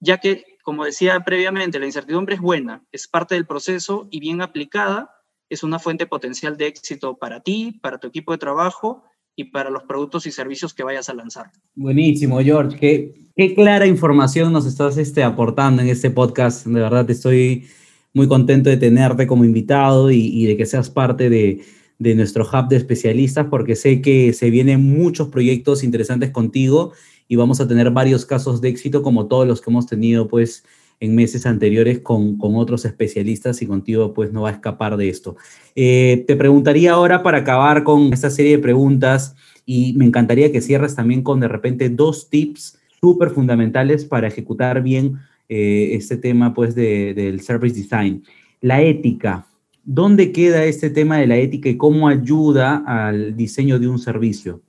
ya 0.00 0.18
que, 0.18 0.58
como 0.62 0.84
decía 0.84 1.20
previamente, 1.20 1.78
la 1.78 1.86
incertidumbre 1.86 2.34
es 2.34 2.40
buena, 2.40 2.84
es 2.90 3.06
parte 3.06 3.34
del 3.34 3.46
proceso 3.46 4.08
y 4.10 4.18
bien 4.18 4.40
aplicada 4.40 5.14
es 5.48 5.62
una 5.62 5.78
fuente 5.78 6.06
potencial 6.06 6.56
de 6.56 6.66
éxito 6.66 7.18
para 7.18 7.40
ti, 7.40 7.78
para 7.82 7.98
tu 7.98 8.08
equipo 8.08 8.32
de 8.32 8.38
trabajo 8.38 9.04
y 9.36 9.44
para 9.44 9.70
los 9.70 9.84
productos 9.84 10.26
y 10.26 10.32
servicios 10.32 10.74
que 10.74 10.82
vayas 10.82 11.08
a 11.08 11.14
lanzar. 11.14 11.50
Buenísimo, 11.74 12.40
George. 12.40 12.76
Qué, 12.78 13.14
qué 13.36 13.54
clara 13.54 13.86
información 13.86 14.52
nos 14.52 14.66
estás 14.66 14.96
este, 14.98 15.22
aportando 15.22 15.82
en 15.82 15.88
este 15.88 16.10
podcast. 16.10 16.66
De 16.66 16.80
verdad, 16.80 17.08
estoy 17.10 17.66
muy 18.12 18.28
contento 18.28 18.70
de 18.70 18.76
tenerte 18.76 19.26
como 19.26 19.44
invitado 19.44 20.10
y, 20.10 20.44
de 20.44 20.56
que 20.56 20.66
seas 20.66 20.90
parte 20.90 21.30
de, 21.30 21.62
de 21.98 22.14
nuestro 22.14 22.44
hub 22.44 22.68
de 22.68 22.76
especialistas, 22.76 23.46
porque 23.48 23.76
sé 23.76 24.02
que 24.02 24.32
se 24.32 24.50
vienen 24.50 24.82
muchos 24.82 25.28
proyectos 25.28 25.84
interesantes 25.84 26.30
contigo 26.30 26.92
y 27.28 27.36
vamos 27.36 27.60
a 27.60 27.68
tener 27.68 27.90
varios 27.90 28.26
casos 28.26 28.60
de 28.60 28.68
éxito 28.68 29.02
como 29.02 29.28
todos 29.28 29.46
los 29.46 29.60
que 29.60 29.70
hemos 29.70 29.86
tenido 29.86 30.26
pues 30.26 30.64
en 31.00 31.14
meses 31.14 31.46
anteriores 31.46 32.00
con, 32.00 32.36
con 32.36 32.54
otros 32.56 32.84
especialistas 32.84 33.62
y 33.62 33.66
contigo 33.66 34.14
pues 34.14 34.32
no 34.32 34.42
va 34.42 34.50
a 34.50 34.52
escapar 34.52 34.96
de 34.96 35.08
esto. 35.08 35.36
Eh, 35.74 36.24
te 36.26 36.36
preguntaría 36.36 36.92
ahora 36.92 37.22
para 37.22 37.38
acabar 37.38 37.82
con 37.82 38.12
esta 38.12 38.30
serie 38.30 38.52
de 38.52 38.62
preguntas 38.62 39.34
y 39.66 39.94
me 39.94 40.04
encantaría 40.04 40.52
que 40.52 40.60
cierres 40.60 40.94
también 40.94 41.22
con 41.22 41.40
de 41.40 41.48
repente 41.48 41.88
dos 41.88 42.28
tips 42.28 42.78
súper 43.00 43.30
fundamentales 43.30 44.04
para 44.04 44.28
ejecutar 44.28 44.82
bien 44.82 45.18
eh, 45.48 45.90
este 45.94 46.16
tema 46.16 46.54
pues 46.54 46.74
de, 46.74 47.14
del 47.14 47.40
service 47.40 47.74
design. 47.74 48.22
La 48.60 48.82
ética. 48.82 49.46
¿Dónde 49.82 50.30
queda 50.30 50.64
este 50.64 50.90
tema 50.90 51.16
de 51.16 51.26
la 51.26 51.38
ética 51.38 51.70
y 51.70 51.76
cómo 51.76 52.08
ayuda 52.08 52.84
al 52.86 53.34
diseño 53.36 53.78
de 53.78 53.88
un 53.88 53.98
servicio? 53.98 54.60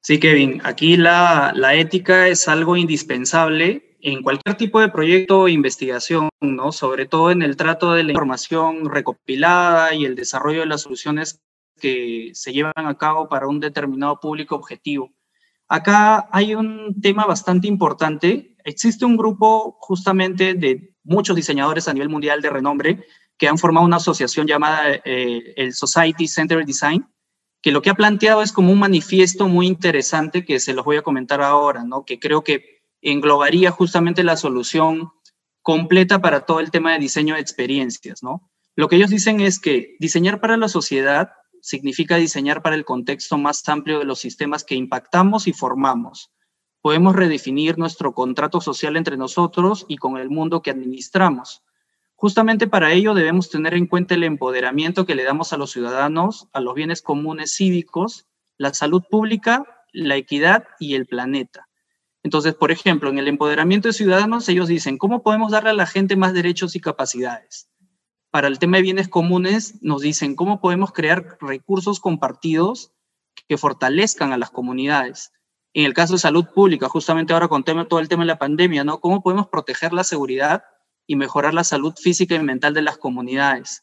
Sí, 0.00 0.18
Kevin, 0.18 0.60
aquí 0.64 0.96
la, 0.96 1.54
ética 1.74 2.28
es 2.28 2.48
algo 2.48 2.76
indispensable 2.76 3.91
en 4.02 4.22
cualquier 4.22 4.56
tipo 4.56 4.80
de 4.80 4.88
proyecto 4.88 5.42
o 5.42 5.48
investigación, 5.48 6.28
¿no? 6.40 6.72
Sobre 6.72 7.06
todo 7.06 7.30
en 7.30 7.40
el 7.40 7.56
trato 7.56 7.92
de 7.92 8.02
la 8.02 8.12
información 8.12 8.90
recopilada 8.90 9.94
y 9.94 10.04
el 10.04 10.16
desarrollo 10.16 10.60
de 10.60 10.66
las 10.66 10.82
soluciones 10.82 11.40
que 11.80 12.30
se 12.34 12.52
llevan 12.52 12.72
a 12.76 12.98
cabo 12.98 13.28
para 13.28 13.46
un 13.46 13.60
determinado 13.60 14.18
público 14.18 14.56
objetivo. 14.56 15.12
Acá 15.68 16.28
hay 16.32 16.54
un 16.54 17.00
tema 17.00 17.24
bastante 17.26 17.68
importante. 17.68 18.56
Existe 18.64 19.04
un 19.04 19.16
grupo 19.16 19.76
justamente 19.80 20.54
de 20.54 20.94
muchos 21.04 21.36
diseñadores 21.36 21.86
a 21.86 21.94
nivel 21.94 22.08
mundial 22.08 22.42
de 22.42 22.50
renombre 22.50 23.06
que 23.38 23.48
han 23.48 23.58
formado 23.58 23.86
una 23.86 23.96
asociación 23.96 24.46
llamada 24.46 25.00
eh, 25.04 25.54
el 25.56 25.72
Society 25.72 26.26
Center 26.26 26.64
Design, 26.64 27.06
que 27.62 27.72
lo 27.72 27.82
que 27.82 27.90
ha 27.90 27.94
planteado 27.94 28.42
es 28.42 28.52
como 28.52 28.72
un 28.72 28.80
manifiesto 28.80 29.48
muy 29.48 29.66
interesante 29.66 30.44
que 30.44 30.60
se 30.60 30.74
los 30.74 30.84
voy 30.84 30.96
a 30.96 31.02
comentar 31.02 31.40
ahora, 31.40 31.84
¿no? 31.84 32.04
Que 32.04 32.18
creo 32.18 32.42
que 32.42 32.81
englobaría 33.02 33.70
justamente 33.70 34.24
la 34.24 34.36
solución 34.36 35.12
completa 35.60 36.20
para 36.20 36.46
todo 36.46 36.60
el 36.60 36.70
tema 36.70 36.92
de 36.92 36.98
diseño 36.98 37.34
de 37.34 37.40
experiencias, 37.40 38.22
¿no? 38.22 38.50
Lo 38.74 38.88
que 38.88 38.96
ellos 38.96 39.10
dicen 39.10 39.40
es 39.40 39.60
que 39.60 39.96
diseñar 40.00 40.40
para 40.40 40.56
la 40.56 40.68
sociedad 40.68 41.32
significa 41.60 42.16
diseñar 42.16 42.62
para 42.62 42.74
el 42.74 42.84
contexto 42.84 43.38
más 43.38 43.68
amplio 43.68 43.98
de 43.98 44.04
los 44.04 44.18
sistemas 44.18 44.64
que 44.64 44.74
impactamos 44.74 45.46
y 45.46 45.52
formamos. 45.52 46.32
Podemos 46.80 47.14
redefinir 47.14 47.78
nuestro 47.78 48.12
contrato 48.12 48.60
social 48.60 48.96
entre 48.96 49.16
nosotros 49.16 49.84
y 49.88 49.98
con 49.98 50.16
el 50.16 50.30
mundo 50.30 50.62
que 50.62 50.70
administramos. 50.70 51.62
Justamente 52.16 52.66
para 52.66 52.92
ello 52.92 53.14
debemos 53.14 53.50
tener 53.50 53.74
en 53.74 53.86
cuenta 53.86 54.14
el 54.14 54.24
empoderamiento 54.24 55.06
que 55.06 55.14
le 55.14 55.24
damos 55.24 55.52
a 55.52 55.56
los 55.56 55.70
ciudadanos, 55.70 56.48
a 56.52 56.60
los 56.60 56.74
bienes 56.74 57.02
comunes 57.02 57.54
cívicos, 57.54 58.26
la 58.58 58.74
salud 58.74 59.02
pública, 59.08 59.64
la 59.92 60.16
equidad 60.16 60.64
y 60.80 60.94
el 60.94 61.06
planeta. 61.06 61.68
Entonces, 62.22 62.54
por 62.54 62.70
ejemplo, 62.70 63.10
en 63.10 63.18
el 63.18 63.28
empoderamiento 63.28 63.88
de 63.88 63.94
ciudadanos, 63.94 64.48
ellos 64.48 64.68
dicen, 64.68 64.98
¿cómo 64.98 65.22
podemos 65.22 65.50
darle 65.50 65.70
a 65.70 65.74
la 65.74 65.86
gente 65.86 66.16
más 66.16 66.32
derechos 66.32 66.76
y 66.76 66.80
capacidades? 66.80 67.68
Para 68.30 68.48
el 68.48 68.58
tema 68.58 68.76
de 68.76 68.84
bienes 68.84 69.08
comunes, 69.08 69.82
nos 69.82 70.02
dicen, 70.02 70.36
¿cómo 70.36 70.60
podemos 70.60 70.92
crear 70.92 71.36
recursos 71.40 72.00
compartidos 72.00 72.92
que 73.48 73.58
fortalezcan 73.58 74.32
a 74.32 74.38
las 74.38 74.50
comunidades? 74.50 75.32
En 75.74 75.84
el 75.84 75.94
caso 75.94 76.14
de 76.14 76.18
salud 76.20 76.46
pública, 76.54 76.88
justamente 76.88 77.32
ahora 77.32 77.48
con 77.48 77.64
todo 77.64 77.98
el 77.98 78.08
tema 78.08 78.22
de 78.22 78.28
la 78.28 78.38
pandemia, 78.38 78.84
¿no? 78.84 79.00
¿Cómo 79.00 79.22
podemos 79.22 79.48
proteger 79.48 79.92
la 79.92 80.04
seguridad 80.04 80.62
y 81.06 81.16
mejorar 81.16 81.54
la 81.54 81.64
salud 81.64 81.94
física 81.96 82.34
y 82.34 82.42
mental 82.42 82.74
de 82.74 82.82
las 82.82 82.98
comunidades. 82.98 83.82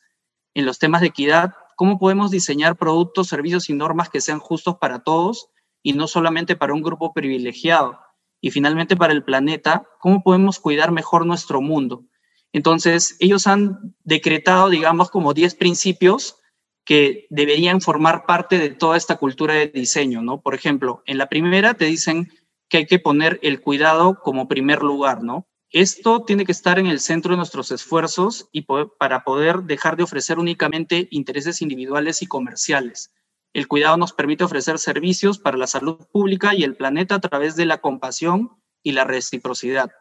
En 0.53 0.65
los 0.65 0.79
temas 0.79 1.01
de 1.01 1.07
equidad, 1.07 1.53
¿cómo 1.75 1.99
podemos 1.99 2.31
diseñar 2.31 2.77
productos, 2.77 3.27
servicios 3.27 3.69
y 3.69 3.73
normas 3.73 4.09
que 4.09 4.21
sean 4.21 4.39
justos 4.39 4.77
para 4.77 5.03
todos 5.03 5.49
y 5.83 5.93
no 5.93 6.07
solamente 6.07 6.55
para 6.55 6.73
un 6.73 6.81
grupo 6.81 7.13
privilegiado? 7.13 7.99
Y 8.41 8.51
finalmente 8.51 8.95
para 8.95 9.13
el 9.13 9.23
planeta, 9.23 9.87
¿cómo 9.99 10.23
podemos 10.23 10.59
cuidar 10.59 10.91
mejor 10.91 11.25
nuestro 11.25 11.61
mundo? 11.61 12.05
Entonces, 12.51 13.15
ellos 13.19 13.47
han 13.47 13.95
decretado, 14.03 14.69
digamos, 14.69 15.09
como 15.09 15.33
10 15.33 15.55
principios 15.55 16.37
que 16.85 17.27
deberían 17.29 17.81
formar 17.81 18.25
parte 18.25 18.57
de 18.57 18.69
toda 18.71 18.97
esta 18.97 19.17
cultura 19.17 19.53
de 19.53 19.67
diseño, 19.67 20.21
¿no? 20.21 20.41
Por 20.41 20.55
ejemplo, 20.55 21.03
en 21.05 21.17
la 21.19 21.29
primera 21.29 21.75
te 21.75 21.85
dicen 21.85 22.29
que 22.67 22.77
hay 22.77 22.85
que 22.87 22.99
poner 22.99 23.39
el 23.43 23.61
cuidado 23.61 24.19
como 24.21 24.47
primer 24.47 24.81
lugar, 24.81 25.23
¿no? 25.23 25.47
Esto 25.71 26.23
tiene 26.23 26.45
que 26.45 26.51
estar 26.51 26.79
en 26.79 26.87
el 26.87 26.99
centro 26.99 27.31
de 27.31 27.37
nuestros 27.37 27.69
esfuerzos 27.71 28.49
y 28.51 28.65
para 28.97 29.23
poder 29.23 29.63
dejar 29.63 29.97
de 29.97 30.03
ofrecer 30.03 30.39
únicamente 30.39 31.07
intereses 31.11 31.61
individuales 31.61 32.23
y 32.23 32.25
comerciales. 32.25 33.11
El 33.53 33.67
cuidado 33.67 33.97
nos 33.97 34.13
permite 34.13 34.43
ofrecer 34.43 34.79
servicios 34.79 35.39
para 35.39 35.57
la 35.57 35.67
salud 35.67 35.97
pública 36.11 36.53
y 36.55 36.63
el 36.63 36.75
planeta 36.75 37.15
a 37.15 37.19
través 37.19 37.55
de 37.55 37.65
la 37.65 37.79
compasión 37.79 38.51
y 38.83 38.91
la 38.91 39.03
reciprocidad. 39.03 39.91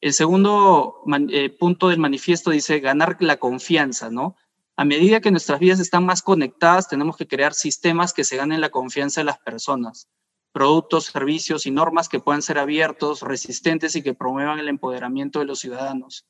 El 0.00 0.12
segundo 0.12 1.02
eh, 1.30 1.50
punto 1.50 1.88
del 1.88 1.98
manifiesto 1.98 2.50
dice 2.50 2.80
ganar 2.80 3.16
la 3.20 3.36
confianza, 3.36 4.10
¿no? 4.10 4.36
A 4.76 4.84
medida 4.84 5.20
que 5.20 5.32
nuestras 5.32 5.58
vidas 5.58 5.80
están 5.80 6.06
más 6.06 6.22
conectadas, 6.22 6.88
tenemos 6.88 7.16
que 7.16 7.26
crear 7.26 7.52
sistemas 7.52 8.12
que 8.12 8.24
se 8.24 8.36
ganen 8.36 8.60
la 8.60 8.70
confianza 8.70 9.20
de 9.20 9.24
las 9.24 9.38
personas 9.38 10.08
productos, 10.52 11.04
servicios 11.06 11.66
y 11.66 11.70
normas 11.70 12.08
que 12.08 12.20
puedan 12.20 12.42
ser 12.42 12.58
abiertos, 12.58 13.22
resistentes 13.22 13.94
y 13.96 14.02
que 14.02 14.14
promuevan 14.14 14.58
el 14.58 14.68
empoderamiento 14.68 15.38
de 15.38 15.44
los 15.44 15.60
ciudadanos. 15.60 16.26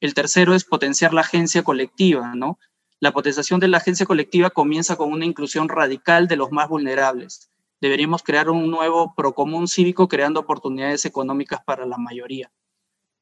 El 0.00 0.14
tercero 0.14 0.54
es 0.54 0.64
potenciar 0.64 1.14
la 1.14 1.22
agencia 1.22 1.62
colectiva, 1.62 2.34
¿no? 2.34 2.58
La 3.02 3.10
potenciación 3.10 3.58
de 3.58 3.66
la 3.66 3.78
agencia 3.78 4.06
colectiva 4.06 4.50
comienza 4.50 4.94
con 4.94 5.12
una 5.12 5.24
inclusión 5.24 5.68
radical 5.68 6.28
de 6.28 6.36
los 6.36 6.52
más 6.52 6.68
vulnerables. 6.68 7.50
Deberíamos 7.80 8.22
crear 8.22 8.48
un 8.48 8.70
nuevo 8.70 9.12
procomún 9.16 9.66
cívico 9.66 10.06
creando 10.06 10.38
oportunidades 10.38 11.04
económicas 11.04 11.64
para 11.64 11.84
la 11.84 11.98
mayoría. 11.98 12.52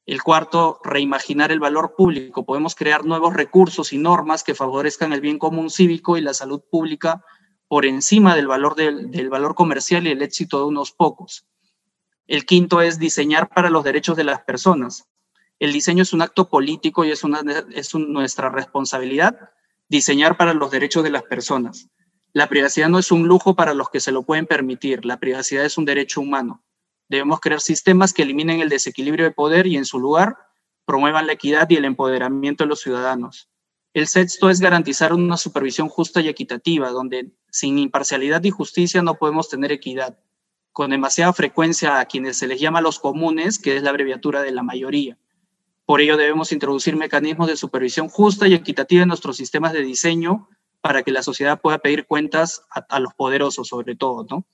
El 0.05 0.23
cuarto, 0.23 0.81
reimaginar 0.85 1.51
el 1.51 1.61
valor 1.61 1.95
público. 1.97 2.45
Podemos 2.45 2.75
crear 2.75 3.07
nuevos 3.07 3.33
recursos 3.33 3.95
y 3.95 3.97
normas 3.97 4.45
que 4.45 4.55
favorezcan 4.55 5.15
el 5.15 5.23
bien 5.23 5.39
común 5.39 5.71
cívico 5.71 6.19
y 6.19 6.21
la 6.21 6.35
salud 6.35 6.61
pública 6.71 7.25
por 7.67 7.87
encima 7.87 8.37
del 8.37 8.49
valor, 8.49 8.75
del, 8.75 9.31
valor 9.31 9.55
comercial 9.55 10.07
y 10.07 10.11
el 10.11 10.21
éxito 10.21 10.59
de 10.59 10.67
unos 10.67 10.93
pocos. 10.93 11.47
El 12.27 12.45
quinto 12.45 12.83
es 12.83 12.99
diseñar 12.99 13.49
para 13.49 13.71
los 13.71 13.83
derechos 13.83 14.15
de 14.15 14.25
las 14.25 14.43
personas. 14.43 15.09
El 15.59 15.73
diseño 15.73 16.03
es 16.03 16.13
un 16.13 16.21
acto 16.21 16.51
político 16.51 17.03
y 17.07 17.13
es, 17.13 17.23
nuestra 17.95 18.51
responsabilidad 18.51 19.53
diseñar 19.91 20.37
para 20.37 20.55
los 20.55 20.71
derechos 20.71 21.03
de 21.03 21.11
las 21.11 21.25
personas. 21.25 21.89
La 22.33 22.49
privacidad 22.49 22.89
no 22.89 23.01
es 23.01 23.11
un 23.11 23.27
lujo 23.27 23.57
para 23.57 23.75
los 23.75 23.91
que 23.91 23.99
se 23.99 24.13
lo 24.13 24.23
pueden 24.23 24.47
permitir, 24.47 25.05
la 25.05 25.19
privacidad 25.19 25.65
es 25.65 25.77
un 25.77 25.85
derecho 25.85 26.21
humano. 26.21 26.63
Debemos 27.09 27.41
crear 27.41 27.61
sistemas 27.61 28.13
que 28.13 28.23
eliminen 28.23 28.61
el 28.61 28.69
desequilibrio 28.69 29.25
de 29.25 29.33
poder 29.33 29.67
y 29.67 29.77
en 29.77 29.85
su 29.85 29.99
lugar 29.99 30.37
promuevan 30.87 31.27
la 31.27 31.33
equidad 31.33 31.69
y 31.69 31.77
el 31.77 31.85
empoderamiento 31.85 32.63
de 32.63 32.69
los 32.69 32.81
ciudadanos. 32.81 33.51
El 33.93 34.07
sexto 34.07 34.49
es 34.49 34.61
garantizar 34.61 35.13
una 35.13 35.37
supervisión 35.37 35.89
justa 35.89 36.21
y 36.21 36.29
equitativa, 36.29 36.91
donde 36.91 37.33
sin 37.51 37.77
imparcialidad 37.81 38.45
y 38.45 38.51
justicia 38.51 39.03
no 39.03 39.17
podemos 39.17 39.49
tener 39.49 39.73
equidad. 39.73 40.21
Con 40.71 40.91
demasiada 40.91 41.33
frecuencia 41.33 41.99
a 41.99 42.05
quienes 42.05 42.39
se 42.39 42.47
les 42.47 42.61
llama 42.61 42.81
los 42.81 43.01
comunes, 43.01 43.59
que 43.59 43.77
es 43.77 43.83
la 43.83 43.91
abreviatura 43.91 44.43
de 44.43 44.53
la 44.53 44.63
mayoría. 44.63 45.19
Por 45.85 46.01
ello 46.01 46.17
debemos 46.17 46.53
introducir 46.53 46.97
mecanismos 46.97 47.49
de 47.49 47.57
supervisión 47.57 48.09
justa 48.09 48.47
y 48.47 48.55
equitativa 48.55 49.03
en 49.03 49.09
nuestros 49.09 49.37
sistemas 49.37 49.73
de 49.73 49.83
diseño 49.83 50.49
para 50.81 51.03
que 51.03 51.11
la 51.11 51.23
sociedad 51.23 51.61
pueda 51.61 51.79
pedir 51.79 52.07
cuentas 52.07 52.63
a, 52.71 53.01
los 53.01 53.13
poderosos, 53.15 53.69
sobre 53.69 53.97
todo. 53.97 54.45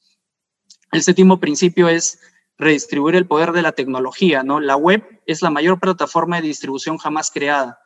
El 0.93 1.03
séptimo 1.03 1.39
principio 1.39 1.89
es 1.89 2.21
redistribuir 2.59 3.17
el 3.17 3.27
poder 3.27 3.53
de 3.53 3.63
la 3.63 3.73
tecnología, 3.73 4.43
¿no? 4.43 4.61
La 4.61 4.77
web 4.77 5.21
es 5.27 5.43
la 5.43 5.51
mayor 5.51 5.79
plataforma 5.79 6.37
de 6.37 6.49
distribución 6.49 6.97
jamás 6.97 7.31
creada 7.31 7.79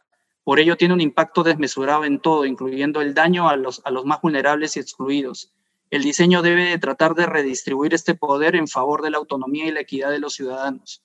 por 0.45 0.59
ello 0.59 0.77
tiene 0.77 0.95
un 0.95 1.01
impacto 1.01 1.43
desmesurado 1.43 2.05
en 2.05 2.19
todo, 2.19 2.45
incluyendo 2.45 3.01
el 3.01 3.15
daño 3.15 3.49
a 3.49 3.57
los, 3.57 3.83
a 3.85 3.91
los 3.91 4.05
más 4.05 4.21
vulnerables 4.21 4.77
y 4.77 4.81
excluidos. 4.81 5.53
El 5.91 6.03
diseño 6.03 6.43
debe 6.43 6.79
tratar 6.79 7.15
de 7.15 7.27
redistribuir 7.27 7.95
este 7.95 8.15
poder 8.15 8.57
en 8.57 8.69
favor 8.69 9.03
de 9.03 9.11
la 9.11 9.19
autonomía 9.19 9.67
y 9.67 9.73
la 9.73 9.81
equidad 9.81 10.11
de 10.11 10.19
los 10.19 10.35
ciudadanos. 10.35 11.05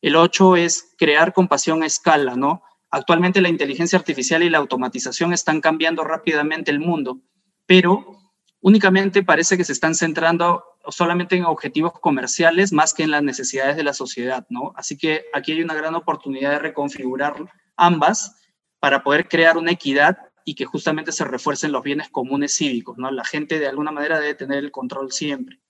El 0.00 0.16
ocho 0.16 0.56
es 0.56 0.94
crear 0.96 1.32
compasión 1.32 1.82
a 1.82 1.86
escala, 1.86 2.36
¿no? 2.36 2.62
Actualmente 2.90 3.40
la 3.40 3.48
inteligencia 3.48 3.98
artificial 3.98 4.42
y 4.42 4.50
la 4.50 4.58
automatización 4.58 5.32
están 5.32 5.60
cambiando 5.60 6.04
rápidamente 6.04 6.70
el 6.70 6.80
mundo, 6.80 7.20
pero 7.66 8.18
únicamente 8.60 9.22
parece 9.22 9.56
que 9.56 9.64
se 9.64 9.72
están 9.72 9.94
centrando 9.94 10.64
solamente 10.88 11.36
en 11.36 11.44
objetivos 11.44 11.92
comerciales 12.00 12.72
más 12.72 12.94
que 12.94 13.02
en 13.02 13.10
las 13.10 13.22
necesidades 13.22 13.76
de 13.76 13.84
la 13.84 13.92
sociedad, 13.92 14.46
¿no? 14.48 14.72
Así 14.76 14.96
que 14.96 15.24
aquí 15.34 15.52
hay 15.52 15.62
una 15.62 15.74
gran 15.74 15.94
oportunidad 15.94 16.52
de 16.52 16.58
reconfigurar 16.60 17.34
ambas 17.76 18.36
para 18.80 19.02
poder 19.02 19.28
crear 19.28 19.58
una 19.58 19.72
equidad 19.72 20.18
y 20.44 20.54
que 20.54 20.64
justamente 20.64 21.12
se 21.12 21.24
refuercen 21.24 21.72
los 21.72 21.82
bienes 21.82 22.08
comunes 22.08 22.56
cívicos, 22.56 22.96
¿no? 22.96 23.10
La 23.10 23.24
gente 23.24 23.58
de 23.58 23.66
alguna 23.66 23.90
manera 23.90 24.18
debe 24.18 24.34
tener 24.34 24.58
el 24.64 24.70
control 24.70 25.12
siempre. 25.12 25.60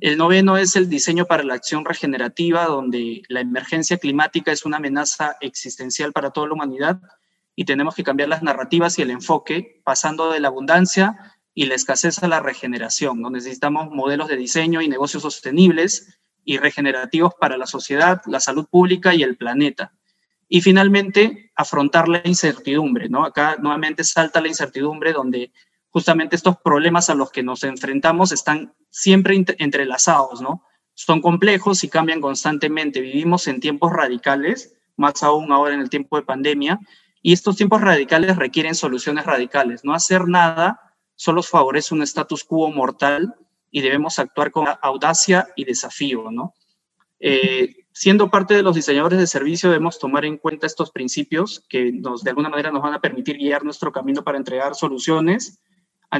El 0.00 0.18
noveno 0.18 0.56
es 0.58 0.76
el 0.76 0.88
diseño 0.88 1.24
para 1.26 1.42
la 1.42 1.54
acción 1.54 1.84
regenerativa, 1.84 2.66
donde 2.66 3.22
la 3.28 3.40
emergencia 3.40 3.98
climática 3.98 4.52
es 4.52 4.64
una 4.64 4.76
amenaza 4.76 5.36
existencial 5.40 6.12
para 6.12 6.30
toda 6.30 6.46
la 6.46 6.54
humanidad 6.54 7.00
y 7.56 7.64
tenemos 7.64 7.96
que 7.96 8.04
cambiar 8.04 8.28
las 8.28 8.42
narrativas 8.42 8.98
y 8.98 9.02
el 9.02 9.10
enfoque, 9.10 9.80
pasando 9.84 10.30
de 10.30 10.38
la 10.38 10.48
abundancia 10.48 11.16
y 11.54 11.66
la 11.66 11.74
escasez 11.74 12.22
a 12.22 12.28
la 12.28 12.38
regeneración. 12.38 13.20
¿no? 13.20 13.30
Necesitamos 13.30 13.90
modelos 13.90 14.28
de 14.28 14.36
diseño 14.36 14.80
y 14.80 14.88
negocios 14.88 15.22
sostenibles 15.22 16.20
y 16.44 16.58
regenerativos 16.58 17.34
para 17.34 17.56
la 17.56 17.66
sociedad, 17.66 18.22
la 18.26 18.38
salud 18.38 18.68
pública 18.70 19.12
y 19.14 19.24
el 19.24 19.36
planeta. 19.36 19.92
Y 20.48 20.60
finalmente, 20.60 21.50
afrontar 21.56 22.08
la 22.08 22.22
incertidumbre, 22.24 23.08
¿no? 23.08 23.24
Acá 23.24 23.56
nuevamente 23.60 24.02
salta 24.04 24.40
la 24.40 24.48
incertidumbre 24.48 25.12
donde 25.12 25.52
justamente 25.90 26.36
estos 26.36 26.56
problemas 26.58 27.10
a 27.10 27.14
los 27.14 27.30
que 27.30 27.42
nos 27.42 27.64
enfrentamos 27.64 28.32
están 28.32 28.74
siempre 28.90 29.42
entrelazados, 29.58 30.40
¿no? 30.40 30.64
Son 30.94 31.20
complejos 31.20 31.84
y 31.84 31.88
cambian 31.88 32.20
constantemente. 32.20 33.00
Vivimos 33.00 33.46
en 33.46 33.60
tiempos 33.60 33.92
radicales, 33.92 34.74
más 34.96 35.22
aún 35.22 35.52
ahora 35.52 35.74
en 35.74 35.80
el 35.80 35.90
tiempo 35.90 36.16
de 36.16 36.22
pandemia, 36.22 36.80
y 37.22 37.32
estos 37.32 37.56
tiempos 37.56 37.80
radicales 37.80 38.36
requieren 38.36 38.74
soluciones 38.74 39.26
radicales. 39.26 39.84
No 39.84 39.94
hacer 39.94 40.28
nada 40.28 40.80
solo 41.14 41.42
favorece 41.42 41.94
un 41.94 42.02
status 42.02 42.44
quo 42.44 42.70
mortal 42.70 43.34
y 43.70 43.80
debemos 43.80 44.18
actuar 44.18 44.50
con 44.50 44.66
audacia 44.80 45.48
y 45.56 45.64
desafío, 45.64 46.30
¿no? 46.30 46.54
Eh, 47.20 47.74
siendo 47.92 48.30
parte 48.30 48.54
de 48.54 48.62
los 48.62 48.76
diseñadores 48.76 49.18
de 49.18 49.26
servicio, 49.26 49.70
debemos 49.70 49.98
tomar 49.98 50.24
en 50.24 50.38
cuenta 50.38 50.66
estos 50.66 50.92
principios 50.92 51.64
que 51.68 51.92
nos, 51.92 52.22
de 52.22 52.30
alguna 52.30 52.48
manera 52.48 52.70
nos 52.70 52.82
van 52.82 52.94
a 52.94 53.00
permitir 53.00 53.36
guiar 53.36 53.64
nuestro 53.64 53.90
camino 53.90 54.22
para 54.22 54.38
entregar 54.38 54.76
soluciones, 54.76 55.60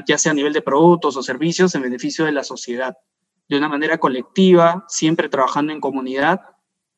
ya 0.07 0.19
sea 0.19 0.33
a 0.33 0.35
nivel 0.35 0.53
de 0.53 0.63
productos 0.63 1.17
o 1.17 1.23
servicios, 1.23 1.75
en 1.75 1.83
beneficio 1.83 2.25
de 2.25 2.33
la 2.33 2.45
sociedad, 2.45 2.97
de 3.49 3.57
una 3.57 3.69
manera 3.69 3.99
colectiva, 3.99 4.85
siempre 4.89 5.29
trabajando 5.29 5.73
en 5.73 5.81
comunidad, 5.81 6.41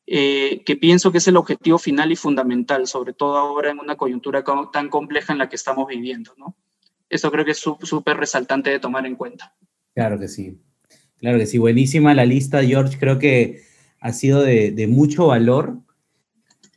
eh, 0.05 0.63
que 0.65 0.75
pienso 0.75 1.11
que 1.11 1.19
es 1.19 1.27
el 1.27 1.37
objetivo 1.37 1.77
final 1.77 2.11
y 2.11 2.15
fundamental, 2.15 2.87
sobre 2.87 3.13
todo 3.13 3.37
ahora 3.37 3.71
en 3.71 3.79
una 3.79 3.95
coyuntura 3.95 4.43
tan 4.71 4.89
compleja 4.89 5.31
en 5.31 5.39
la 5.39 5.47
que 5.47 5.55
estamos 5.55 5.87
viviendo. 5.87 6.33
¿no? 6.37 6.55
Esto 7.09 7.31
creo 7.31 7.45
que 7.45 7.51
es 7.51 7.59
súper 7.59 8.17
resaltante 8.17 8.69
de 8.69 8.79
tomar 8.79 9.05
en 9.05 9.15
cuenta. 9.15 9.55
Claro 9.93 10.19
que 10.19 10.27
sí. 10.27 10.59
Claro 11.17 11.37
que 11.37 11.45
sí. 11.45 11.57
Buenísima 11.59 12.13
la 12.13 12.25
lista, 12.25 12.63
George. 12.63 12.97
Creo 12.97 13.19
que 13.19 13.61
ha 13.99 14.11
sido 14.11 14.41
de, 14.41 14.87
mucho 14.89 15.27
valor 15.27 15.77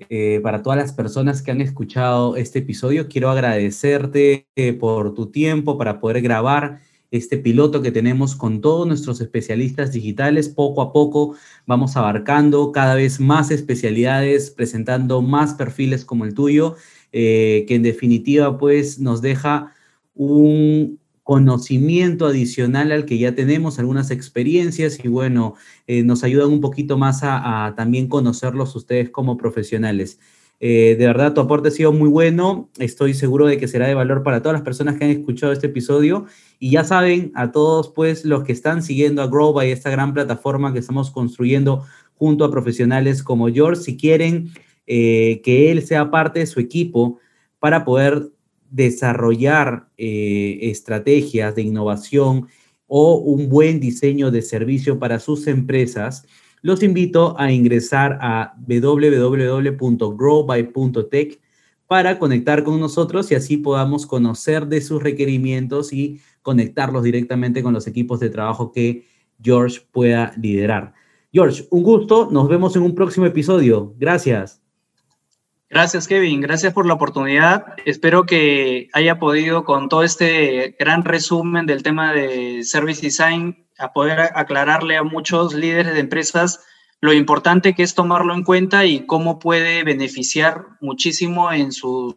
eh, 0.09 0.41
para 0.43 0.63
todas 0.63 0.79
las 0.79 0.93
personas 0.93 1.41
que 1.41 1.53
han 1.53 1.61
escuchado 1.61 2.37
este 2.37 2.59
episodio. 2.59 3.09
Quiero 3.09 3.31
agradecerte 3.31 4.49
eh, 4.57 4.73
por 4.73 5.15
tu 5.15 5.31
tiempo 5.31 5.79
para 5.79 6.01
poder 6.01 6.21
grabar 6.21 6.81
este 7.13 7.39
piloto 7.39 7.81
que 7.81 7.93
tenemos 7.93 8.35
con 8.35 8.61
todos 8.61 8.89
nuestros 8.89 9.21
especialistas 9.21 9.93
digitales. 9.93 10.49
Poco 10.49 10.83
a 10.83 10.93
poco 10.93 11.37
vamos 11.65 11.97
abarcando 11.97 12.73
cada 12.73 12.97
vez 12.97 13.21
más 13.21 13.53
especialidades, 13.53 14.51
presentando 14.51 15.23
más 15.23 15.55
perfiles 15.55 16.05
como 16.05 16.25
el 16.25 16.35
tuyo, 16.35 16.75
eh, 17.13 17.65
que 17.69 17.77
en 17.77 17.85
definitiva 17.85 18.59
pues 18.59 18.99
nos 18.99 19.23
deja 19.23 19.73
un, 20.15 20.99
conocimiento 21.25 22.27
adicional 22.27 22.93
al 22.93 23.07
que 23.07 23.19
ya 23.19 23.35
tenemos, 23.35 23.79
algunas 23.79 24.11
experiencias 24.11 25.03
y 25.03 25.09
bueno, 25.09 25.55
eh, 25.87 26.03
nos 26.03 26.23
ayudan 26.23 26.51
un 26.51 26.61
poquito 26.61 26.99
más 26.99 27.21
a, 27.23 27.73
también 27.77 28.09
conocerlos 28.09 28.77
ustedes 28.77 29.09
como 29.09 29.39
profesionales. 29.39 30.21
Eh, 30.61 30.97
de 30.99 31.07
verdad, 31.07 31.33
tu 31.33 31.41
aporte 31.41 31.69
ha 31.69 31.73
sido 31.73 31.93
muy 31.93 32.09
bueno. 32.09 32.69
Estoy 32.79 33.15
seguro 33.15 33.47
de 33.47 33.57
que 33.57 33.69
será 33.69 33.89
de 33.89 33.95
valor 33.95 34.23
para 34.23 34.41
todas 34.41 34.55
las 34.55 34.63
personas 34.63 34.97
que 34.97 35.05
han 35.05 35.11
escuchado 35.11 35.53
este 35.53 35.67
episodio. 35.67 36.27
Y 36.59 36.71
ya 36.71 36.85
saben, 36.85 37.33
a 37.35 37.53
todos, 37.53 37.89
pues, 37.89 38.25
los 38.25 38.45
que 38.45 38.53
están 38.53 38.83
siguiendo 38.83 39.23
a 39.23 39.27
Growby, 39.27 39.71
esta 39.71 39.91
gran 39.91 40.13
plataforma 40.15 40.73
que 40.73 40.79
estamos 40.79 41.11
construyendo 41.11 41.85
junto 42.17 42.45
a 42.45 42.51
profesionales 42.51 43.23
como 43.23 43.49
George, 43.49 43.83
si 43.83 43.97
quieren 43.97 44.51
eh, 44.87 45.41
que 45.43 45.73
él 45.73 45.83
sea 45.83 46.11
parte 46.11 46.41
de 46.41 46.47
su 46.47 46.61
equipo 46.61 47.19
para 47.59 47.85
poder 47.85 48.31
desarrollar 48.75 49.89
eh, 49.97 50.59
estrategias 50.63 51.55
de 51.55 51.63
innovación 51.63 52.49
o 52.89 53.15
un 53.15 53.49
buen 53.49 53.79
diseño 53.79 54.33
de 54.33 54.43
servicio 54.43 54.99
para 54.99 55.21
sus 55.21 55.47
empresas, 55.47 56.27
los 56.61 56.83
invito 56.83 57.39
a 57.39 57.53
ingresar 57.53 58.19
a 58.21 58.57
www.growby.tech 58.67 59.81
para 61.87 62.19
conectar 62.19 62.65
con 62.65 62.81
nosotros 62.81 63.31
y 63.31 63.37
así 63.37 63.59
podamos 63.59 64.07
conocer 64.07 64.67
de 64.67 64.81
sus 64.81 65.01
requerimientos 65.01 65.93
y 65.93 66.21
conectarlos 66.43 67.05
directamente 67.05 67.63
con 67.63 67.75
los 67.75 67.87
equipos 67.87 68.19
de 68.19 68.31
trabajo 68.31 68.73
que 68.73 69.07
George 69.41 69.83
pueda 69.93 70.33
liderar. 70.37 70.95
George, 71.33 71.69
un 71.71 71.85
gusto, 71.85 72.29
nos 72.33 72.49
vemos 72.49 72.75
en 72.75 72.83
un 72.83 72.95
próximo 72.97 73.27
episodio. 73.27 73.95
Gracias. 73.99 74.64
Gracias, 75.75 76.07
Kevin. 76.07 76.41
Gracias 76.41 76.73
por 76.73 76.87
la 76.87 76.95
oportunidad. 76.95 77.75
Espero 77.85 78.27
que 78.27 78.91
haya 78.93 79.19
podido, 79.19 79.65
con 79.65 79.89
todo 79.89 80.05
este 80.05 80.77
gran 80.79 81.03
resumen 81.03 81.67
del 81.67 81.83
tema 81.83 82.13
de 82.13 82.63
Service 82.63 83.03
Design, 83.03 83.67
a 83.77 83.93
poder 83.93 84.21
aclararle 84.37 84.97
a 84.97 85.03
muchos 85.03 85.53
líderes 85.53 85.95
de 85.95 85.99
empresas 85.99 86.65
lo 87.01 87.13
importante 87.13 87.75
que 87.75 87.83
es 87.83 87.97
tomarlo 87.97 88.35
en 88.35 88.45
cuenta 88.45 88.85
y 88.85 89.05
cómo 89.05 89.41
puede 89.41 89.83
beneficiar 89.83 90.65
muchísimo 90.81 91.53
en 91.53 91.73
sus 91.73 92.15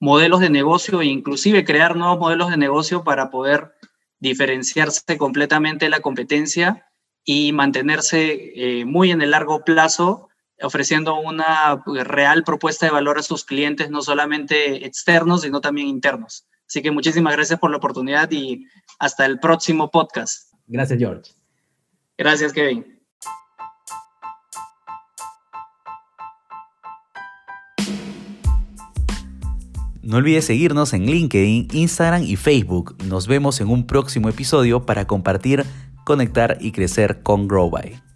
modelos 0.00 0.40
de 0.40 0.50
negocio 0.50 1.00
e 1.00 1.06
inclusive 1.06 1.64
crear 1.64 1.94
nuevos 1.94 2.18
modelos 2.18 2.50
de 2.50 2.56
negocio 2.56 3.04
para 3.04 3.30
poder 3.30 3.74
diferenciarse 4.18 5.16
completamente 5.18 5.84
de 5.84 5.90
la 5.90 6.00
competencia 6.00 6.90
y 7.24 7.52
mantenerse 7.52 8.80
eh, 8.80 8.84
muy 8.84 9.12
en 9.12 9.22
el 9.22 9.30
largo 9.30 9.62
plazo 9.64 10.27
ofreciendo 10.62 11.18
una 11.20 11.82
real 11.86 12.44
propuesta 12.44 12.86
de 12.86 12.92
valor 12.92 13.18
a 13.18 13.22
sus 13.22 13.44
clientes, 13.44 13.90
no 13.90 14.02
solamente 14.02 14.86
externos, 14.86 15.42
sino 15.42 15.60
también 15.60 15.88
internos. 15.88 16.46
Así 16.66 16.82
que 16.82 16.90
muchísimas 16.90 17.34
gracias 17.34 17.58
por 17.58 17.70
la 17.70 17.78
oportunidad 17.78 18.30
y 18.30 18.66
hasta 18.98 19.24
el 19.24 19.40
próximo 19.40 19.90
podcast. 19.90 20.52
Gracias, 20.66 20.98
George. 20.98 21.32
Gracias, 22.18 22.52
Kevin. 22.52 22.98
No 30.02 30.16
olvides 30.16 30.46
seguirnos 30.46 30.94
en 30.94 31.04
LinkedIn, 31.04 31.68
Instagram 31.70 32.22
y 32.22 32.36
Facebook. 32.36 32.96
Nos 33.04 33.26
vemos 33.26 33.60
en 33.60 33.68
un 33.68 33.86
próximo 33.86 34.30
episodio 34.30 34.86
para 34.86 35.06
compartir, 35.06 35.64
conectar 36.04 36.56
y 36.60 36.72
crecer 36.72 37.22
con 37.22 37.46
GrowBy. 37.46 38.07